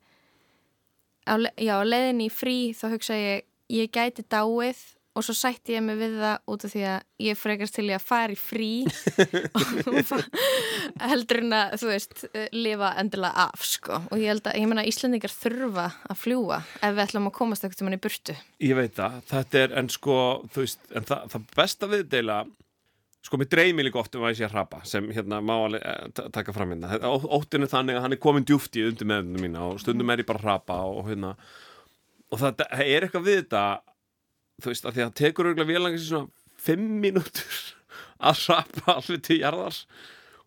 á, 1.30 1.34
já, 1.56 1.74
á 1.78 1.84
leiðinni 1.86 2.30
í 2.30 2.34
frí 2.34 2.58
þá 2.76 2.86
hugsaði 2.94 3.28
ég 3.28 3.46
ég 3.70 3.92
gæti 3.94 4.26
dáið 4.26 4.80
og 5.10 5.24
svo 5.26 5.34
sætti 5.34 5.74
ég 5.74 5.82
mig 5.82 5.98
við 5.98 6.14
það 6.20 6.52
út 6.52 6.64
af 6.66 6.72
því 6.72 6.82
að 6.86 7.24
ég 7.26 7.38
frekast 7.38 7.74
til 7.76 7.86
ég 7.88 7.98
að 7.98 8.06
fara 8.06 8.34
í 8.34 8.38
frí 8.38 8.70
og 9.58 10.12
heldur 11.10 11.42
en 11.42 11.56
að, 11.58 11.74
þú 11.82 11.90
veist, 11.90 12.24
lifa 12.54 12.92
endilega 13.00 13.46
af, 13.48 13.64
sko. 13.66 13.98
Og 14.10 14.22
ég 14.22 14.30
held 14.30 14.46
að, 14.46 14.60
ég 14.62 14.70
meina, 14.70 14.86
Íslendingar 14.86 15.34
þurfa 15.34 15.88
að 16.06 16.20
fljúa 16.22 16.60
ef 16.78 16.94
við 16.94 17.02
ætlum 17.04 17.28
að 17.30 17.36
komast 17.40 17.66
ekkert 17.66 17.82
um 17.82 17.90
hann 17.90 17.98
í 17.98 18.02
burtu. 18.06 18.36
Ég 18.62 18.78
veit 18.78 18.94
það, 18.96 19.18
þetta 19.32 19.62
er, 19.64 19.76
en 19.82 19.90
sko, 19.92 20.16
þú 20.54 20.64
veist, 20.64 20.82
en 20.94 21.10
það, 21.10 21.26
það 21.34 21.48
besta 21.58 21.90
við 21.90 22.06
deila, 22.14 22.40
sko, 23.26 23.36
mér 23.40 23.48
dreymi 23.52 23.84
líka 23.84 24.00
oft 24.00 24.14
um 24.16 24.22
að 24.24 24.32
ég 24.32 24.38
sé 24.40 24.46
að 24.48 24.54
hrapa, 24.56 24.78
sem 24.88 25.08
hérna 25.12 25.40
má 25.44 25.52
alveg 25.66 25.82
eh, 25.84 26.06
ta- 26.16 26.28
taka 26.32 26.54
fram 26.56 26.70
hérna. 26.72 26.88
Þetta- 26.94 27.10
ó- 27.12 27.28
Óttinn 27.40 27.66
er 27.66 27.72
þannig 27.72 27.98
að 27.98 28.04
hann 28.06 28.16
er 28.16 28.20
komin 28.22 28.46
djúft 28.48 28.78
í 28.80 28.84
undir 28.88 29.06
meðunum 29.10 29.44
mína 29.44 29.66
og 29.68 29.80
stundum 29.82 30.10
er 30.14 30.22
ég 30.22 30.28
bara 30.30 30.40
að 30.40 30.46
hrapa 30.48 30.78
og 30.88 31.04
hérna, 31.10 31.34
og 32.32 32.38
það, 32.40 32.62
það 32.64 32.84
er 32.86 33.06
eitthvað 33.08 33.26
við 33.28 33.38
þetta, 33.42 33.64
þú 34.62 34.72
veist, 34.72 34.86
að 34.88 34.94
því 34.96 35.02
að 35.04 35.10
það 35.10 35.18
tekur 35.20 35.50
auðvitað 35.50 35.70
vélangar 35.74 36.00
sér 36.00 36.08
svona 36.14 36.28
fimm 36.60 36.88
mínútur 37.04 37.60
að 38.30 38.42
hrapa 38.46 38.96
alveg 38.96 39.22
til 39.28 39.38
jarðar 39.42 39.78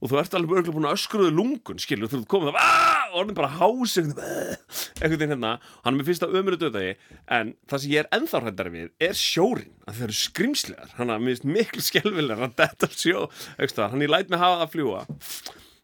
og 0.04 0.10
þú 0.12 0.18
ert 0.20 0.34
alveg 0.38 0.58
örgulega 0.60 0.76
búin 0.76 0.90
að 0.90 0.98
öskruðu 0.98 1.32
lungun 1.38 1.80
skilur, 1.82 2.10
þú 2.12 2.26
komið 2.28 2.54
að 2.54 2.60
"Ah!" 2.60 3.03
Orðin 3.20 3.38
bara 3.38 3.49
hás 3.59 3.95
einhvern 4.01 5.18
veginn 5.20 5.34
hérna. 5.34 5.51
Hann 5.84 5.93
er 5.93 5.97
mér 5.99 6.07
fyrst 6.09 6.26
að 6.26 6.38
ömuru 6.39 6.59
döðagi 6.61 6.93
en 7.38 7.53
það 7.70 7.84
sem 7.84 7.91
ég 7.93 8.03
er 8.03 8.09
ennþá 8.18 8.41
hrættari 8.45 8.74
við 8.76 8.91
er 9.09 9.18
sjórin 9.20 9.74
að 9.88 9.97
þeir 9.99 10.07
eru 10.09 10.18
skrimslegar 10.20 10.93
hann 10.99 11.14
er 11.16 11.26
miklu 11.47 11.84
skelvilegar 11.84 12.47
að 12.49 12.55
þetta 12.61 12.91
sjó. 12.93 13.26
Aukstar, 13.59 13.91
hann 13.93 14.01
ég 14.05 14.11
læt 14.14 14.30
mig 14.34 14.39
hafa 14.41 14.59
það 14.61 14.66
að 14.68 14.74
fljúa 14.78 15.03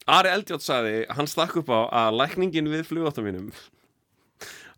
Ari 0.09 0.29
Eldjátt 0.33 0.63
sagði, 0.65 0.93
hann 1.13 1.27
stakk 1.29 1.59
upp 1.61 1.67
á 1.69 1.79
að 2.07 2.15
lækningin 2.23 2.69
við 2.71 2.87
flugáttum 2.89 3.27
mínum 3.29 3.51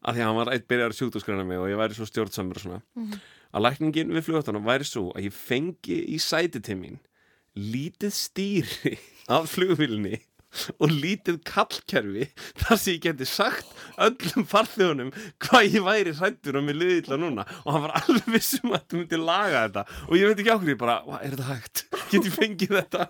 að 0.02 0.18
því 0.18 0.24
að 0.24 0.26
hann 0.28 0.40
var 0.42 0.50
eitt 0.52 0.66
byrjar 0.68 0.96
sjúkdóskræna 0.98 1.46
mig 1.48 1.60
og 1.62 1.70
ég 1.72 1.78
væri 1.80 1.96
svo 1.96 2.08
stjórnsamur 2.10 2.58
og 2.58 2.64
svona 2.66 2.82
Mhm. 2.98 3.20
að 3.54 3.64
lækningin 3.68 4.12
við 4.16 4.26
flugáttunum 4.28 4.66
væri 4.66 4.88
svo 4.90 5.12
að 5.16 5.28
ég 5.30 5.34
fengi 5.38 6.00
í 6.16 6.18
sæti 6.20 6.60
til 6.64 6.76
mín 6.82 6.98
lítið 7.56 8.12
stýri 8.16 8.98
af 9.30 9.48
flugvílinni 9.54 10.20
og 10.78 10.92
lítið 10.92 11.42
kallkerfi 11.48 12.28
þar 12.62 12.80
sem 12.82 12.96
ég 12.98 13.04
geti 13.08 13.28
sagt 13.30 13.76
öllum 14.02 14.48
farþjónum 14.52 15.12
hvað 15.46 15.68
ég 15.78 15.86
væri 15.86 16.16
hrættur 16.18 16.60
og 16.60 16.66
mér 16.68 16.80
liði 16.82 16.98
illa 17.04 17.20
núna 17.22 17.46
og 17.64 17.70
hann 17.76 17.86
var 17.88 17.98
alveg 18.02 18.32
vissum 18.36 18.72
að 18.74 18.82
þetta 18.82 19.00
myndi 19.02 19.22
laga 19.22 19.66
þetta 19.68 19.86
og 20.08 20.18
ég 20.20 20.32
veit 20.32 20.42
ekki 20.44 20.56
ákveð, 20.56 20.74
ég 20.74 20.82
bara, 20.82 20.98
"Vá, 21.08 21.20
er 21.22 21.36
þetta 21.36 21.52
hægt? 21.52 21.86
Get 22.12 22.28
ég 22.28 22.36
fengið 22.36 22.76
þetta? 22.82 23.08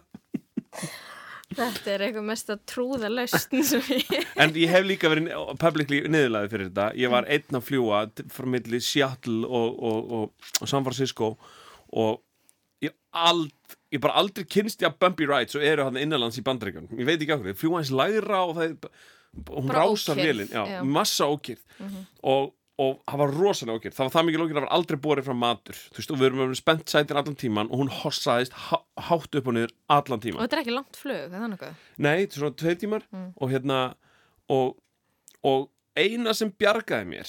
Þetta 1.51 1.91
er 1.91 2.03
eitthvað 2.05 2.27
mest 2.29 2.51
að 2.53 2.61
trúða 2.69 3.09
lausn 3.11 3.63
sem 3.67 3.81
ég... 3.91 4.11
En 4.39 4.53
ég 4.55 4.71
hef 4.71 4.85
líka 4.87 5.09
verið 5.11 5.31
publicly 5.59 5.99
niðurlaðið 6.07 6.53
fyrir 6.53 6.69
þetta. 6.69 6.85
Ég 7.01 7.11
var 7.11 7.27
einn 7.27 7.57
að 7.59 7.65
fljúa 7.67 8.01
frá 8.31 8.47
milli 8.53 8.79
Seattle 8.85 9.49
og, 9.49 9.81
og, 9.89 10.13
og, 10.19 10.51
og 10.61 10.71
San 10.71 10.85
Francisco 10.87 11.33
og 11.91 12.21
ég, 12.85 12.95
ald, 13.11 13.75
ég 13.91 13.99
bara 14.01 14.13
aldrei 14.21 14.45
kynst 14.45 14.81
ég 14.81 14.87
að 14.91 14.97
bumpy 15.03 15.25
rides 15.27 15.55
og 15.59 15.63
eru 15.67 15.83
hann 15.83 15.97
innanlands 15.99 16.37
í 16.39 16.43
bandaríkjum. 16.47 16.87
Ég 16.99 17.05
veit 17.05 17.19
ekki 17.21 17.35
okkur, 17.35 17.57
fljúa 17.59 17.81
hans 17.81 17.91
lægra 17.91 18.39
og 18.47 18.55
það 18.55 18.63
er, 18.69 18.89
hún 19.51 19.67
Bara 19.67 19.83
já, 20.51 20.63
já. 20.67 20.81
massa 20.83 21.23
ókýrð 21.25 21.61
Mhm. 21.79 22.05
og, 22.23 22.53
og 22.79 22.99
það 23.07 23.17
var 23.21 23.31
rosalega 23.31 23.77
okkur 23.79 23.91
það 23.95 24.05
var 24.07 24.11
það 24.15 24.25
mikið 24.27 24.41
okkur 24.41 24.51
að 24.51 24.59
það 24.59 24.65
var 24.67 24.75
aldrei 24.77 24.97
borið 25.05 25.25
frá 25.27 25.35
matur 25.37 25.75
þú 25.91 25.97
veist, 25.99 26.11
og 26.11 26.17
við 26.19 26.25
erum 26.31 26.55
spennt 26.55 26.85
sætin 26.89 27.17
allan 27.19 27.35
tíman 27.35 27.69
og 27.71 27.79
hún 27.79 27.89
hossaðist 28.01 28.51
há, 28.53 28.77
hátt 29.07 29.35
upp 29.39 29.47
og 29.47 29.53
niður 29.53 29.71
allan 29.89 30.19
Og 30.19 30.21
tíman 30.25 30.41
þetta 30.43 30.57
er 30.57 30.63
ekki 30.63 30.75
langt 30.75 30.95
flug, 30.99 31.15
er 31.15 31.29
það 31.29 31.51
nokkuð? 31.53 31.75
Nei, 31.97 32.25
þetta 32.25 32.35
er 32.35 32.39
svona 32.41 32.55
tveir 32.63 32.79
tímar 32.81 33.03
Mm. 33.11 33.33
og 33.39 33.49
hérna 33.51 33.79
og, 34.49 34.77
og 35.43 35.69
eina 35.95 36.33
sem 36.33 36.51
bjargaði 36.51 37.07
mér 37.07 37.27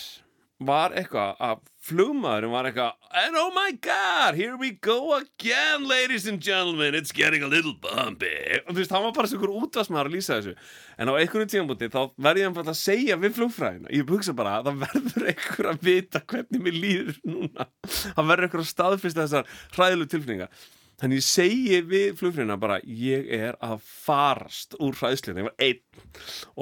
var 0.66 0.94
eitthvað 0.96 1.38
að 1.42 1.62
flugmaðurinn 1.82 2.52
var 2.52 2.68
eitthvað 2.68 3.02
and 3.22 3.36
oh 3.36 3.50
my 3.54 3.72
god, 3.82 4.34
here 4.38 4.56
we 4.56 4.70
go 4.70 5.14
again 5.16 5.86
ladies 5.88 6.26
and 6.26 6.40
gentlemen, 6.40 6.94
it's 6.94 7.12
getting 7.12 7.42
a 7.42 7.48
little 7.50 7.74
bumpy. 7.74 8.60
Og 8.66 8.72
þú 8.72 8.78
veist, 8.80 8.94
hann 8.94 9.06
var 9.06 9.14
bara 9.16 9.30
svona 9.30 9.62
útvarsmaður 9.62 10.10
að 10.10 10.16
lýsa 10.16 10.38
þessu. 10.38 10.54
En 10.96 11.10
á 11.10 11.12
einhvern 11.18 11.50
tímanbúti 11.50 11.90
þá 11.92 12.00
verði 12.28 12.44
ég 12.44 12.60
að 12.62 12.74
segja 12.78 13.18
við 13.20 13.38
flugfræðina. 13.40 13.90
Ég 13.92 14.12
hugsa 14.12 14.36
bara 14.36 14.58
að 14.60 14.70
það 14.70 14.84
verður 14.84 15.32
einhver 15.32 15.72
að 15.72 15.82
vita 15.88 16.22
hvernig 16.32 16.62
mér 16.68 16.78
líður 16.84 17.18
núna. 17.26 17.68
Það 17.88 18.30
verður 18.30 18.48
einhver 18.48 18.64
að 18.64 18.70
staðfista 18.70 19.26
þessar 19.26 19.50
hræðilu 19.76 20.08
tilfinningar 20.12 20.62
Þannig 21.02 21.18
ég 21.18 21.24
segi 21.26 21.78
við 21.90 22.12
flugfrýna 22.20 22.54
bara 22.62 22.76
ég 22.86 23.26
er 23.34 23.56
að 23.58 23.80
farast 23.82 24.76
úr 24.78 24.94
hræðslunni, 24.94 25.42
ég 25.42 25.48
var 25.48 25.64
einn 25.66 26.12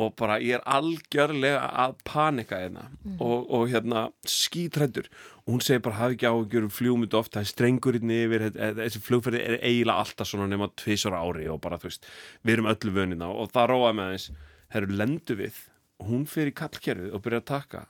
og 0.01 0.15
bara 0.17 0.39
ég 0.41 0.55
er 0.57 0.63
algjörlega 0.65 1.67
að 1.85 1.99
panika 2.09 2.57
hérna 2.63 2.87
Mhm. 3.05 3.19
og, 3.21 3.51
og 3.53 3.69
hérna 3.69 4.07
skítrættur 4.25 5.11
og 5.45 5.53
hún 5.55 5.61
segir 5.61 5.83
bara 5.85 5.97
hafi 5.99 6.17
ekki 6.17 6.31
áhugjur 6.31 6.65
um 6.65 6.73
fljúmyndu 6.73 7.19
oft, 7.21 7.33
það 7.37 7.41
er 7.45 7.51
strengurinn 7.53 8.11
yfir 8.17 8.47
þetta- 8.49 8.75
þessi 8.81 9.01
flugferði 9.05 9.41
er 9.45 9.59
eiginlega 9.61 10.01
alltaf 10.07 10.27
svona 10.33 10.49
nema 10.49 10.71
tvisar 10.75 11.13
ári 11.13 11.47
og 11.53 11.61
bara 11.61 11.77
þú 11.77 11.91
veist 11.91 12.07
við 12.45 12.53
erum 12.57 12.71
öllu 12.73 12.93
vönina. 12.97 13.29
Og 13.29 13.53
það 13.53 13.69
róaði 13.75 13.97
með 14.01 14.15
þess 14.15 14.31
herru 14.71 14.97
lendu 14.97 15.37
við. 15.37 15.55
Og 16.01 16.07
hún 16.09 16.27
fer 16.27 16.47
í 16.49 16.55
kallkerfið 16.55 17.13
og 17.13 17.23
byrja 17.23 17.41
að 17.43 17.45
taka 17.45 17.87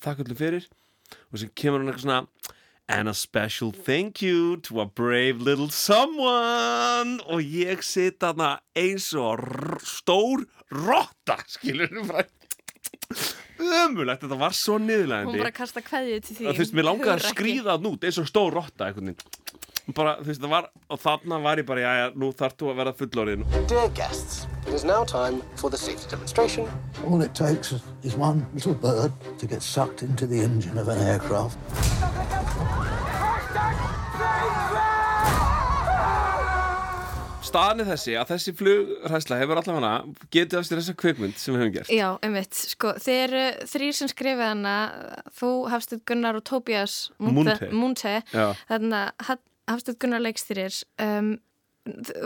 takk 0.00 0.18
öllu 0.22 0.36
fyrir. 0.36 0.66
Og 1.32 1.38
sem 1.40 1.48
kemur 1.56 1.80
hún 1.82 1.90
eitthvað 1.90 2.06
svona 2.06 2.26
And 2.90 3.06
a 3.06 3.12
special 3.12 3.70
thank 3.70 4.22
you 4.22 4.56
to 4.62 4.80
a 4.80 4.86
brave 4.86 5.42
little 5.42 5.68
someone. 5.68 7.20
Og 7.28 7.44
ég 7.44 7.82
sit 7.84 8.16
þarna 8.22 8.58
eins 8.72 9.10
og 9.12 9.44
stór 9.84 10.46
rotta 10.72 11.36
Skilur 11.52 11.92
þú 11.92 12.06
bara. 12.08 12.24
Ömulegt, 13.58 14.22
þetta 14.22 14.36
var 14.38 14.54
svo 14.56 14.76
niðurlegandi 14.80 15.32
Hún 15.32 15.42
bara 15.42 15.52
kasta 15.54 15.82
kveðið 15.82 16.26
til 16.26 16.36
því 16.36 16.48
Þú 16.48 16.60
veist, 16.62 16.74
mér 16.76 16.86
langaði 16.86 17.14
að 17.14 17.24
skríða 17.32 17.74
þarna 17.74 17.92
út 17.92 18.04
eins 18.08 18.18
og 18.20 18.28
stór 18.28 18.56
rotta 18.56 18.88
veginn 18.92 19.16
bara, 19.96 20.16
þú 20.20 20.30
veist, 20.30 20.42
það 20.42 20.52
var, 20.52 20.68
og 20.88 21.00
þarna 21.02 21.40
var 21.44 21.62
ég 21.62 21.66
bara, 21.68 21.80
já, 21.84 21.92
já, 22.02 22.06
nú 22.20 22.30
þarf 22.36 22.56
þú 22.60 22.70
að 22.72 22.80
vera 22.82 22.94
fullorðin 22.98 23.44
Dear 23.70 23.88
guests, 23.96 24.46
it 24.66 24.74
is 24.74 24.84
now 24.84 25.04
time 25.04 25.42
for 25.56 25.70
the 25.70 25.78
safety 25.80 26.08
demonstration. 26.10 26.68
All 27.06 27.22
it 27.22 27.34
takes 27.34 27.72
is 28.02 28.16
one 28.16 28.46
little 28.54 28.74
bird 28.74 29.12
to 29.38 29.46
get 29.46 29.62
sucked 29.62 30.02
into 30.02 30.26
the 30.26 30.40
engine 30.40 30.78
of 30.78 30.88
an 30.88 30.98
aircraft. 31.00 31.58
Staðan 37.48 37.80
er 37.80 37.88
þessi 37.94 38.14
að 38.20 38.32
þessi 38.34 38.52
flugræsla 38.58 39.38
hefur 39.40 39.60
allavega 39.62 39.92
getið 40.34 40.58
af 40.58 40.66
sér 40.68 40.80
þessa 40.82 40.94
kvikmynd 41.00 41.38
sem 41.40 41.54
við 41.54 41.62
höfum 41.62 41.74
gert 41.78 41.92
Já, 41.94 42.08
einmitt, 42.26 42.58
sko, 42.74 42.92
þeir 43.00 43.22
eru 43.24 43.68
þrýr 43.70 43.96
sem 43.96 44.10
skrifið 44.12 44.44
hana, 44.44 44.74
þú, 45.38 45.52
Hafstedt 45.72 46.04
Gunnar 46.08 46.36
og. 46.36 46.52
Munthe 47.24 48.18
Já. 48.34 48.50
þannig 48.68 48.98
að 49.00 49.30
Hafstedt 49.68 50.00
Gunnar 50.02 50.22
leikstýrir 50.24 50.74
um, 51.04 51.36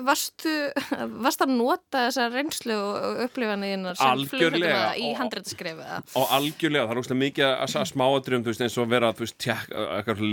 varstu 0.06 0.52
varstu 1.24 1.46
að 1.46 1.54
nota 1.56 2.06
þessa 2.06 2.28
reynslu 2.32 2.76
og 2.76 3.20
upplifanir 3.26 3.84
sem 3.98 4.24
flugfræðina 4.30 4.94
í 4.98 5.12
handreitskrifiða 5.18 6.00
og 6.18 6.34
algjörlega, 6.38 6.86
það 6.88 6.94
er 6.94 7.02
óslega 7.02 7.20
mikið 7.26 7.46
að, 7.48 7.54
að 7.60 7.70
veist, 8.48 8.64
eins 8.66 8.78
og 8.78 8.86
að 8.86 8.96
vera 8.96 9.12
veist, 9.18 9.38
tjekk, 9.42 9.76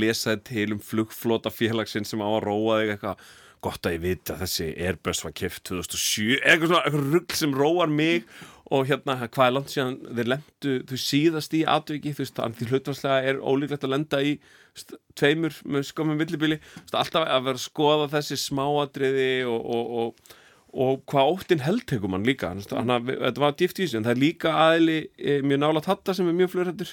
lesaði 0.05 0.41
til 0.49 0.69
um 0.75 0.81
flugflota 0.91 1.53
félagsinn 1.53 2.07
sem 2.07 2.23
á 2.23 2.29
að 2.29 2.41
róa 2.47 2.81
þig 2.81 2.95
eitthvað. 2.95 3.29
Gott 3.59 3.89
að 3.89 3.97
ég 3.97 4.03
viti 4.05 4.31
að 4.31 4.43
þessi 4.45 4.65
Airbus 4.87 5.19
var 5.25 5.33
kipt 5.35 5.65
2007, 5.67 6.37
eitthvað 6.47 6.69
svona 6.69 6.83
eitthvað 6.87 7.09
rugg 7.11 7.33
sem 7.35 7.55
róar 7.59 7.89
mig 7.91 8.29
og 8.69 8.85
hérna 8.89 9.15
hvað 9.27 9.47
er 9.49 9.53
langt 9.55 9.71
síðan 9.73 9.95
þeir 10.15 10.27
lendu 10.35 10.73
þú 10.89 10.99
síðast 11.03 11.55
í 11.57 11.63
atviki, 11.65 12.11
þú 12.13 12.21
veist, 12.23 12.35
þannig 12.37 12.59
því 12.59 12.67
hlutvarslega 12.73 13.31
er 13.31 13.39
ólíklegt 13.41 13.87
að 13.87 13.93
lenda 13.95 14.19
í 14.21 14.33
veist, 14.75 14.93
tveimur 15.17 15.55
með 15.65 15.87
skömmum 15.89 16.19
villibili 16.21 16.59
alltaf 16.93 17.25
að 17.25 17.47
vera 17.49 17.57
að 17.57 17.63
skoða 17.65 18.09
þessi 18.13 18.37
smáadriði 18.47 19.31
og, 19.49 19.65
og, 19.65 19.97
og 20.03 20.37
og 20.69 20.99
hvað 21.09 21.29
óttinn 21.33 21.61
heldtegum 21.65 22.13
hann 22.13 22.27
líka. 22.27 22.51
Þannig 22.53 22.91
að 22.93 23.05
við- 23.07 23.21
þetta 23.23 23.41
var 23.41 23.53
dýft 23.57 23.79
í 23.79 23.85
þessu 23.87 23.97
en 23.97 24.03
það 24.05 24.11
er 24.13 24.19
líka 24.21 24.51
aðli 24.53 24.97
e, 25.17 25.37
mjög 25.41 25.59
nála 25.63 25.81
tatta 25.81 26.13
sem 26.13 26.27
er 26.29 26.35
mjög 26.37 26.51
flugrættur 26.53 26.91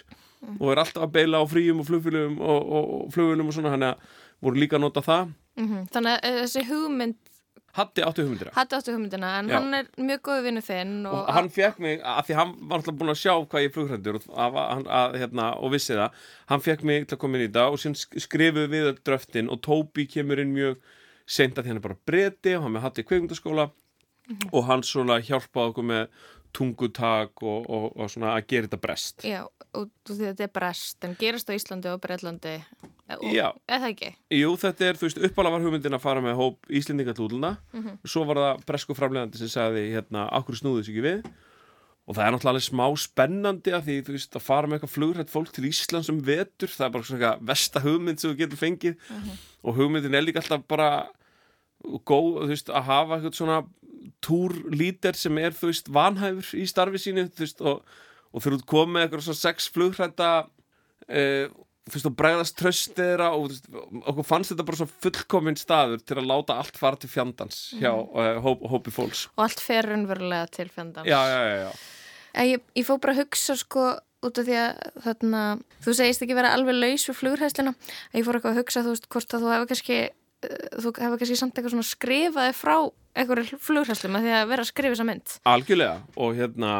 og 0.56 0.70
er 0.72 0.80
alltaf 0.80 1.04
að 1.04 1.12
beila 1.12 1.42
á 1.42 1.50
fríum 1.50 1.82
og 1.82 1.88
flugfélugum 1.90 2.38
og, 2.40 2.70
og, 2.72 2.88
og 3.02 3.10
svona 3.52 3.74
hann 3.74 3.84
að 3.90 4.06
voru 4.40 4.62
líka 4.62 4.78
að 4.78 4.84
nota 4.86 5.02
það. 5.04 5.34
Mm 5.60 5.68
Þannig 5.92 6.14
að 6.14 6.24
eh, 6.30 6.38
þessi 6.46 6.64
hugmynd 6.70 7.25
Hatti 7.76 8.02
áttu 8.06 8.24
hugmyndir 8.24 8.50
Hatti 8.56 8.76
áttu 8.78 8.92
hugmyndina, 8.94 9.30
en 9.38 9.48
Já. 9.52 9.56
hann 9.58 9.74
er 9.78 9.88
mjög 10.00 10.20
góð 10.28 10.42
vinnu 10.46 10.62
þinn 10.64 10.92
og, 11.10 11.16
og 11.22 11.32
hann 11.36 11.48
fekk 11.52 11.80
mig, 11.84 11.98
að 12.00 12.28
því 12.30 12.36
hann 12.38 12.52
var 12.70 12.78
alltaf 12.80 12.96
búin 13.00 13.12
að 13.12 13.18
sjá 13.20 13.32
hvað 13.42 13.64
ég 13.64 13.70
er 13.70 13.74
flugrættur 13.76 14.20
og, 14.26 14.60
hérna, 15.20 15.48
og 15.60 15.74
vissi 15.76 15.94
það, 15.98 16.20
hann 16.52 16.64
fekk 16.64 16.86
mig 16.88 17.06
til 17.10 17.16
að 17.18 17.22
koma 17.24 17.36
inn 17.40 17.44
í 17.44 17.48
þetta 17.50 17.66
og 17.72 17.80
síðan 17.82 17.98
sk- 18.00 18.22
skrifuðu 18.26 18.70
við 18.72 18.88
dröftin 19.06 19.50
og 19.52 19.60
Tóbi 19.66 20.06
kemur 20.14 20.40
inn 20.44 20.54
mjög 20.56 20.78
seint 21.26 21.58
að 21.58 21.66
því 21.66 21.74
hann 21.74 21.82
er 21.82 21.86
bara 21.88 22.00
breyti 22.08 22.56
og 22.56 22.64
hann 22.66 22.76
með 22.78 22.86
Hatti 22.86 23.04
í 23.04 23.08
kveikmyndaskóla 23.10 23.68
og 24.52 24.64
hann 24.66 24.82
svona 24.82 25.20
hjálpaði 25.22 25.70
okkur 25.70 25.84
með 25.86 26.08
tungutak 26.56 27.42
og, 27.44 27.66
og, 27.68 27.86
og 28.00 28.10
svona 28.12 28.34
að 28.38 28.46
gera 28.52 28.66
þetta 28.68 28.80
brest 28.82 29.24
Já, 29.28 29.42
og 29.76 29.90
þetta 30.08 30.46
er 30.46 30.52
brest 30.56 31.04
en 31.08 31.16
gerist 31.20 31.50
á 31.52 31.56
Íslandi 31.56 31.90
og 31.92 32.00
Breitlandi 32.04 32.54
og, 33.16 33.26
Já. 33.30 33.50
eða 33.70 33.90
ekki? 33.92 34.12
Jú, 34.34 34.54
þetta 34.62 34.88
er, 34.90 34.98
þú 35.00 35.06
veist, 35.10 35.20
uppalega 35.28 35.56
var 35.58 35.66
hugmyndin 35.66 35.96
að 35.98 36.04
fara 36.06 36.22
með 36.24 36.38
hóp 36.40 36.70
Íslendinga 36.80 37.14
til 37.18 37.26
útlunda 37.28 37.56
Mhm. 37.76 37.98
svo 38.08 38.24
var 38.28 38.40
það 38.42 38.64
bresku 38.70 38.96
framlegandi 38.96 39.38
sem 39.42 39.52
sagði 39.52 39.84
hérna, 39.92 40.26
akkur 40.32 40.56
snúðu 40.58 40.80
þessu 40.82 40.94
ekki 40.96 41.04
við? 41.10 41.28
Og 42.06 42.14
það 42.14 42.22
er 42.28 42.34
náttúrulega 42.36 42.62
smá 42.70 42.84
spennandi 43.02 43.72
að 43.74 43.86
því, 43.88 43.94
þú 44.06 44.12
veist, 44.14 44.36
að 44.38 44.42
fara 44.46 44.68
með 44.70 44.76
eitthvað 44.78 44.92
flugrætt 44.94 45.30
fólk 45.32 45.48
til 45.56 45.64
Íslands 45.66 46.08
um 46.12 46.20
vetur, 46.22 46.70
það 46.70 46.84
er 46.86 46.92
bara 46.94 47.02
svona 47.08 47.30
versta 47.48 47.80
hugmynd 47.82 48.20
sem 48.22 48.30
þú 48.30 48.36
getur 48.44 48.60
fengið. 48.60 48.94
Og 49.66 49.74
hugmyndin 49.74 50.14
er 50.14 50.22
líka 50.22 50.38
alltaf 50.38 50.62
bara 50.70 51.08
góð, 52.06 52.38
þú 52.44 52.48
veist, 52.52 52.70
að 52.70 52.86
hafa 52.86 53.18
eitthvað 53.18 53.34
svona 53.40 53.58
túrlítir 54.24 55.18
sem 55.18 55.38
er, 55.42 55.54
þú 55.56 55.70
veist, 55.70 55.92
vanhæfur 55.92 56.58
í 56.58 56.66
starfi 56.68 57.00
sínu, 57.02 57.28
þú 57.34 57.44
veist, 57.44 57.62
og, 57.62 57.96
og 58.32 58.44
þú 58.44 58.56
ert 58.56 58.66
komið 58.70 59.04
eitthvað 59.04 59.26
svona 59.28 59.42
sex 59.42 59.70
flugrætta 59.74 60.30
uh, 60.46 61.46
þú 61.86 61.94
veist, 61.94 62.08
og 62.10 62.16
bregðast 62.18 62.56
tröst 62.58 62.96
þeirra 62.98 63.28
og 63.36 63.50
veist, 63.50 63.68
okkur 64.02 64.26
fannst 64.26 64.54
þetta 64.54 64.66
bara 64.68 64.80
svo 64.80 64.88
fullkominn 65.04 65.60
staður 65.60 66.02
til 66.02 66.18
að 66.18 66.30
láta 66.32 66.58
allt 66.62 66.80
fara 66.80 66.98
til 67.00 67.12
fjandans 67.12 67.60
hjá 67.78 67.92
uh, 67.92 68.32
hóp, 68.44 68.66
hópi 68.72 68.94
fólks. 68.94 69.28
Og 69.36 69.46
allt 69.46 69.62
fer 69.62 69.86
raunverulega 69.92 70.50
til 70.58 70.72
fjandans. 70.72 71.08
Já, 71.08 71.20
já, 71.30 71.62
já, 71.66 71.70
Ég, 72.36 72.60
ég 72.76 72.84
fór 72.84 72.98
bara 73.00 73.14
að 73.14 73.22
hugsa 73.22 73.54
sko 73.56 73.94
út 74.26 74.40
af 74.40 74.46
því 74.46 74.56
að 74.60 75.00
þarna, 75.06 75.42
þú 75.84 75.94
segist 75.96 76.24
ekki 76.24 76.36
vera 76.36 76.52
alveg 76.56 76.76
laus 76.76 77.06
við 77.08 77.18
flughæsluna 77.20 77.72
að 77.72 78.18
ég 78.18 78.26
fór 78.26 78.38
eitthvað 78.38 78.52
að 78.52 78.60
hugsa 78.60 78.82
þú 78.84 78.92
veist 78.92 79.08
hvort 79.12 79.36
að 79.36 79.44
þú 79.44 79.52
hefur 79.52 79.70
kannski 79.70 79.98
þú 80.44 80.92
hefur 81.00 81.20
kannski 81.20 81.38
samt 81.38 81.56
eitthvað 81.56 81.76
svona 81.76 81.88
skrifaði 81.88 82.54
frá 82.56 82.76
einhverju 83.16 83.60
flughæslu 83.62 84.10
með 84.12 84.26
því 84.26 84.34
að 84.36 84.48
vera 84.52 84.64
að 84.64 84.70
skrifa 84.70 84.94
þessa 84.94 85.08
mynd 85.08 85.36
algjörlega 85.52 86.00
og 86.22 86.34
hérna 86.36 86.72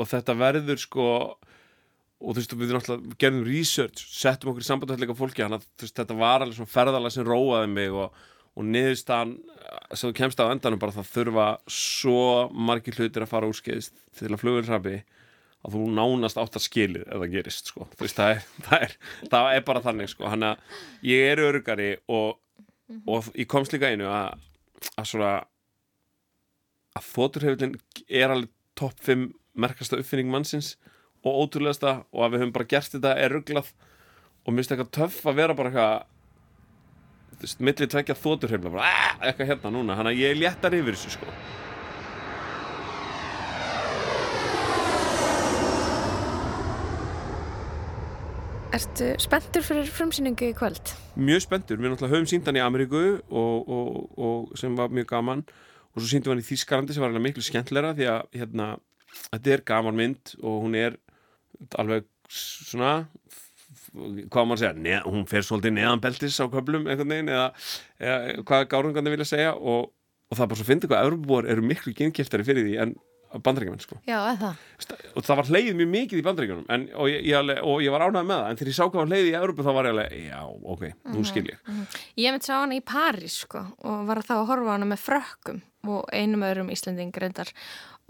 og 0.00 0.08
þetta 0.10 0.36
verður 0.40 0.82
sko 0.82 1.06
og 2.20 2.34
þú 2.34 2.36
veist, 2.36 2.56
við 2.60 2.74
náttúrulega 2.76 3.20
gerðum 3.22 3.46
research 3.48 4.02
settum 4.12 4.52
okkur 4.52 4.64
í 4.64 4.68
sambandhætleika 4.68 5.16
fólki 5.16 5.44
að 5.44 5.62
þú 5.62 5.86
veist, 5.86 5.96
þetta 5.96 6.18
var 6.18 6.44
alveg 6.44 6.58
svona 6.58 6.74
ferðalega 6.74 7.14
sem 7.14 7.26
róaði 7.26 7.70
mig 7.72 7.96
og, 7.96 8.18
og 8.52 8.68
niðurstaðan 8.68 9.32
sem 9.94 10.10
þú 10.10 10.12
kemst 10.18 10.42
á 10.44 10.52
endanum 10.52 10.82
bara 10.82 10.96
það 10.98 11.14
þurfa 11.14 11.46
svo 11.72 12.20
margir 12.52 12.98
hlutir 12.98 13.24
að 13.24 13.32
fara 13.32 13.48
úrskeiðist 13.48 13.96
til 14.18 14.28
að 14.28 14.42
flugulrabi 14.42 14.98
að 15.60 15.76
þú 15.76 15.86
nánast 15.96 16.40
átt 16.40 16.56
að 16.56 16.66
skilið 16.66 17.06
ef 17.06 17.22
það 17.22 17.34
gerist 17.34 17.72
sko. 17.72 17.88
veist, 18.00 18.20
það 18.20 18.36
er, 18.36 18.46
það 18.68 18.84
er, 18.86 18.94
það 19.32 19.48
er 19.54 19.66
bara 19.66 19.84
þannig 19.84 20.12
sko. 20.12 20.28
hann 20.32 20.46
að 20.50 20.78
ég 21.08 21.32
er 21.32 21.42
örugari 21.48 21.90
og, 22.08 22.38
og 23.06 23.28
ég 23.38 23.48
komst 23.50 23.72
líka 23.74 23.90
einu 23.92 24.08
að, 24.10 24.38
að 24.96 25.08
svona 25.12 25.32
að 26.98 27.10
þóturheflin 27.14 27.76
er 28.08 28.32
alveg 28.34 28.50
topp 28.78 29.02
5 29.06 29.28
merkasta 29.60 29.98
uppfinning 30.00 30.30
mannsins 30.32 30.74
og 31.24 31.36
ótrúlegasta 31.44 32.00
og 32.10 32.24
að 32.24 32.32
við 32.34 32.42
höfum 32.44 32.54
bara 32.56 32.70
gert 32.70 32.94
þetta 32.94 33.14
er 33.20 33.34
rugglað 33.34 33.72
og 34.46 34.54
minnst 34.56 34.72
eitthvað 34.72 34.92
töff 34.96 35.20
að 35.28 35.40
vera 35.42 35.56
bara 35.58 35.70
eitthvað 35.70 37.40
þú 37.40 37.46
veist, 37.46 37.64
milli 37.68 37.88
tvekja 37.94 38.16
þóturhefla 38.20 38.72
bara 38.72 38.88
"Ah!" 38.88 39.16
eitthvað 39.20 39.50
hérna 39.52 39.74
núna, 39.74 39.96
hann 39.96 40.10
að 40.10 40.20
ég 40.20 40.38
léttar 40.40 40.74
yfir 40.76 40.96
þessu 40.96 41.14
sko 41.18 41.26
Ertu 48.70 49.08
spenntur 49.18 49.64
fyrir 49.66 49.88
frumsýningu 49.90 50.46
í 50.46 50.54
kvöld? 50.54 50.92
mjög 51.18 51.42
spenntur, 51.42 51.78
við 51.80 51.90
náttúrulega 51.90 52.14
höfum 52.14 52.28
sínt 52.30 52.46
hann 52.46 52.58
í 52.58 52.62
Ameríku 52.62 53.00
og, 53.26 53.66
og, 53.66 53.96
og 54.14 54.52
sem 54.58 54.76
var 54.78 54.92
mjög 54.94 55.08
gaman 55.10 55.42
og 55.42 55.98
svo 55.98 56.06
síndum 56.06 56.30
hann 56.30 56.42
í 56.42 56.46
Þískalandi 56.46 56.94
sem 56.94 57.02
var 57.02 57.10
alveg 57.10 57.24
miklu 57.24 57.42
skemmtlera 57.42 57.90
því 57.98 58.06
að 58.12 58.38
hérna, 58.38 58.68
þetta 59.26 59.52
er 59.56 59.64
gaman 59.72 59.98
mynd 59.98 60.34
og 60.38 60.62
hún 60.68 60.78
er 60.78 61.00
alveg 61.82 62.06
svona 62.30 62.92
hvað 64.30 64.54
að 64.54 64.62
segja, 64.62 64.72
neð, 64.86 65.02
hún 65.10 65.26
fer 65.30 65.46
svolítið 65.46 65.74
neðan 65.74 66.02
beltis 66.06 66.38
á 66.38 66.46
köflum 66.46 66.86
einhvern 66.86 67.14
veginn 67.16 67.34
eða, 67.34 67.48
eða 67.98 68.46
hvað 68.46 68.68
gárungandi 68.70 69.16
vilja 69.16 69.30
segja 69.32 69.52
og, 69.58 69.90
og 70.30 70.38
það 70.38 70.46
er 70.46 70.52
bara 70.52 70.62
svo 70.62 70.68
fyndið 70.70 70.92
hvað 70.92 71.08
Evropabúar 71.08 71.50
eru 71.50 71.66
miklu 71.66 71.96
gynnkjöftari 71.98 72.46
fyrir 72.46 72.68
því 72.68 72.78
en 72.84 72.94
bandaríkjumenn 73.38 73.82
sko. 73.82 73.98
Já, 74.08 74.18
eða 74.32 74.54
og 75.14 75.26
það 75.26 75.40
var 75.40 75.50
hleyið 75.50 75.78
mjög 75.78 75.90
mikið 75.94 76.20
í 76.20 76.24
bandaríkjunum 76.26 76.64
og, 76.98 77.52
og 77.70 77.84
ég 77.84 77.94
var 77.94 78.04
ánægð 78.06 78.26
með 78.26 78.40
það 78.40 78.50
en 78.50 78.60
þegar 78.60 78.72
ég 78.72 78.78
sá 78.78 78.84
hvað 78.84 79.00
var 79.00 79.10
hleyið 79.12 79.30
í 79.30 79.36
Európu 79.40 79.66
þá 79.66 79.70
var 79.76 79.88
ég 79.88 79.94
alveg 79.94 80.16
já, 80.24 80.40
ok, 80.74 80.84
nú 81.14 81.24
skil 81.28 81.46
ég. 81.46 81.62
Ég 82.18 82.34
mitt 82.34 82.48
sá 82.48 82.54
hana 82.56 82.78
í 82.78 82.82
París 82.82 83.40
sko 83.44 83.64
og 83.86 84.04
var 84.10 84.22
þá 84.26 84.34
að 84.40 84.46
horfa 84.50 84.74
hana 84.74 84.90
með 84.90 85.04
frökkum 85.06 85.62
og 85.88 86.10
einum 86.12 86.44
öðrum 86.44 86.72
Íslanding 86.72 87.14
reyndar. 87.16 87.52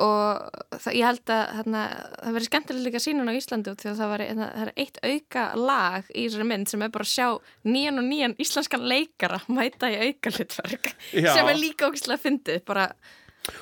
Og 0.01 0.79
það, 0.81 0.95
ég 0.97 1.05
held 1.05 1.31
að 1.35 1.43
þarna, 1.59 1.81
það 2.23 2.37
verið 2.37 2.49
skemmtilega 2.49 2.85
líka 2.87 3.03
sínun 3.05 3.29
á 3.29 3.37
Íslandi 3.37 3.73
út 3.75 3.83
því 3.83 3.91
að 3.91 3.99
það, 3.99 4.13
var, 4.15 4.23
það, 4.31 4.53
það 4.55 4.63
er 4.63 4.71
eitt 4.81 5.01
auka 5.05 5.43
lag 5.61 6.09
í 6.15 6.25
þessari 6.25 6.47
mynd 6.49 6.71
sem 6.73 6.85
er 6.87 6.95
bara 6.95 7.07
að 7.07 7.11
sjá 7.13 7.27
nýjan 7.69 8.01
og 8.01 8.07
nýjan 8.09 8.37
íslenskan 8.41 8.87
leikara 8.89 9.43
mæta 9.53 9.91
í 9.93 9.99
auka 10.09 10.33
hlutverk 10.33 10.95
sem 11.13 11.53
er 11.53 11.61
líka 11.61 11.91
ógislega 11.91 12.25
fyndið 12.25 12.65
bara 12.71 12.89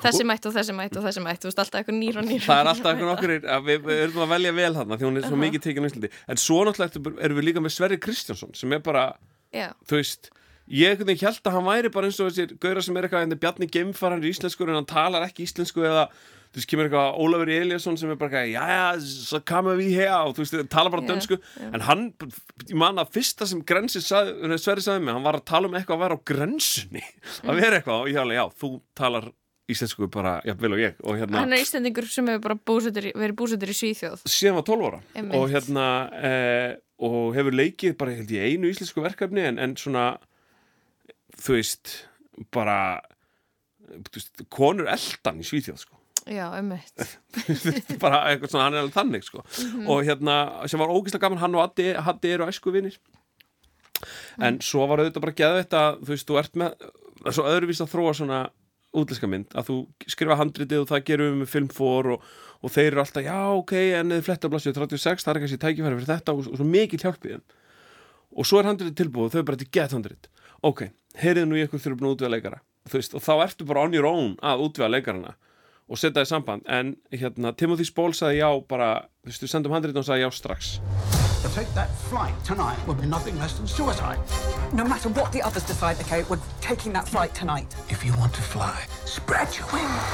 þessi 0.05 0.27
mætt 0.29 0.49
og 0.51 0.55
þessi 0.57 0.75
mætt 0.79 0.97
og 1.01 1.07
þessi 1.09 1.23
mætt 1.25 1.43
þú 1.45 1.51
veist 1.51 1.63
alltaf 1.65 1.81
eitthvað 1.83 1.99
nýr 2.01 2.19
og 2.23 2.29
nýr 2.29 2.45
það 2.47 2.63
er 2.65 2.71
alltaf 2.73 2.91
einhvern 2.93 3.15
okkur 3.17 3.35
að 3.57 3.69
við, 3.71 3.91
erum 3.99 4.25
að 4.27 4.33
velja 4.35 4.55
vel 4.59 4.73
þarna 4.79 4.99
því 5.01 5.09
hún 5.09 5.21
er 5.23 5.27
svo 5.29 5.37
Aha. 5.39 5.43
mikið 5.45 5.65
tekinn 5.69 5.87
á 5.87 5.89
Íslandi 5.91 6.13
en 6.35 6.43
svo 6.45 6.59
náttúrulega 6.69 7.15
erum 7.29 7.41
við 7.41 7.49
líka 7.51 7.65
með 7.65 7.77
Sverri 7.77 8.01
Kristjánsson 8.03 8.55
sem 8.59 8.73
er 8.79 8.83
bara, 8.85 9.05
Já. 9.55 9.71
þú 9.89 10.01
veist 10.01 10.33
ég 10.69 10.99
held 11.01 11.47
að 11.49 11.55
hann 11.55 11.65
væri 11.69 11.93
bara 11.93 12.09
eins 12.11 12.19
og 12.21 12.29
þessir 12.33 12.57
gauðra 12.61 12.83
sem 12.85 12.97
er 13.01 13.07
eitthvað, 13.09 13.23
en 13.31 13.39
Bjarni 13.41 13.69
Geimfar 13.73 14.13
hann 14.13 14.21
er 14.25 14.29
íslenskur 14.35 14.69
en 14.69 14.77
hann 14.83 14.89
talar 14.91 15.25
ekki 15.25 15.47
íslensku 15.49 15.81
eða 15.81 16.03
þú 16.49 16.57
veist, 16.61 16.69
kemur 16.69 16.87
eitthvað 16.89 17.17
Ólafur 17.25 17.51
Eliasson 17.53 17.97
sem 18.01 18.13
er 18.13 18.17
bara 18.21 18.43
eitthvað, 18.43 18.53
já, 18.53 18.69
já, 18.73 19.09
svo 19.29 19.41
kamum 19.49 19.77
við 19.81 19.91
hér 19.99 20.13
og 20.27 20.35
þú 20.37 20.45
veist, 20.45 20.55
tala 20.73 20.93
bara 20.93 21.05
Já, 21.05 21.09
dönsku 21.11 21.37
já. 21.41 21.67
en 21.77 21.85
hann, 21.85 22.05
ég 22.69 22.77
man 22.81 23.01
að 23.01 23.11
fyrsta 23.17 23.49
sem 23.49 23.61
grensi 23.69 24.01
sað, 24.05 24.31
Sverri 24.61 24.85
sagði 24.85 25.05
mig, 25.05 25.13
hann 25.17 25.25
var 25.29 25.37
að 25.41 25.45
tala 25.49 25.69
um 25.69 25.77
eitthvað 25.77 25.97
að 25.99 26.05
vera 26.07 26.17
á 26.21 26.27
grensunni 26.33 27.05
Mm. 27.09 27.49
að 27.53 27.61
vera 27.61 27.77
eitthvað 27.81 28.01
og 28.05 28.09
ég 28.13 28.21
alveg, 28.23 28.39
já, 28.41 28.47
þú 28.61 28.71
talar 28.97 29.27
íslensku 29.69 30.09
bara, 30.13 30.39
já, 30.47 30.55
vel 30.59 30.73
og 30.77 30.81
ég 30.83 30.99
og 31.05 31.19
hérna, 31.19 31.43
hann 31.43 31.53
er 31.53 31.63
Íslandingur 31.63 32.07
sem 32.09 32.29
hefur 32.31 32.45
bara 32.47 32.59
búsettur 32.71 33.09
í, 33.11 33.13
verið 33.17 33.37
búsettur 33.37 33.73
í 33.73 33.77
Svíþjóð. 33.77 34.25
Síðan 34.25 34.59
var 34.59 34.67
12 34.71 34.87
ára. 34.89 35.01
Einmitt. 35.15 35.37
og 35.37 35.53
hérna 35.53 35.87
eh, 36.31 36.71
og 37.09 37.37
hefur 37.37 37.57
leikið 37.59 37.99
bara 38.01 38.17
held 38.17 38.33
ég 38.35 38.55
einu 38.55 38.73
íslensku 38.73 39.05
verkefni 39.05 39.45
en, 39.51 39.61
en 39.63 39.77
svona 39.79 40.07
þú 41.39 41.59
veist 41.59 41.95
bara 42.55 42.79
þú 43.89 44.19
veist, 44.19 44.45
konur 44.53 44.91
eldan 44.91 45.43
í 45.43 45.47
Svíþjóð 45.47 45.85
sko. 45.85 45.95
Já, 46.29 46.49
bara 48.05 48.25
eitthvað 48.29 48.51
svona, 48.53 48.67
hann 48.67 48.75
er 48.77 48.83
alveg 48.83 48.97
þannig 48.97 49.25
sko. 49.25 49.45
Mhm. 49.45 49.87
og 49.89 50.03
hérna, 50.05 50.41
sem 50.69 50.81
var 50.81 50.93
ógeðslega 50.93 51.25
gaman 51.25 51.41
hann 51.41 51.57
og 51.57 51.65
Addi, 51.65 51.93
Haddi 52.05 52.35
eru 52.35 52.49
æsku 52.49 52.73
vinir 52.75 52.99
en 54.45 54.61
svo 54.63 54.87
var 54.87 55.03
auðvitað 55.03 55.25
bara 55.25 55.37
geða 55.41 55.63
þetta 55.63 55.83
þú 55.99 56.13
veist, 56.13 56.29
þú 56.29 56.39
ert 56.39 56.59
með 56.61 56.89
svo 57.35 57.47
öðruvís 57.51 57.81
að 57.83 57.93
þróa 57.95 58.13
svona 58.15 58.41
útlæska 59.05 59.31
mynd 59.31 59.55
að 59.59 59.71
þú 59.71 59.77
skrifa 60.15 60.39
handritið 60.39 60.83
og 60.83 60.91
það 60.91 61.05
gerum 61.11 61.31
við 61.31 61.39
með 61.43 61.53
film 61.53 61.69
for 61.75 62.11
og, 62.15 62.27
og 62.63 62.75
þeir 62.75 62.91
eru 62.91 63.03
alltaf, 63.05 63.25
já 63.27 63.39
ok, 63.55 63.75
en 64.01 64.17
eða 64.17 64.27
fletta 64.27 64.51
blassið 64.53 64.79
36, 64.81 65.25
það 65.25 65.35
er 65.35 65.43
kannski 65.45 65.61
tækifæri 65.65 65.99
fyrir 65.99 66.11
þetta 66.13 66.35
og, 66.35 66.49
og 66.53 66.61
svo 66.61 66.69
mikið 66.69 67.07
hjálpið 67.07 67.37
og 68.39 68.49
svo 68.49 68.61
er 68.61 68.71
handritið 68.71 68.97
tilbúið 69.03 69.29
og 69.29 69.35
þau 69.35 69.41
er 69.41 69.49
bara 69.51 69.61
til 69.61 69.71
get 69.73 69.95
handrit. 69.97 70.31
Ok, 70.67 70.89
heyrið 71.19 71.47
nú 71.49 71.59
í 71.59 71.65
ykkur 71.67 71.83
þurfum 71.83 72.09
að 72.09 72.17
útvega 72.17 72.33
leikara. 72.35 72.63
Veist, 72.93 73.15
og 73.17 73.25
þá 73.25 73.33
ertu 73.45 73.69
bara 73.69 73.85
on 73.85 73.95
your 73.97 74.09
own 74.09 74.35
að 74.45 74.65
útvega 74.69 74.91
leikarana 74.93 75.37
og 75.89 76.01
setja 76.01 76.21
það 76.21 76.27
í 76.27 76.33
samband. 76.33 76.67
En 76.69 76.97
hérna, 77.15 77.55
Timothy 77.57 77.89
Spall 77.89 78.13
sagði 78.17 78.43
já 78.43 78.51
bara, 78.69 78.93
þú 79.23 79.33
veist, 79.33 79.47
við 79.47 79.55
sendum 79.55 79.77
handritið 79.77 80.05
og 80.05 80.11
sagði 80.11 80.27
já 80.27 80.31
strax 80.37 81.18
To 81.49 81.55
take 81.55 81.73
that 81.75 81.89
flight 82.11 82.35
tonight 82.45 82.77
would 82.87 83.01
be 83.01 83.07
nothing 83.07 83.39
less 83.39 83.55
than 83.55 83.67
suicide. 83.67 84.19
No 84.75 84.85
matter 84.85 85.09
what 85.09 85.33
the 85.33 85.41
others 85.41 85.63
decide, 85.63 85.99
okay, 86.01 86.23
we're 86.29 86.39
taking 86.61 86.93
that 86.93 87.09
flight 87.09 87.35
tonight. 87.35 87.75
If 87.89 88.05
you 88.05 88.13
want 88.19 88.35
to 88.35 88.43
fly, 88.43 88.85
spread 89.07 89.49
your 89.57 89.67
wings. 89.73 90.05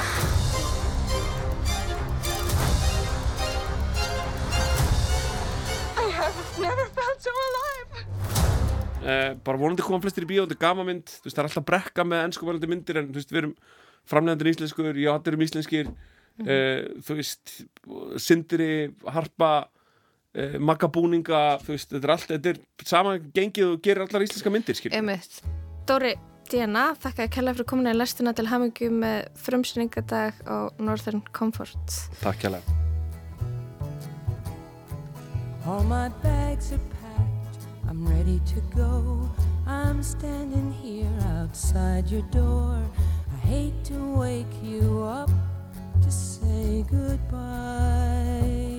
I 5.97 6.07
have 6.19 6.37
never 6.59 6.85
felt 6.95 7.19
so 7.21 7.31
alive. 7.47 8.05
eh, 9.03 9.35
bara 9.43 9.57
vonandi 9.59 9.83
koma 9.85 9.99
flestir 10.01 10.23
í 10.25 10.29
bíó, 10.31 10.47
þetta 10.47 10.55
er 10.55 10.63
gamamynd 10.63 11.11
þú 11.19 11.27
veist, 11.27 11.35
það 11.35 11.43
er 11.43 11.49
alltaf 11.51 11.67
brekka 11.67 12.05
með 12.07 12.23
ennskupælandi 12.29 12.69
myndir 12.71 13.01
en 13.01 13.11
þú 13.11 13.19
veist, 13.19 13.33
við 13.35 13.41
erum 13.43 13.55
framlegandinn 14.09 14.53
íslenskur 14.55 14.97
já, 14.97 15.11
þetta 15.11 15.33
erum 15.33 15.45
íslenskir 15.45 15.91
eh, 16.47 16.81
þú 17.05 17.19
veist, 17.19 17.57
Sindri 18.23 18.71
Harpa 19.05 19.51
eh, 20.35 20.55
Maggabúninga, 20.59 21.41
þú 21.63 21.73
veist, 21.73 21.91
þetta 21.91 22.07
er 22.07 22.15
allt 22.15 22.31
þetta 22.31 22.53
er 22.53 22.61
saman 22.85 23.27
gengið 23.35 23.73
og 23.73 23.83
gerir 23.85 24.05
allar 24.05 24.25
íslenska 24.27 24.53
myndir 24.53 24.81
Einmitt. 24.91 25.41
Dóri 25.89 26.15
Diana, 26.49 26.91
þakka 27.01 27.25
að 27.25 27.31
kella 27.33 27.53
fyrir 27.55 27.69
komin 27.71 27.89
í 27.89 27.95
lestina 27.95 28.33
til 28.37 28.45
hamingju 28.51 28.91
með 28.93 29.29
frumsýningadag 29.41 30.43
á 30.45 30.69
Northern 30.77 31.23
Comfort. 31.33 32.01
Takk 32.21 32.43
kjærlega 32.43 32.83
All 35.65 35.83
my 35.83 36.09
bags 36.21 36.71
are 36.71 36.85
packed, 37.01 37.65
I'm 37.89 38.05
ready 38.05 38.39
to 38.53 38.61
go. 38.75 39.27
I'm 39.65 40.03
standing 40.03 40.71
here 40.71 41.09
outside 41.39 42.07
your 42.11 42.21
door. 42.29 42.77
I 43.33 43.47
hate 43.47 43.83
to 43.85 44.13
wake 44.15 44.61
you 44.61 45.01
up 45.01 45.31
to 46.03 46.11
say 46.11 46.85
goodbye. 46.87 48.74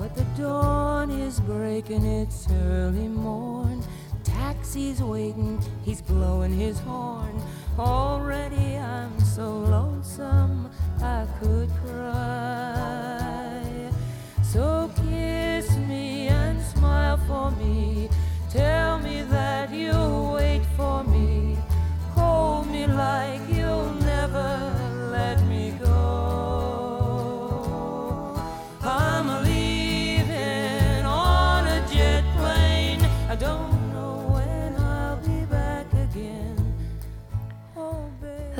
But 0.00 0.14
the 0.14 0.24
dawn 0.42 1.10
is 1.10 1.40
breaking, 1.40 2.06
it's 2.06 2.48
early 2.50 3.06
morn. 3.06 3.82
Taxi's 4.24 5.02
waiting, 5.02 5.60
he's 5.84 6.00
blowing 6.00 6.52
his 6.52 6.78
horn. 6.78 7.38
Already 7.78 8.78
I'm 8.78 9.20
so 9.20 9.50
lonesome, 9.50 10.70
I 11.02 11.26
could 11.38 11.68
cry. 11.84 13.62
So 14.42 14.90
kiss 15.04 15.76
me 15.76 16.28
and 16.28 16.62
smile 16.62 17.18
for 17.28 17.50
me. 17.50 18.08
Tell 18.48 19.00
me 19.00 19.20
that 19.24 19.70
you'll 19.70 20.32
wait 20.32 20.62
for 20.78 21.04
me. 21.04 21.58
Hold 22.14 22.68
me 22.68 22.86
like 22.86 23.42
you'll 23.52 23.92
never 24.00 24.69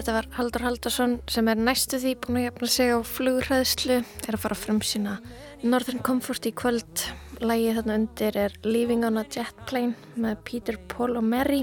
Þetta 0.00 0.12
var 0.16 0.26
Haldur 0.32 0.62
Haldursson 0.64 1.14
sem 1.28 1.48
er 1.52 1.58
næstu 1.60 1.98
því 2.00 2.14
búin 2.22 2.38
að 2.40 2.44
jafna 2.46 2.68
sig 2.72 2.92
á 2.96 2.98
flugræðslu 3.04 3.98
er 4.00 4.36
að 4.38 4.40
fara 4.40 4.56
fram 4.56 4.78
sína 4.80 5.18
Northern 5.60 6.00
Comfort 6.00 6.48
í 6.48 6.52
kvöld. 6.56 7.02
Lægið 7.44 7.76
þarna 7.76 7.98
undir 8.00 8.38
er 8.46 8.54
Leaving 8.64 9.04
on 9.04 9.20
a 9.20 9.26
Jet 9.28 9.60
Plane 9.68 9.92
með 10.16 10.40
Peter, 10.48 10.80
Paul 10.88 11.18
og 11.20 11.28
Mary. 11.28 11.60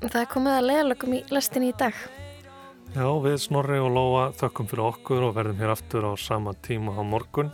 Það 0.00 0.18
er 0.22 0.32
komið 0.32 0.56
að 0.56 0.66
leiðalögum 0.70 1.18
í 1.18 1.22
lestinni 1.36 1.74
í 1.74 1.76
dag. 1.84 2.00
Já, 2.96 3.04
við 3.28 3.38
Snorri 3.44 3.84
og 3.84 3.92
Lóa 3.92 4.26
þökkum 4.40 4.72
fyrir 4.72 4.86
okkur 4.88 5.28
og 5.28 5.36
verðum 5.36 5.60
hér 5.60 5.76
aftur 5.76 6.08
á 6.08 6.12
sama 6.16 6.56
tíma 6.64 6.96
á 6.96 7.04
morgun. 7.04 7.52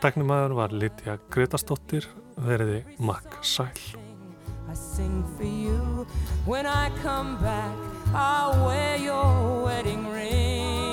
Teknumæður 0.00 0.56
var 0.62 0.72
Lítja 0.72 1.20
Gretastóttir, 1.28 2.08
veriði 2.48 2.80
Makk 2.96 3.42
Sæl. 3.44 4.05
Sing 4.76 5.24
for 5.36 5.44
you. 5.44 6.06
When 6.44 6.66
I 6.66 6.90
come 7.02 7.38
back, 7.38 7.74
I'll 8.14 8.66
wear 8.66 8.96
your 8.96 9.64
wedding 9.64 10.06
ring. 10.08 10.85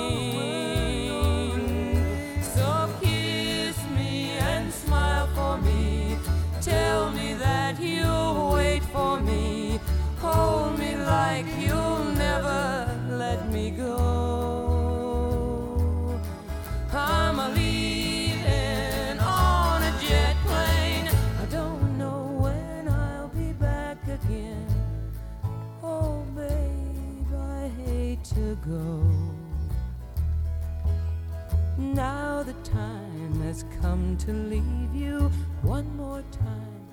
Come 33.84 34.16
to 34.16 34.32
leave 34.32 34.94
you 34.94 35.30
one 35.60 35.86
more 35.94 36.24
time. 36.32 36.86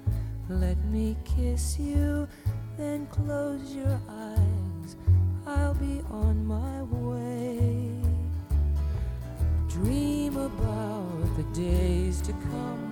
Let 0.49 0.77
me 0.95 1.15
kiss 1.23 1.79
you, 1.79 2.27
then 2.77 3.07
close 3.07 3.73
your 3.73 3.97
eyes. 4.09 4.97
I'll 5.47 5.73
be 5.73 6.01
on 6.09 6.45
my 6.45 6.83
way. 6.83 7.95
Dream 9.69 10.35
about 10.35 11.37
the 11.37 11.47
days 11.57 12.19
to 12.23 12.33
come 12.33 12.83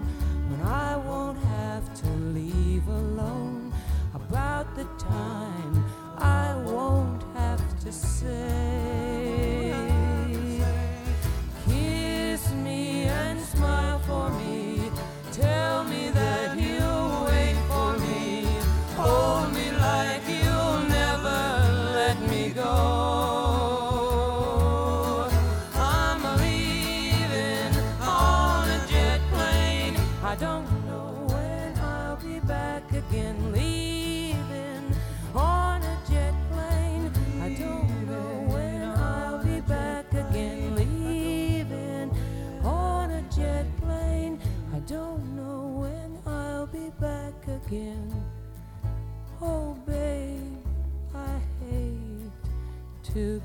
when 0.50 0.62
I 0.62 0.96
won't 0.96 1.40
have 1.58 1.86
to 2.02 2.10
leave 2.38 2.88
alone. 2.88 3.74
About 4.14 4.74
the 4.78 4.86
time 4.98 5.84
I 6.18 6.56
won't 6.72 7.24
have 7.36 7.64
to 7.84 7.92
say. 7.92 9.09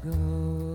Go. 0.04 0.73